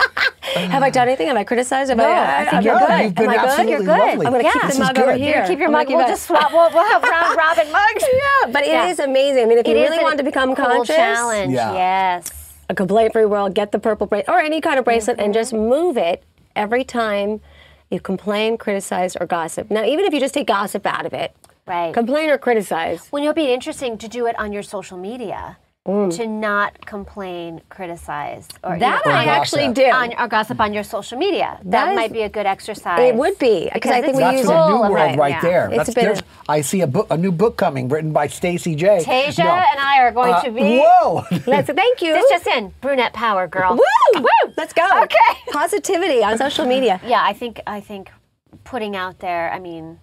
have 0.71 0.81
I 0.83 0.89
done 0.89 1.07
anything? 1.07 1.27
Have 1.27 1.37
I 1.37 1.43
criticized? 1.43 1.89
Have 1.89 1.97
No, 1.97 2.05
I, 2.05 2.41
I 2.47 2.49
think 2.49 2.63
you're 2.65 2.73
I'm 2.75 2.79
good. 2.79 2.91
Am 2.91 3.03
You've 3.05 3.15
been 3.15 3.29
I 3.29 3.55
good? 3.55 3.69
You're 3.69 3.79
good. 3.79 3.87
lovely. 3.87 4.25
I'm 4.25 4.33
going 4.33 4.43
to 4.43 4.47
Yeah. 4.47 4.53
keep 4.53 4.61
This 4.63 4.77
the 4.77 4.81
is 4.83 4.87
mug 4.87 4.99
over 4.99 5.13
here. 5.13 5.41
You 5.41 5.47
keep 5.47 5.59
your 5.59 5.67
I'm 5.67 5.73
gonna 5.73 5.83
mug. 5.83 5.87
keep 5.87 5.97
We'll 5.97 6.07
just 6.07 6.25
swap. 6.25 6.51
We'll, 6.51 6.69
we'll 6.73 6.89
have 6.89 7.03
round 7.03 7.37
robin 7.45 7.71
mugs. 7.71 8.03
Yeah, 8.03 8.51
but 8.51 8.63
it 8.63 8.89
is 8.89 8.97
Yeah. 8.99 9.05
amazing. 9.05 9.43
I 9.43 9.45
mean, 9.45 9.57
if 9.59 9.67
you 9.67 9.75
really 9.75 9.99
want 10.03 10.17
to 10.17 10.23
become 10.23 10.53
cool 10.55 10.65
conscious, 10.65 10.95
challenge. 10.95 11.53
Yeah. 11.53 11.73
Yes. 11.73 12.31
A 12.71 12.75
complaint-free 12.75 13.25
world, 13.25 13.53
get 13.53 13.71
the 13.73 13.79
purple 13.79 14.07
bracelet 14.07 14.29
or 14.33 14.39
any 14.39 14.61
kind 14.61 14.79
of 14.79 14.85
bracelet, 14.85 15.19
and 15.19 15.33
just 15.33 15.51
Mm-hmm. 15.53 15.69
move 15.69 15.97
it 15.97 16.23
every 16.55 16.83
time 16.85 17.41
you 17.89 17.99
complain, 17.99 18.57
criticize, 18.57 19.15
or 19.17 19.25
gossip. 19.27 19.69
Now, 19.69 19.83
even 19.83 20.05
if 20.05 20.13
you 20.13 20.19
just 20.21 20.33
take 20.33 20.47
gossip 20.47 20.85
out 20.85 21.05
of 21.05 21.13
it, 21.13 21.35
Right. 21.67 21.93
complain 21.93 22.29
or 22.29 22.37
criticize. 22.37 23.09
Well, 23.11 23.21
it'll 23.21 23.33
be 23.33 23.53
interesting 23.53 23.97
to 23.99 24.07
do 24.07 24.25
it 24.25 24.39
on 24.39 24.51
your 24.53 24.63
social 24.63 24.97
media. 24.97 25.57
To 25.85 26.27
not 26.27 26.85
complain, 26.85 27.59
criticize, 27.69 28.47
or 28.63 28.75
you 28.75 28.79
That 28.81 29.01
know, 29.03 29.11
I 29.11 29.23
on- 29.23 29.27
actually 29.29 29.63
gossip. 29.69 29.75
do. 29.75 29.85
on, 29.85 30.13
or 30.19 30.27
gossip 30.27 30.59
on 30.61 30.73
your 30.73 30.83
social 30.83 31.17
media. 31.17 31.57
That, 31.63 31.71
That 31.71 31.89
is- 31.89 31.95
might 31.95 32.13
be 32.13 32.21
a 32.21 32.29
good 32.29 32.45
exercise. 32.45 32.99
It 32.99 33.15
would 33.15 33.39
be 33.39 33.67
because 33.73 33.91
I 33.91 34.01
think 34.01 34.13
we 34.15 34.19
That's 34.21 34.37
use 34.41 34.49
a 34.49 34.51
it- 34.51 34.55
new 34.67 34.73
full 34.75 34.83
of 34.83 34.91
world 34.91 35.11
it, 35.13 35.17
right 35.17 35.29
yeah. 35.31 35.41
there. 35.41 35.67
It's 35.69 35.77
that's 35.77 35.93
been, 35.95 36.17
a, 36.17 36.21
I 36.47 36.61
see 36.61 36.81
a 36.81 36.87
book, 36.87 37.07
a 37.09 37.17
new 37.17 37.31
book 37.31 37.57
coming, 37.57 37.89
written 37.89 38.13
by 38.13 38.27
Stacy 38.27 38.75
J. 38.75 38.99
Tasia 39.03 39.43
No. 39.43 39.49
and 39.51 39.79
I 39.79 40.01
are 40.01 40.11
going 40.11 40.33
Uh, 40.33 40.41
to 40.43 40.51
be. 40.51 40.79
Whoa! 40.85 41.23
Let's 41.47 41.71
thank 41.71 42.01
you. 42.03 42.13
This 42.13 42.29
just 42.29 42.45
in, 42.47 42.71
brunette 42.81 43.13
power, 43.13 43.47
girl. 43.47 43.71
Woo! 43.75 44.21
Woo! 44.21 44.53
Let's 44.57 44.73
go. 44.73 44.87
Okay. 45.01 45.17
Positivity 45.51 46.23
on 46.23 46.37
social 46.37 46.65
media. 46.67 46.99
Yeah, 47.11 47.23
I 47.23 47.33
think 47.33 47.59
I 47.65 47.79
think 47.79 48.11
putting 48.65 48.95
out 48.95 49.17
there. 49.19 49.51
I 49.51 49.57
mean, 49.59 49.99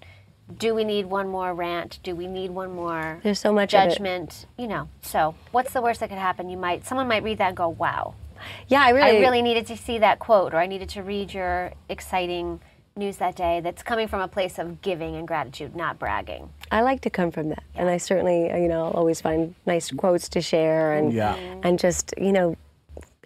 do 0.56 0.74
we 0.74 0.84
need 0.84 1.06
one 1.06 1.28
more 1.28 1.52
rant? 1.54 1.98
Do 2.02 2.14
we 2.14 2.26
need 2.26 2.50
one 2.50 2.72
more 2.74 3.20
There's 3.22 3.38
so 3.38 3.52
much 3.52 3.70
judgment? 3.70 4.46
You 4.56 4.66
know. 4.66 4.88
So, 5.02 5.34
what's 5.52 5.72
the 5.72 5.82
worst 5.82 6.00
that 6.00 6.08
could 6.08 6.18
happen? 6.18 6.48
You 6.48 6.56
might 6.56 6.86
someone 6.86 7.08
might 7.08 7.22
read 7.22 7.38
that 7.38 7.48
and 7.48 7.56
go, 7.56 7.68
"Wow, 7.68 8.14
Yeah, 8.68 8.82
I 8.82 8.90
really, 8.90 9.18
I 9.18 9.20
really 9.20 9.42
needed 9.42 9.66
to 9.66 9.76
see 9.76 9.98
that 9.98 10.18
quote, 10.18 10.54
or 10.54 10.58
I 10.58 10.66
needed 10.66 10.88
to 10.90 11.02
read 11.02 11.34
your 11.34 11.72
exciting 11.88 12.60
news 12.96 13.16
that 13.18 13.36
day." 13.36 13.60
That's 13.60 13.82
coming 13.82 14.08
from 14.08 14.20
a 14.20 14.28
place 14.28 14.58
of 14.58 14.80
giving 14.80 15.16
and 15.16 15.26
gratitude, 15.28 15.76
not 15.76 15.98
bragging. 15.98 16.50
I 16.70 16.80
like 16.82 17.00
to 17.02 17.10
come 17.10 17.30
from 17.30 17.48
that, 17.50 17.62
and 17.74 17.88
I 17.88 17.96
certainly, 17.98 18.50
uh, 18.50 18.56
you 18.56 18.68
know, 18.68 18.90
always 18.92 19.20
find 19.20 19.54
nice 19.66 19.90
quotes 19.90 20.28
to 20.30 20.40
share, 20.40 20.92
and 20.94 21.12
Yeah. 21.12 21.36
and 21.62 21.78
just, 21.78 22.14
you 22.16 22.32
know. 22.32 22.56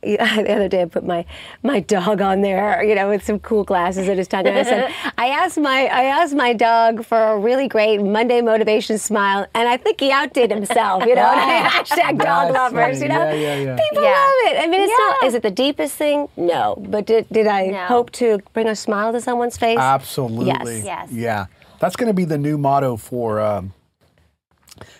the 0.06 0.52
other 0.52 0.66
day, 0.68 0.82
I 0.82 0.84
put 0.86 1.04
my 1.04 1.24
my 1.62 1.78
dog 1.78 2.20
on 2.20 2.40
there, 2.40 2.82
you 2.82 2.94
know, 2.96 3.08
with 3.08 3.24
some 3.24 3.38
cool 3.38 3.62
glasses 3.62 4.08
at 4.08 4.18
his 4.18 4.26
tongue. 4.26 4.46
And 4.48 4.58
I 4.58 4.62
said, 4.64 4.92
I 5.18 5.28
asked 5.28 5.58
my 5.58 5.86
I 5.86 6.04
asked 6.04 6.34
my 6.34 6.52
dog 6.52 7.04
for 7.04 7.16
a 7.22 7.38
really 7.38 7.68
great 7.68 8.02
Monday 8.02 8.40
motivation 8.40 8.98
smile, 8.98 9.46
and 9.54 9.68
I 9.68 9.76
think 9.76 10.00
he 10.00 10.10
outdid 10.10 10.50
himself. 10.50 11.04
You 11.06 11.14
know, 11.14 11.22
and 11.30 11.40
I 11.66 11.68
hashtag 11.68 12.18
dog 12.18 12.52
That's 12.52 12.54
lovers. 12.54 12.98
funny. 12.98 13.00
You 13.02 13.08
know, 13.08 13.24
Yeah, 13.28 13.32
yeah, 13.34 13.56
yeah. 13.60 13.76
people 13.76 14.02
Yeah. 14.02 14.10
love 14.10 14.52
it. 14.52 14.58
I 14.62 14.66
mean, 14.66 14.80
it's 14.82 14.98
not. 14.98 15.24
Is 15.28 15.34
it 15.34 15.42
the 15.42 15.50
deepest 15.52 15.94
thing? 15.96 16.28
No, 16.36 16.74
but 16.88 17.06
did 17.06 17.28
did 17.30 17.46
I 17.46 17.66
No. 17.68 17.86
hope 17.86 18.10
to 18.12 18.40
bring 18.54 18.66
a 18.66 18.74
smile 18.74 19.12
to 19.12 19.20
someone's 19.20 19.56
face? 19.56 19.78
Absolutely. 19.78 20.46
Yes. 20.80 20.84
Yes. 20.84 21.12
Yeah. 21.12 21.46
That's 21.78 21.94
going 21.96 22.08
to 22.08 22.14
be 22.14 22.24
the 22.24 22.38
new 22.38 22.58
motto 22.58 22.96
for 22.96 23.40
um, 23.40 23.72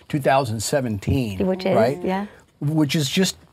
2017. 0.09 1.45
Which 1.45 1.65
is 1.65 1.75
right? 1.75 1.99
yeah. 2.03 2.27
Which 2.61 2.95
is 2.95 3.09
just 3.09 3.35
s- 3.35 3.41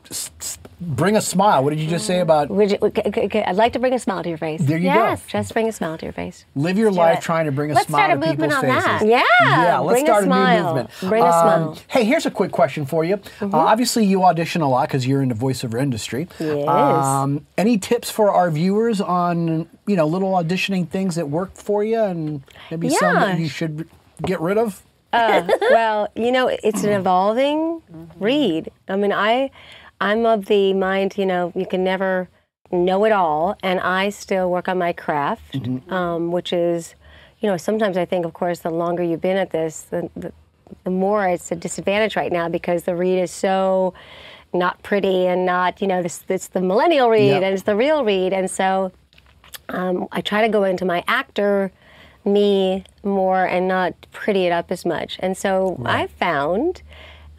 bring 0.79 1.15
a 1.15 1.21
smile. 1.21 1.63
What 1.63 1.69
did 1.71 1.79
you 1.79 1.87
just 1.87 2.05
say 2.05 2.19
about? 2.19 2.49
Would 2.49 2.71
you, 2.71 2.77
okay, 2.81 3.03
okay, 3.05 3.25
okay, 3.25 3.43
I'd 3.43 3.55
like 3.55 3.73
to 3.73 3.79
bring 3.79 3.93
a 3.93 3.99
smile 3.99 4.23
to 4.23 4.29
your 4.29 4.37
face. 4.37 4.61
There 4.61 4.77
you 4.77 4.85
Yes. 4.85 5.21
go. 5.21 5.27
Just 5.27 5.53
bring 5.53 5.67
a 5.67 5.71
smile 5.71 5.97
to 5.97 6.05
your 6.05 6.13
face. 6.13 6.45
Live 6.55 6.77
your 6.77 6.89
do 6.89 6.97
life 6.97 7.19
it. 7.19 7.21
trying 7.21 7.45
to 7.45 7.51
bring 7.51 7.71
a 7.71 7.75
Let's 7.75 7.87
smile 7.87 8.05
start 8.07 8.17
a 8.17 8.21
to 8.21 8.27
people's 8.31 8.49
movement 8.53 8.53
on 8.75 8.81
faces. 8.83 8.99
that. 9.01 9.07
Yeah. 9.07 9.23
Yeah, 9.63 9.79
let's 9.79 9.93
bring 9.99 10.05
start 10.05 10.23
a 10.23 10.25
a, 10.25 10.27
smile. 10.27 10.57
new 10.57 10.63
movement. 10.65 10.89
Bring 11.09 11.23
a 11.23 11.25
Um, 11.27 11.31
smile. 11.31 11.59
Mm-hmm. 11.75 11.83
Hey, 11.87 12.03
here's 12.03 12.25
a 12.25 12.31
quick 12.31 12.51
question 12.51 12.85
for 12.85 13.03
you. 13.05 13.15
Uh, 13.41 13.49
obviously, 13.53 14.05
you 14.05 14.23
audition 14.23 14.61
a 14.61 14.69
lot 14.69 14.87
because 14.87 15.05
you're 15.05 15.21
in 15.21 15.29
the 15.29 15.35
voiceover 15.35 15.79
industry. 15.81 16.27
Yes. 16.39 16.67
Um, 16.67 17.45
any 17.57 17.77
tips 17.77 18.09
for 18.09 18.31
our 18.31 18.49
viewers 18.51 18.99
on 19.01 19.69
you 19.85 19.95
know 19.95 20.07
little 20.07 20.31
auditioning 20.33 20.87
things 20.89 21.15
that 21.15 21.29
work 21.29 21.55
for 21.55 21.83
you 21.83 21.99
and 22.01 22.43
maybe 22.71 22.89
some 22.89 23.13
Yeah. 23.15 23.25
that 23.25 23.39
you 23.39 23.47
should 23.49 23.87
get 24.23 24.41
rid 24.41 24.57
of? 24.57 24.81
Uh, 25.13 25.45
well, 25.71 26.07
you 26.15 26.31
know, 26.31 26.47
it's 26.47 26.85
an 26.85 26.91
evolving 26.91 27.81
read. 28.17 28.71
I 28.87 28.95
mean, 28.95 29.11
I, 29.11 29.51
I'm 30.01 30.25
of 30.25 30.45
the 30.47 30.73
mind, 30.73 31.17
you 31.17 31.25
know, 31.25 31.53
you 31.55 31.65
can 31.65 31.83
never 31.83 32.27
know 32.71 33.05
it 33.05 33.11
all, 33.11 33.57
and 33.61 33.79
I 33.79 34.09
still 34.09 34.49
work 34.49 34.67
on 34.67 34.77
my 34.77 34.93
craft, 34.93 35.55
um, 35.89 36.31
which 36.31 36.51
is, 36.51 36.95
you 37.39 37.49
know, 37.49 37.57
sometimes 37.57 37.97
I 37.97 38.05
think, 38.05 38.25
of 38.25 38.33
course, 38.33 38.59
the 38.59 38.71
longer 38.71 39.03
you've 39.03 39.21
been 39.21 39.37
at 39.37 39.51
this, 39.51 39.81
the, 39.83 40.09
the, 40.15 40.31
the 40.83 40.89
more 40.89 41.27
it's 41.27 41.51
a 41.51 41.55
disadvantage 41.55 42.15
right 42.15 42.31
now 42.31 42.49
because 42.49 42.83
the 42.83 42.95
read 42.95 43.19
is 43.19 43.31
so 43.31 43.93
not 44.53 44.81
pretty 44.83 45.27
and 45.27 45.45
not, 45.45 45.81
you 45.81 45.87
know, 45.87 46.01
this, 46.01 46.23
it's 46.27 46.47
the 46.47 46.61
millennial 46.61 47.09
read 47.09 47.27
Yep. 47.27 47.43
and 47.43 47.53
it's 47.53 47.63
the 47.63 47.75
real 47.75 48.03
read, 48.03 48.33
and 48.33 48.49
so 48.49 48.91
um, 49.69 50.07
I 50.11 50.21
try 50.21 50.41
to 50.41 50.49
go 50.49 50.63
into 50.63 50.85
my 50.85 51.03
actor 51.07 51.71
me 52.23 52.83
more 53.03 53.45
and 53.45 53.67
not 53.67 53.93
pretty 54.11 54.45
it 54.45 54.51
up 54.51 54.71
as 54.71 54.85
much. 54.85 55.17
And 55.19 55.35
so 55.37 55.81
I 55.85 56.07
found, 56.07 56.81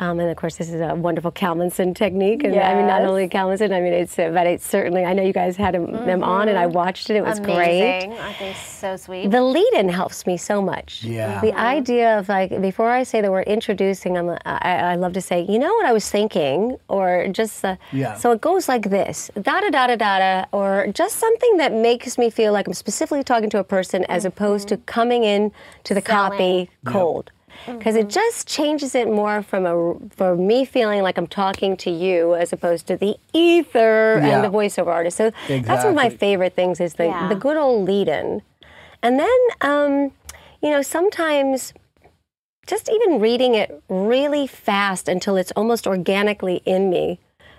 um, 0.02 0.18
and 0.20 0.28
of 0.30 0.36
course 0.36 0.56
this 0.56 0.68
is 0.68 0.80
a 0.80 0.94
wonderful 0.94 1.32
Kalmenson 1.40 1.94
technique. 1.94 2.42
And 2.44 2.54
I 2.70 2.74
mean, 2.74 2.86
not 2.94 3.02
only 3.02 3.28
Kalmenson, 3.28 3.70
I 3.72 3.80
mean, 3.84 3.92
it's, 4.02 4.18
uh, 4.18 4.30
but 4.36 4.46
it's 4.52 4.66
certainly, 4.76 5.02
I 5.04 5.12
know 5.16 5.22
you 5.22 5.32
guys 5.42 5.54
had 5.56 5.72
them 5.74 5.86
them 6.10 6.22
on 6.36 6.44
and 6.48 6.58
I 6.58 6.66
watched 6.66 7.06
it. 7.10 7.16
It 7.16 7.24
was 7.24 7.38
great. 7.38 7.82
Amazing. 7.82 8.12
I 8.30 8.32
think 8.40 8.56
so 8.56 8.96
sweet. 8.96 9.30
The 9.30 9.42
lead-in 9.56 9.88
helps 9.88 10.26
me 10.26 10.36
so 10.36 10.56
much. 10.72 11.04
Yeah. 11.04 11.40
The 11.40 11.54
idea 11.78 12.18
of 12.18 12.28
like 12.28 12.50
before 12.60 12.90
I 12.90 13.02
say 13.10 13.20
the 13.26 13.30
word 13.30 13.46
introducing, 13.56 14.12
I'm, 14.18 14.28
I, 14.44 14.92
I 14.92 14.94
love 14.96 15.12
to 15.14 15.20
say, 15.20 15.38
you 15.52 15.58
know 15.58 15.72
what 15.78 15.86
I 15.86 15.92
was 15.92 16.06
thinking, 16.10 16.76
or 16.88 17.28
just 17.40 17.64
uh, 17.64 17.76
Yeah. 17.92 18.14
so 18.22 18.32
it 18.32 18.40
goes 18.40 18.64
like 18.68 18.90
this, 18.90 19.30
da 19.40 19.60
da 19.60 19.70
da 19.70 19.86
da 19.90 19.96
da 20.04 20.18
da, 20.24 20.44
or 20.52 20.70
just 20.92 21.14
something 21.24 21.52
that 21.62 21.72
makes 21.72 22.18
me 22.18 22.28
feel 22.38 22.52
like 22.52 22.66
I'm 22.66 22.74
specifically 22.74 23.22
talking 23.22 23.50
to 23.50 23.58
a 23.58 23.64
person 23.76 24.04
as 24.16 24.24
opposed 24.24 24.66
to 24.68 24.76
coming 24.96 25.22
in 25.34 25.52
to 25.84 25.92
the 25.94 26.02
copy 26.02 26.36
Selling. 26.38 26.68
cold. 26.86 27.26
Because 27.66 27.94
it 27.96 28.08
just 28.08 28.48
changes 28.48 28.94
it 28.94 29.08
more 29.08 29.42
from 29.42 29.66
a 29.66 29.94
for 30.16 30.34
me 30.36 30.64
feeling 30.64 31.02
like 31.02 31.16
I'm 31.18 31.26
talking 31.26 31.76
to 31.78 31.90
you 31.90 32.34
as 32.34 32.52
opposed 32.52 32.86
to 32.88 32.96
the 32.96 33.16
ether 33.32 34.18
Yeah. 34.22 34.28
and 34.36 34.44
the 34.44 34.48
voiceover 34.48 34.88
artist. 34.88 35.16
So 35.16 35.30
that's 35.48 35.68
one 35.84 35.88
of 35.88 35.94
my 35.94 36.10
favorite 36.10 36.54
things 36.54 36.80
is 36.80 36.94
the 36.94 37.06
Yeah. 37.06 37.28
the 37.28 37.34
good 37.36 37.56
old 37.56 37.86
lead-in. 37.86 38.42
And 39.02 39.18
then, 39.18 39.38
um, 39.60 40.12
you 40.60 40.70
know, 40.70 40.82
sometimes 40.82 41.72
just 42.66 42.88
even 42.88 43.20
reading 43.20 43.54
it 43.54 43.82
really 43.88 44.46
fast 44.46 45.08
until 45.08 45.36
it's 45.36 45.50
almost 45.52 45.86
organically 45.86 46.62
in 46.64 46.88
me. 46.90 47.18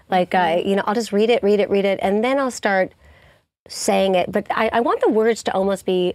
Like, 0.10 0.34
I, 0.36 0.58
you 0.58 0.76
know, 0.76 0.84
I'll 0.86 0.94
just 0.94 1.12
read 1.12 1.30
it, 1.30 1.42
read 1.44 1.60
it, 1.60 1.70
read 1.70 1.86
it, 1.86 2.00
and 2.02 2.24
then 2.24 2.40
I'll 2.40 2.52
start 2.52 2.94
saying 3.68 4.16
it. 4.16 4.32
But 4.32 4.48
I, 4.52 4.70
I 4.74 4.80
want 4.82 5.02
the 5.02 5.10
words 5.10 5.44
to 5.44 5.54
almost 5.54 5.86
be 5.86 6.14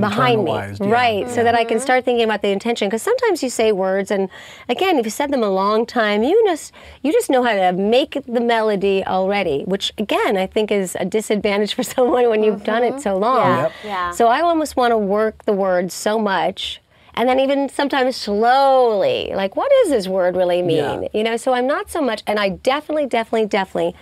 behind 0.00 0.44
me, 0.44 0.52
yeah. 0.52 0.76
right? 0.80 1.28
So 1.28 1.42
that 1.44 1.54
I 1.54 1.64
can 1.64 1.76
mm-hmm. 1.76 1.84
start 1.84 2.04
thinking 2.04 2.24
about 2.24 2.42
the 2.42 2.48
intention. 2.48 2.88
Because 2.88 3.02
sometimes 3.02 3.42
you 3.42 3.50
say 3.50 3.72
words, 3.72 4.10
and 4.10 4.28
again, 4.68 4.98
if 4.98 5.04
you 5.04 5.10
said 5.10 5.30
them 5.30 5.42
a 5.42 5.50
long 5.50 5.86
time, 5.86 6.22
you 6.22 6.42
just 6.46 6.72
you 7.02 7.12
just 7.12 7.30
know 7.30 7.42
how 7.42 7.54
to 7.54 7.72
make 7.72 8.18
the 8.26 8.40
melody 8.40 9.04
already. 9.04 9.64
Which 9.64 9.92
again, 9.98 10.36
I 10.36 10.46
think 10.46 10.70
is 10.70 10.96
a 10.98 11.04
disadvantage 11.04 11.74
for 11.74 11.82
someone 11.94 12.28
when 12.28 12.42
you've 12.42 12.64
done 12.64 12.82
it 12.82 12.92
mm-hmm. 12.92 13.00
so 13.00 13.16
long. 13.16 13.46
Yeah. 13.46 13.62
Yep. 13.62 13.72
Yeah. 13.84 14.10
So 14.12 14.28
I 14.28 14.40
almost 14.40 14.76
want 14.76 14.92
to 14.92 14.98
work 14.98 15.44
the 15.44 15.52
words 15.52 15.94
so 15.94 16.18
much. 16.18 16.80
And 17.16 17.26
then 17.26 17.40
even 17.40 17.70
sometimes 17.70 18.14
slowly, 18.14 19.32
like, 19.34 19.56
what 19.56 19.72
does 19.82 19.90
this 19.90 20.06
word 20.06 20.36
really 20.36 20.60
mean? 20.60 21.02
Yeah. 21.02 21.08
You 21.14 21.24
know, 21.24 21.38
so 21.38 21.54
I'm 21.54 21.66
not 21.66 21.90
so 21.90 22.02
much, 22.02 22.22
and 22.26 22.38
I 22.38 22.50
definitely, 22.50 23.06
definitely, 23.06 23.46
definitely 23.46 23.94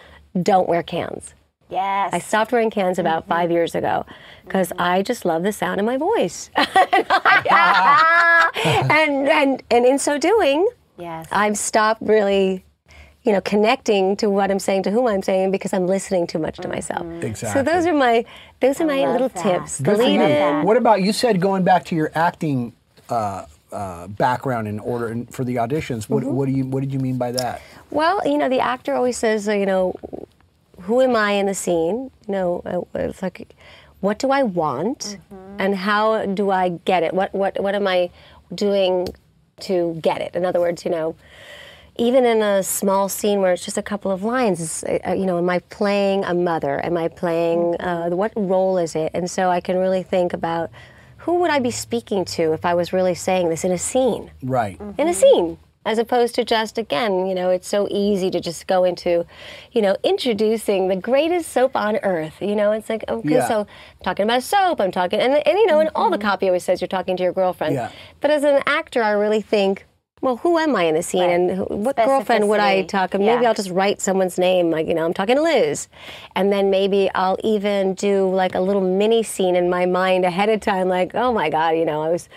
don't 0.43 0.69
wear 0.69 0.83
cans. 0.83 1.33
Yes. 1.75 2.11
I 2.13 2.19
stopped 2.21 2.53
wearing 2.53 2.71
cans 2.71 2.99
about 2.99 3.23
Mm-hmm. 3.25 3.33
five 3.33 3.51
years 3.51 3.75
ago 3.75 4.05
because 4.45 4.73
I 4.79 5.03
just 5.03 5.25
love 5.25 5.43
the 5.43 5.53
sound 5.53 5.81
of 5.81 5.87
my 5.87 5.97
voice. 5.97 6.51
and, 6.57 6.67
and, 9.29 9.63
and 9.71 9.87
in 9.87 9.99
so 9.99 10.19
doing, 10.19 10.69
Yes. 10.97 11.27
I've 11.33 11.59
stopped 11.59 12.03
really, 12.03 12.65
you 13.25 13.33
know, 13.33 13.41
connecting 13.41 14.15
to 14.19 14.31
what 14.31 14.53
I'm 14.53 14.61
saying 14.61 14.85
to 14.85 14.93
whom 14.93 15.09
I'm 15.09 15.23
saying 15.23 15.51
because 15.51 15.73
I'm 15.73 15.89
listening 15.89 16.29
too 16.29 16.39
much 16.39 16.59
to 16.59 16.69
myself. 16.69 17.05
Exactly. 17.21 17.61
So 17.61 17.65
those 17.69 17.85
are 17.87 17.93
my 17.93 18.25
those 18.61 18.81
are 18.81 18.87
my 18.87 19.05
little 19.11 19.29
that. 19.31 19.43
tips. 19.43 19.79
The 19.79 19.85
Good 19.85 19.97
for 19.97 20.03
lead 20.05 20.15
you. 20.15 20.23
in. 20.23 20.63
What 20.65 20.77
about 20.77 21.03
you? 21.03 21.13
Said 21.13 21.41
going 21.41 21.65
back 21.65 21.85
to 21.87 21.97
your 21.97 22.13
acting 22.15 22.75
uh, 23.09 23.47
uh, 23.73 24.07
background 24.07 24.69
in 24.69 24.79
order 24.79 25.09
in, 25.09 25.27
for 25.27 25.43
the 25.43 25.57
auditions. 25.57 26.09
What, 26.09 26.23
Mm-hmm. 26.23 26.33
what 26.37 26.47
do 26.47 26.53
you 26.53 26.65
What 26.65 26.81
did 26.85 26.93
you 26.93 27.01
mean 27.01 27.19
by 27.19 27.33
that? 27.33 27.61
Well, 27.91 28.21
you 28.25 28.39
know, 28.39 28.49
the 28.49 28.61
actor 28.61 28.95
always 28.95 29.17
says, 29.17 29.49
uh, 29.49 29.53
you 29.53 29.67
know, 29.67 29.97
who 30.85 31.01
am 31.01 31.17
I 31.17 31.33
in 31.33 31.47
the 31.47 31.55
scene? 31.55 32.11
You 32.27 32.33
know, 32.33 32.63
uh, 32.65 32.99
it's 32.99 33.23
like, 33.23 33.55
what 34.01 34.19
do 34.19 34.31
I 34.31 34.43
want, 34.43 35.19
and 35.59 35.75
how 35.75 36.27
do 36.27 36.51
I 36.51 36.69
get 36.85 37.03
it? 37.03 37.15
What 37.15 37.35
what 37.35 37.61
what 37.63 37.75
am 37.75 37.87
I 37.87 38.11
doing 38.55 39.09
to 39.61 39.99
get 40.03 40.21
it? 40.21 40.35
In 40.35 40.45
other 40.45 40.61
words, 40.61 40.85
you 40.85 40.91
know, 40.91 41.17
even 41.97 42.25
in 42.25 42.43
a 42.43 42.63
small 42.63 43.09
scene 43.09 43.41
where 43.41 43.53
it's 43.53 43.65
just 43.65 43.79
a 43.79 43.83
couple 43.83 44.11
of 44.11 44.23
lines, 44.23 44.85
uh, 44.85 45.13
you 45.13 45.27
know, 45.27 45.39
am 45.39 45.49
I 45.49 45.61
playing 45.61 46.25
a 46.25 46.35
mother? 46.35 46.85
Am 46.85 46.97
I 46.97 47.09
playing, 47.09 47.77
uh, 47.81 48.11
what 48.11 48.33
role 48.37 48.79
is 48.79 48.95
it? 48.95 49.13
And 49.15 49.31
so 49.31 49.49
I 49.49 49.61
can 49.61 49.77
really 49.79 50.03
think 50.03 50.33
about 50.33 50.71
who 51.19 51.37
would 51.37 51.51
I 51.51 51.61
be 51.61 51.71
speaking 51.71 52.25
to 52.37 52.53
if 52.53 52.65
I 52.65 52.75
was 52.75 52.93
really 52.93 53.15
saying 53.15 53.49
this 53.49 53.65
in 53.65 53.73
a 53.73 53.79
scene? 53.79 54.31
Right. 54.43 54.79
in 54.99 55.09
a 55.09 55.15
scene 55.15 55.57
as 55.85 55.99
opposed 55.99 56.35
to 56.35 56.45
just 56.45 56.79
again 56.79 57.27
you 57.27 57.35
know 57.35 57.51
it's 57.51 57.69
so 57.69 57.87
easy 57.91 58.31
to 58.31 58.41
just 58.41 58.67
go 58.67 58.85
into 58.85 59.25
you 59.73 59.83
know 59.83 59.97
introducing 60.03 60.89
the 60.89 60.97
greatest 60.97 61.51
soap 61.53 61.77
on 61.77 61.97
earth 61.99 62.41
you 62.41 62.55
know? 62.57 62.73
It's 62.73 62.89
like 62.89 63.05
okay 63.09 63.35
Yeah. 63.35 63.49
so 63.49 63.61
I'm 63.61 64.05
talking 64.05 64.25
about 64.25 64.43
soap 64.43 64.81
i'm 64.81 64.91
talking 64.91 65.21
and, 65.21 65.35
and 65.35 65.59
you 65.59 65.67
know 65.67 65.81
and 65.81 65.91
all 65.95 66.11
the 66.11 66.17
mm-hmm. 66.19 66.29
copy 66.29 66.47
always 66.47 66.65
says 66.65 66.81
you're 66.81 66.89
talking 66.89 67.17
to 67.17 67.23
your 67.23 67.33
girlfriend. 67.33 67.75
Yeah. 67.75 67.91
but 68.21 68.31
as 68.31 68.45
an 68.45 68.63
actor 68.67 69.03
i 69.03 69.11
really 69.11 69.41
think 69.41 69.87
well 70.21 70.37
who 70.39 70.59
am 70.59 70.75
i 70.75 70.85
in 70.85 70.95
the 70.95 71.03
scene 71.03 71.29
and 71.29 71.51
who, 71.51 71.65
what 71.65 71.97
girlfriend 71.97 72.49
would 72.49 72.61
i 72.61 72.83
talk 72.83 73.15
and 73.15 73.25
maybe 73.25 73.43
Yeah. 73.43 73.49
i'll 73.49 73.55
just 73.55 73.71
write 73.71 74.01
someone's 74.01 74.39
name 74.39 74.71
like 74.71 74.87
you 74.87 74.95
know 74.95 75.05
i'm 75.05 75.13
talking 75.15 75.37
to 75.37 75.43
liz. 75.43 75.89
And 76.35 76.51
then 76.53 76.71
maybe 76.71 77.11
i'll 77.15 77.39
even 77.45 77.95
do 77.95 78.29
like 78.31 78.55
a 78.55 78.61
little 78.61 78.81
mini 78.83 79.23
scene 79.23 79.55
in 79.55 79.69
my 79.69 79.85
mind 79.87 80.25
ahead 80.25 80.49
of 80.49 80.61
time 80.61 80.89
like 80.89 81.15
oh 81.15 81.33
my 81.33 81.51
god 81.51 81.71
you 81.71 81.85
know 81.85 82.03
i 82.03 82.09
was 82.09 82.29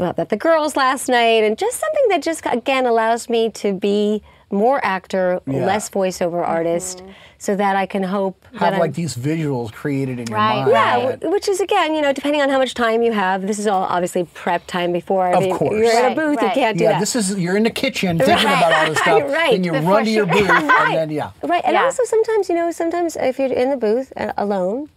at 0.00 0.28
the 0.28 0.36
girls 0.36 0.76
last 0.76 1.08
night 1.08 1.42
and 1.44 1.56
just 1.58 1.78
something 1.80 2.04
that 2.10 2.22
just 2.22 2.44
again 2.46 2.86
allows 2.86 3.28
me 3.28 3.50
to 3.50 3.72
be 3.72 4.22
more 4.52 4.78
actor, 4.84 5.40
Yeah. 5.46 5.66
less 5.66 5.90
voiceover 5.90 6.46
artist, 6.46 7.02
so 7.38 7.56
that 7.56 7.74
I 7.74 7.84
can 7.84 8.04
hope 8.04 8.40
that 8.52 8.60
Have 8.60 8.72
I'm- 8.74 8.80
like 8.80 8.94
these 8.94 9.16
visuals 9.16 9.72
created 9.72 10.20
in 10.20 10.28
your 10.28 10.38
Right, 10.38 10.58
mind. 10.60 10.70
yeah, 10.70 11.06
right. 11.06 11.30
which 11.30 11.48
is 11.48 11.60
again, 11.60 11.94
you 11.96 12.00
know, 12.00 12.12
depending 12.12 12.40
on 12.40 12.48
how 12.48 12.58
much 12.58 12.72
time 12.74 13.02
you 13.02 13.10
have. 13.10 13.44
This 13.44 13.58
is 13.58 13.66
all 13.66 13.82
obviously 13.82 14.22
prep 14.34 14.64
time 14.68 14.92
before. 14.92 15.26
I 15.26 15.32
Of 15.32 15.42
mean, 15.42 15.56
course. 15.56 15.72
you're 15.72 15.90
in 15.90 15.98
a 16.04 16.08
Right, 16.08 16.16
booth, 16.16 16.40
you 16.42 16.50
can't 16.50 16.78
do 16.78 16.84
Yeah, 16.84 16.92
that. 16.92 17.00
this 17.00 17.16
is 17.16 17.36
you're 17.36 17.56
in 17.56 17.64
the 17.64 17.70
kitchen 17.70 18.18
thinking 18.18 18.34
Right. 18.36 18.58
about 18.58 18.72
all 18.72 18.86
this 18.90 18.98
stuff. 19.02 19.22
Right. 19.24 19.50
Then 19.52 19.64
you 19.64 19.72
Before 19.72 19.90
run 19.94 20.04
to 20.04 20.10
your 20.10 20.26
booth 20.26 20.48
Right. 20.48 20.88
and 20.90 20.94
then 20.96 21.10
yeah. 21.10 21.30
Right, 21.42 21.62
and 21.64 21.74
Yeah. 21.74 21.82
also 21.84 22.04
sometimes, 22.04 22.48
you 22.48 22.54
know, 22.54 22.70
sometimes 22.70 23.16
if 23.16 23.40
you're 23.40 23.52
in 23.52 23.70
the 23.70 23.76
booth 23.76 24.12
uh, 24.16 24.32
alone, 24.36 24.88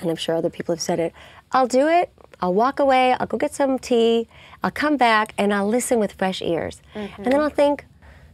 and 0.00 0.10
I'm 0.10 0.16
sure 0.16 0.34
other 0.34 0.50
people 0.50 0.74
have 0.74 0.82
said 0.82 0.98
it, 0.98 1.12
I'll 1.52 1.68
do 1.68 1.86
it. 1.86 2.10
I'll 2.40 2.54
walk 2.54 2.78
away. 2.78 3.14
I'll 3.18 3.26
go 3.26 3.36
get 3.38 3.54
some 3.54 3.78
tea. 3.78 4.28
I'll 4.62 4.70
come 4.70 4.96
back 4.96 5.32
and 5.38 5.52
I'll 5.54 5.68
listen 5.68 5.98
with 5.98 6.12
fresh 6.12 6.42
ears, 6.42 6.80
Mm-hmm. 6.94 7.22
and 7.22 7.32
then 7.32 7.40
I'll 7.40 7.50
think. 7.50 7.84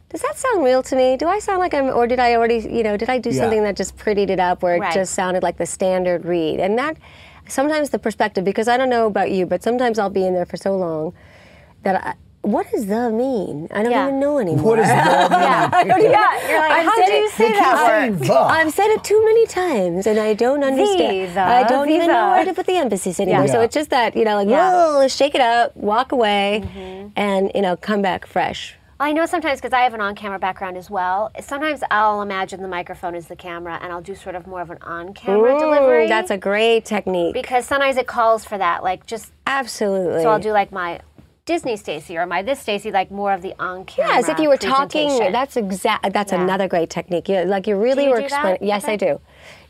Does 0.09 0.21
that 0.21 0.37
sound 0.37 0.63
real 0.63 0.83
to 0.83 0.95
me? 0.95 1.17
Do 1.17 1.27
I 1.27 1.39
sound 1.39 1.57
like 1.57 1.73
I'm, 1.73 1.85
or 1.85 2.05
did 2.05 2.19
I 2.19 2.35
already, 2.35 2.57
you 2.59 2.83
know, 2.83 2.97
did 2.97 3.09
I 3.09 3.17
do 3.17 3.31
Yeah. 3.31 3.39
something 3.41 3.63
that 3.63 3.75
just 3.75 3.97
prettied 3.97 4.29
it 4.29 4.39
up 4.39 4.61
where 4.61 4.75
it 4.75 4.81
Right. 4.81 4.93
just 4.93 5.15
sounded 5.15 5.41
like 5.41 5.57
the 5.57 5.65
standard 5.65 6.23
read? 6.23 6.59
And 6.59 6.77
that, 6.77 6.97
sometimes 7.47 7.89
the 7.89 7.97
perspective, 7.97 8.43
because 8.43 8.67
I 8.67 8.77
don't 8.77 8.89
know 8.89 9.07
about 9.07 9.31
you, 9.31 9.47
but 9.47 9.63
sometimes 9.63 9.97
I'll 9.97 10.11
be 10.11 10.27
in 10.27 10.35
there 10.35 10.45
for 10.45 10.55
so 10.55 10.77
long 10.77 11.13
that 11.81 11.95
I, 12.05 12.13
what 12.43 12.69
does 12.71 12.85
the 12.85 13.09
mean? 13.09 13.67
I 13.71 13.81
don't 13.83 13.91
Yeah. 13.91 14.07
even 14.07 14.19
know 14.19 14.37
anymore. 14.37 14.63
What 14.75 14.79
is 14.79 14.87
the 14.87 14.93
Yeah, 14.93 15.69
I 15.73 15.83
don't 15.83 15.99
even- 15.99 16.11
yeah. 16.11 16.49
You're 16.49 16.59
like, 16.59 16.71
I've 16.77 16.85
how 16.85 16.95
said 16.95 17.05
do 17.07 17.11
you 17.13 17.25
it- 17.25 17.31
say 17.31 17.43
They 17.47 17.53
keep 17.53 17.57
that 17.63 17.87
saying 17.87 18.19
word? 18.19 18.27
the. 18.27 18.33
I've 18.33 18.71
said 18.73 18.87
it 18.95 19.03
too 19.03 19.21
many 19.25 19.45
times, 19.47 20.05
and 20.07 20.19
I 20.19 20.33
don't 20.33 20.63
understand. 20.63 21.27
Visa, 21.27 21.41
I 21.41 21.63
don't 21.63 21.89
even 21.89 22.07
know 22.07 22.29
where 22.31 22.45
to 22.45 22.53
put 22.53 22.67
the 22.67 22.77
emphasis 22.77 23.19
anymore. 23.19 23.47
So 23.47 23.61
it's 23.61 23.73
just 23.73 23.89
that 23.89 24.15
you 24.15 24.23
know, 24.25 24.35
like, 24.35 24.49
Yeah. 24.49 24.71
whoa, 24.71 24.99
let's 24.99 25.15
shake 25.15 25.35
it 25.35 25.41
up, 25.41 25.75
walk 25.75 26.11
away, 26.11 26.61
Mm-hmm. 26.63 27.07
and 27.15 27.51
you 27.55 27.61
know, 27.61 27.75
come 27.75 28.01
back 28.01 28.25
fresh. 28.27 28.75
I 28.99 29.11
know 29.11 29.25
sometimes 29.25 29.59
because 29.59 29.73
I 29.73 29.81
have 29.81 29.93
an 29.95 29.99
on-camera 30.01 30.39
background 30.39 30.77
as 30.77 30.89
well. 30.89 31.29
Sometimes 31.41 31.81
I'll 31.91 32.21
imagine 32.21 32.61
the 32.61 32.69
microphone 32.69 33.15
is 33.15 33.27
the 33.27 33.35
camera, 33.35 33.77
and 33.81 33.91
I'll 33.91 34.01
do 34.01 34.15
sort 34.15 34.35
of 34.35 34.47
more 34.47 34.61
of 34.61 34.69
an 34.69 34.77
on-camera 34.81 35.59
delivery. 35.59 36.05
Mm, 36.05 36.09
That's 36.09 36.31
a 36.31 36.37
great 36.37 36.85
technique. 36.85 37.33
because 37.33 37.65
sometimes 37.65 37.97
it 37.97 38.07
calls 38.07 38.45
for 38.45 38.57
that, 38.57 38.83
like 38.83 39.05
just 39.05 39.31
Absolutely. 39.47 40.21
so 40.21 40.29
I'll 40.29 40.39
do 40.39 40.51
like 40.51 40.71
my 40.71 40.99
Disney 41.45 41.75
Stacy 41.75 42.17
or 42.17 42.21
am 42.21 42.31
I 42.31 42.41
this 42.41 42.59
Stacy, 42.59 42.89
like 42.91 43.11
more 43.11 43.33
of 43.33 43.41
the 43.41 43.53
on-camera. 43.59 44.11
Yeah, 44.13 44.19
as 44.19 44.29
if 44.29 44.39
you 44.39 44.47
were 44.47 44.57
talking. 44.57 45.09
That's 45.31 45.57
exact. 45.57 46.13
That's 46.13 46.31
Yeah. 46.31 46.37
ananother 46.39 46.67
great 46.69 46.89
technique. 46.89 47.27
You, 47.27 47.43
like 47.43 47.67
you 47.67 47.75
really 47.75 48.05
you 48.05 48.09
were 48.11 48.15
do 48.21 48.29
that? 48.29 48.31
explaining. 48.31 48.63
Yes, 48.67 48.85
I 48.85 48.95
do. 48.95 49.19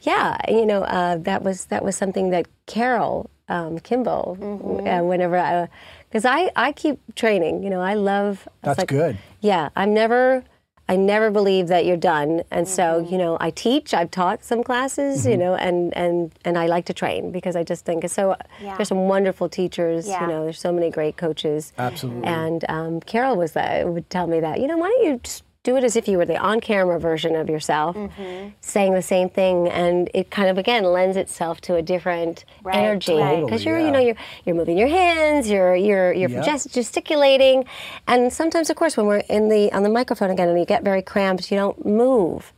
Yeah, 0.01 0.37
you 0.49 0.65
know 0.65 0.83
uh, 0.83 1.17
that 1.19 1.43
was 1.43 1.65
that 1.65 1.83
was 1.83 1.95
something 1.95 2.29
that 2.29 2.47
Carol 2.67 3.29
um, 3.49 3.79
Kimball, 3.79 4.37
Mm-hmm. 4.39 4.87
uh, 4.87 5.01
whenever 5.03 5.37
I, 5.37 5.67
because 6.09 6.25
I 6.25 6.51
I 6.55 6.73
keep 6.73 6.99
training. 7.15 7.63
You 7.63 7.69
know, 7.71 7.81
I 7.81 7.95
love. 7.95 8.47
That's 8.61 8.77
like- 8.79 8.87
good. 8.89 9.17
Yeah, 9.41 9.69
I'm 9.75 9.93
never. 9.93 10.43
I 10.93 10.95
never 10.95 11.31
believe 11.31 11.67
that 11.73 11.85
you're 11.87 11.97
done, 12.15 12.43
and 12.51 12.67
so 12.67 12.83
Mm-hmm. 12.83 13.11
you 13.11 13.17
know, 13.17 13.37
I 13.39 13.49
teach. 13.51 13.93
I've 13.99 14.11
taught 14.11 14.43
some 14.43 14.61
classes, 14.63 15.21
Mm-hmm. 15.21 15.31
you 15.31 15.37
know, 15.43 15.53
and 15.55 15.77
and 16.03 16.31
and 16.45 16.55
I 16.57 16.65
like 16.75 16.85
to 16.91 16.93
train 16.93 17.31
because 17.31 17.55
I 17.55 17.63
just 17.63 17.83
think 17.85 18.03
it's 18.03 18.13
so. 18.13 18.35
Yeah. 18.61 18.75
There's 18.77 18.89
some 18.89 19.07
wonderful 19.15 19.47
teachers. 19.49 20.07
Yeah. 20.07 20.21
You 20.21 20.27
know, 20.31 20.43
there's 20.43 20.59
so 20.59 20.71
many 20.71 20.89
great 20.89 21.15
coaches. 21.17 21.73
Absolutely. 21.77 22.25
And 22.27 22.63
um, 22.69 22.99
Carol 23.01 23.35
was 23.37 23.51
that 23.53 23.87
would 23.93 24.07
tell 24.09 24.27
me 24.27 24.39
that 24.41 24.55
you 24.61 24.67
know 24.67 24.77
why 24.77 24.89
don't 24.89 25.05
you 25.05 25.19
just 25.23 25.43
do 25.63 25.77
it 25.77 25.83
as 25.85 25.95
if 25.95 26.09
you 26.09 26.17
were 26.17 26.25
the 26.25 26.37
on-camera 26.37 26.99
version 26.99 27.35
of 27.37 27.49
yourself, 27.49 27.95
Mm-hmm. 27.95 28.49
saying 28.59 28.93
the 28.93 29.01
same 29.01 29.29
thing, 29.29 29.69
and 29.69 30.09
it 30.13 30.29
kind 30.29 30.49
of 30.49 30.57
again 30.57 30.83
lends 30.83 31.15
itself 31.15 31.61
to 31.61 31.75
a 31.75 31.81
different 31.81 32.43
Right, 32.63 32.75
energy 32.75 33.13
because 33.15 33.63
Totally, 33.63 33.63
you're 33.63 33.79
yeah. 33.79 33.85
you 33.85 33.91
know 33.91 33.99
you're 33.99 34.15
you're 34.45 34.55
moving 34.55 34.77
your 34.77 34.89
hands, 34.89 35.49
you're 35.49 35.75
you're 35.75 36.11
you're 36.11 36.29
Yep. 36.29 36.45
gest- 36.45 36.73
gesticulating, 36.73 37.63
and 38.07 38.31
sometimes 38.33 38.69
of 38.69 38.75
course 38.75 38.97
when 38.97 39.05
we're 39.05 39.23
in 39.29 39.47
the 39.47 39.71
on 39.71 39.83
the 39.83 39.89
microphone 39.89 40.29
again 40.31 40.49
and 40.49 40.59
you 40.59 40.65
get 40.65 40.83
very 40.83 41.01
cramped, 41.01 41.49
you 41.49 41.55
don't 41.57 41.85
move, 41.85 42.51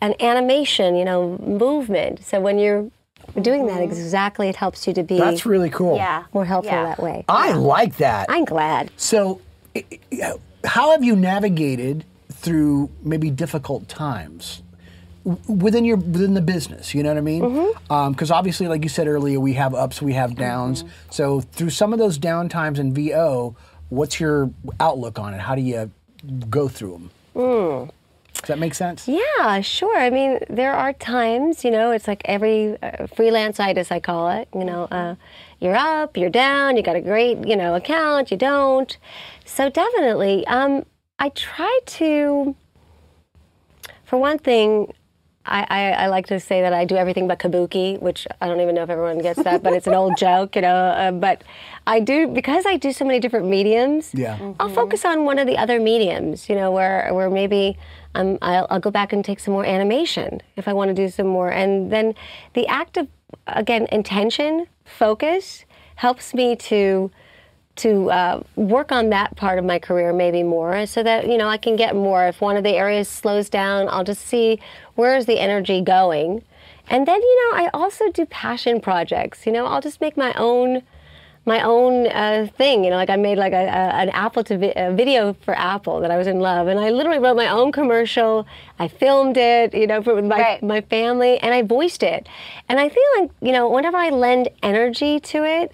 and 0.00 0.20
animation, 0.20 0.96
you 0.96 1.04
know, 1.04 1.38
movement. 1.38 2.24
So 2.24 2.40
when 2.40 2.58
you're 2.58 2.90
doing 3.40 3.66
that 3.68 3.80
exactly, 3.80 4.48
it 4.48 4.56
helps 4.56 4.88
you 4.88 4.92
to 4.94 5.04
be 5.04 5.18
That's 5.18 5.46
really 5.46 5.70
cool. 5.70 5.94
yeah 5.94 6.24
more 6.34 6.44
helpful 6.44 6.72
yeah. 6.74 6.82
that 6.84 7.00
way. 7.00 7.24
I 7.28 7.52
like 7.52 7.98
that. 7.98 8.26
I'm 8.28 8.44
glad. 8.44 8.90
So, 8.96 9.40
i- 9.76 9.84
i- 10.12 10.32
how 10.64 10.90
have 10.90 11.04
you 11.04 11.14
navigated 11.14 12.04
through 12.40 12.90
maybe 13.02 13.30
difficult 13.30 13.88
times 13.88 14.62
within 15.46 15.84
your 15.84 15.96
within 15.96 16.34
the 16.34 16.40
business? 16.40 16.94
You 16.94 17.02
know 17.02 17.10
what 17.10 17.18
I 17.18 17.22
mean? 17.22 17.42
Mm-hmm. 17.42 18.12
Because 18.12 18.30
obviously, 18.30 18.68
like 18.68 18.82
you 18.82 18.88
said 18.88 19.06
earlier, 19.06 19.38
we 19.38 19.54
have 19.54 19.74
ups, 19.74 20.00
we 20.00 20.14
have 20.14 20.36
downs. 20.36 20.82
Mm-hmm. 20.82 21.10
So, 21.10 21.40
through 21.40 21.70
some 21.70 21.92
of 21.92 21.98
those 21.98 22.18
down 22.18 22.48
times 22.48 22.78
in 22.78 22.94
VO, 22.94 23.54
what's 23.90 24.18
your 24.18 24.50
outlook 24.78 25.18
on 25.18 25.34
it? 25.34 25.40
How 25.40 25.54
do 25.54 25.62
you 25.62 25.90
go 26.48 26.68
through 26.68 26.92
them? 26.92 27.10
Mm. 27.34 27.90
Does 28.34 28.48
that 28.48 28.58
make 28.58 28.74
sense? 28.74 29.06
Yeah, 29.06 29.60
sure. 29.60 29.98
I 29.98 30.08
mean, 30.08 30.38
there 30.48 30.72
are 30.72 30.94
times, 30.94 31.62
you 31.62 31.70
know, 31.70 31.90
it's 31.90 32.08
like 32.08 32.22
every 32.24 32.80
uh, 32.82 33.06
freelance-itis, 33.08 33.90
I 33.92 34.00
call 34.00 34.30
it. 34.30 34.48
You 34.54 34.64
know, 34.64 34.84
uh, 34.84 35.16
you're 35.60 35.76
up, 35.76 36.16
you're 36.16 36.30
down, 36.30 36.76
you 36.76 36.82
got 36.82 36.96
a 36.96 37.02
great, 37.02 37.46
you 37.46 37.56
know, 37.56 37.74
account, 37.74 38.30
you 38.30 38.38
don't. 38.38 38.96
So 39.44 39.68
definitely, 39.68 40.46
um, 40.46 40.86
I 41.20 41.28
try 41.28 41.80
to, 41.84 42.56
for 44.04 44.18
one 44.18 44.38
thing, 44.38 44.92
I, 45.44 45.66
I, 45.68 45.90
I 45.90 46.06
like 46.06 46.26
to 46.28 46.40
say 46.40 46.62
that 46.62 46.72
I 46.72 46.86
do 46.86 46.96
everything 46.96 47.28
but 47.28 47.38
kabuki, 47.38 48.00
which 48.00 48.26
I 48.40 48.48
don't 48.48 48.60
even 48.60 48.74
know 48.74 48.82
if 48.82 48.90
everyone 48.90 49.18
gets 49.18 49.42
that, 49.42 49.62
but 49.62 49.74
it's 49.74 49.86
an 49.86 49.94
old 49.94 50.16
joke, 50.18 50.56
you 50.56 50.62
know. 50.62 50.74
Uh, 50.74 51.12
but 51.12 51.42
I 51.86 52.00
do 52.00 52.26
because 52.26 52.64
I 52.66 52.76
do 52.76 52.92
so 52.92 53.04
many 53.04 53.20
different 53.20 53.46
mediums. 53.46 54.14
Yeah. 54.14 54.38
I'll 54.58 54.70
focus 54.70 55.04
on 55.04 55.24
one 55.24 55.38
of 55.38 55.46
the 55.46 55.58
other 55.58 55.78
mediums, 55.78 56.48
you 56.48 56.54
know, 56.54 56.70
where 56.70 57.12
where 57.12 57.30
maybe 57.30 57.76
um, 58.14 58.38
I'll, 58.42 58.66
I'll 58.70 58.80
go 58.80 58.90
back 58.90 59.12
and 59.12 59.24
take 59.24 59.40
some 59.40 59.52
more 59.52 59.64
animation 59.64 60.40
if 60.56 60.68
I 60.68 60.72
want 60.72 60.88
to 60.88 60.94
do 60.94 61.08
some 61.10 61.26
more, 61.26 61.50
and 61.50 61.90
then 61.90 62.14
the 62.54 62.66
act 62.66 62.96
of 62.96 63.08
again 63.46 63.86
intention, 63.90 64.66
focus 64.84 65.64
helps 65.96 66.32
me 66.32 66.56
to 66.56 67.10
to 67.80 68.10
uh, 68.10 68.42
work 68.56 68.92
on 68.92 69.10
that 69.10 69.36
part 69.36 69.58
of 69.58 69.64
my 69.64 69.78
career 69.78 70.12
maybe 70.12 70.42
more 70.42 70.86
so 70.86 71.02
that 71.02 71.28
you 71.28 71.36
know 71.38 71.48
I 71.48 71.56
can 71.56 71.76
get 71.76 71.94
more. 71.94 72.26
If 72.26 72.40
one 72.40 72.56
of 72.56 72.64
the 72.64 72.74
areas 72.76 73.08
slows 73.08 73.48
down 73.48 73.88
I'll 73.88 74.04
just 74.04 74.26
see 74.26 74.60
where 74.94 75.16
is 75.16 75.26
the 75.26 75.38
energy 75.40 75.80
going. 75.80 76.42
And 76.88 77.06
then 77.06 77.20
you 77.20 77.36
know 77.52 77.58
I 77.64 77.70
also 77.72 78.10
do 78.10 78.26
passion 78.26 78.80
projects. 78.80 79.46
You 79.46 79.52
know 79.52 79.66
I'll 79.66 79.80
just 79.80 80.00
make 80.00 80.16
my 80.16 80.32
own 80.34 80.82
my 81.46 81.62
own 81.62 82.06
uh, 82.08 82.48
thing. 82.58 82.84
You 82.84 82.90
know 82.90 82.96
like 82.96 83.08
I 83.10 83.16
made 83.16 83.38
like 83.38 83.54
a, 83.54 83.64
a, 83.64 83.82
an 84.02 84.10
Apple 84.10 84.44
to 84.44 84.58
vi- 84.58 84.74
a 84.76 84.92
video 84.94 85.32
for 85.32 85.54
Apple 85.56 86.00
that 86.00 86.10
I 86.10 86.18
was 86.18 86.26
in 86.26 86.38
love. 86.40 86.66
And 86.68 86.78
I 86.78 86.90
literally 86.90 87.18
wrote 87.18 87.36
my 87.36 87.48
own 87.48 87.72
commercial. 87.72 88.46
I 88.78 88.88
filmed 88.88 89.36
it 89.38 89.72
you 89.74 89.86
know 89.86 90.02
for 90.02 90.14
with 90.14 90.26
my, 90.26 90.38
Right. 90.38 90.62
my 90.62 90.80
family 90.82 91.38
and 91.38 91.54
I 91.54 91.62
voiced 91.62 92.02
it. 92.02 92.28
And 92.68 92.78
I 92.78 92.88
feel 92.90 93.10
like 93.18 93.30
you 93.40 93.52
know 93.52 93.68
whenever 93.70 93.96
I 93.96 94.10
lend 94.10 94.48
energy 94.62 95.18
to 95.20 95.44
it 95.44 95.72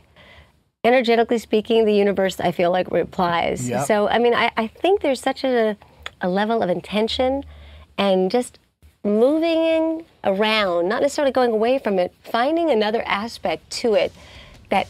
energetically 0.86 1.38
speaking, 1.38 1.84
the 1.84 1.92
universe 1.92 2.40
I 2.40 2.52
feel 2.52 2.70
like 2.70 2.90
replies. 2.90 3.68
Yep. 3.68 3.86
So 3.86 4.08
I 4.08 4.18
mean, 4.18 4.34
I, 4.34 4.50
I 4.56 4.66
think 4.68 5.02
there's 5.02 5.20
such 5.20 5.44
a, 5.44 5.76
a 6.20 6.28
level 6.28 6.62
of 6.62 6.70
intention 6.70 7.44
and 7.98 8.30
just 8.30 8.58
moving 9.02 10.04
around, 10.24 10.88
not 10.88 11.02
necessarily 11.02 11.32
going 11.32 11.52
away 11.52 11.78
from 11.78 11.98
it, 11.98 12.12
finding 12.22 12.70
another 12.70 13.02
aspect 13.06 13.70
to 13.70 13.94
it 13.94 14.12
that 14.70 14.88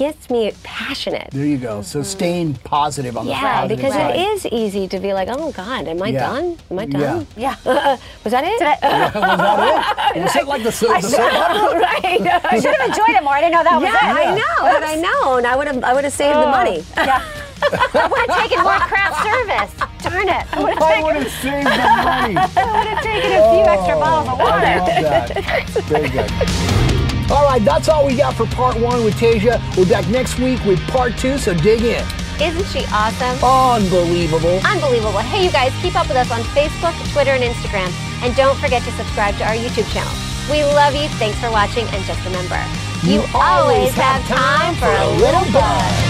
gets 0.00 0.30
me 0.30 0.50
passionate. 0.62 1.28
There 1.30 1.44
you 1.44 1.58
go. 1.58 1.82
So 1.82 2.02
staying 2.02 2.54
positive 2.64 3.16
on 3.18 3.26
the 3.26 3.32
Mm-hmm. 3.32 3.44
Yeah, 3.44 3.60
positive 3.60 3.76
because 3.76 3.92
side. 3.92 4.16
it 4.16 4.20
is 4.32 4.46
easy 4.46 4.88
to 4.88 4.98
be 4.98 5.12
like, 5.12 5.28
oh 5.30 5.52
God, 5.52 5.86
am 5.88 6.02
I 6.02 6.08
Yeah. 6.08 6.20
done? 6.26 6.46
Am 6.70 6.78
I 6.78 6.86
done? 6.86 7.26
Yeah. 7.36 7.54
Was 8.24 8.32
that 8.32 8.44
it? 8.44 8.56
Was 8.56 8.80
that 8.80 10.14
it? 10.16 10.22
Was 10.24 10.36
it 10.36 10.46
like 10.46 10.62
the, 10.62 10.70
the 10.70 10.72
soap 10.72 10.90
opera? 10.96 11.80
right. 11.80 12.20
I 12.52 12.58
should 12.60 12.74
have 12.74 12.88
enjoyed 12.88 13.14
it 13.18 13.22
more. 13.22 13.34
I 13.34 13.40
didn't 13.42 13.52
know 13.56 13.62
that 13.64 13.76
was 13.80 13.84
Yeah, 13.92 14.00
it. 14.00 14.28
I 14.32 14.34
know. 14.40 14.56
Had 14.72 14.82
I 14.82 14.94
known, 14.96 15.44
I 15.44 15.54
would 15.56 15.66
have. 15.68 15.84
I 15.84 15.92
would 15.94 16.04
have 16.04 16.12
saved 16.14 16.38
the 16.38 16.46
money. 16.48 16.82
Yeah. 16.96 17.20
I 17.62 18.08
would 18.08 18.24
have 18.24 18.36
taken 18.40 18.58
more 18.64 18.80
craft 18.88 19.16
service. 19.28 19.72
Darn 20.02 20.28
it. 20.32 20.44
I 20.56 20.62
would 20.64 20.72
have 20.74 20.82
I 20.82 20.88
taken, 20.88 21.04
would 21.04 21.16
have 21.20 21.32
saved 21.44 21.66
the 21.66 21.76
money. 22.08 22.34
I 22.40 22.64
would 22.72 22.88
have 22.88 23.02
taken 23.04 23.30
a 23.36 23.42
few 23.52 23.64
extra 23.68 23.96
bottles 24.00 24.28
of 24.32 24.40
I 24.40 24.44
water. 24.48 24.72
love 24.80 24.88
that. 25.04 25.84
Very 25.92 26.08
good. 26.08 26.89
All 27.30 27.44
right, 27.44 27.64
that's 27.64 27.88
all 27.88 28.04
we 28.04 28.16
got 28.16 28.34
for 28.34 28.44
part 28.46 28.76
one 28.76 29.04
with 29.04 29.14
Tasia. 29.14 29.62
We'll 29.76 29.86
be 29.86 29.92
back 29.92 30.08
next 30.08 30.40
week 30.40 30.64
with 30.64 30.80
part 30.88 31.16
two, 31.16 31.38
so 31.38 31.54
dig 31.54 31.82
in. 31.82 32.04
Isn't 32.42 32.66
she 32.66 32.84
awesome? 32.92 33.38
Unbelievable. 33.44 34.58
Unbelievable. 34.66 35.20
Hey, 35.20 35.44
you 35.44 35.52
guys, 35.52 35.72
keep 35.80 35.94
up 35.94 36.08
with 36.08 36.16
us 36.16 36.32
on 36.32 36.40
Facebook, 36.56 36.96
Twitter, 37.12 37.30
and 37.30 37.44
Instagram. 37.44 37.92
And 38.24 38.34
don't 38.34 38.58
forget 38.58 38.82
to 38.82 38.90
subscribe 38.92 39.36
to 39.36 39.44
our 39.44 39.54
YouTube 39.54 39.88
channel. 39.92 40.12
We 40.50 40.64
love 40.64 40.94
you. 40.96 41.08
Thanks 41.20 41.38
for 41.38 41.50
watching. 41.52 41.86
And 41.94 42.04
just 42.04 42.18
remember, 42.24 42.58
you, 43.04 43.22
always 43.32 43.94
have 43.94 44.26
time 44.26 44.74
for 44.74 44.90
a 44.90 45.08
little 45.20 45.46
buzz. 45.52 46.09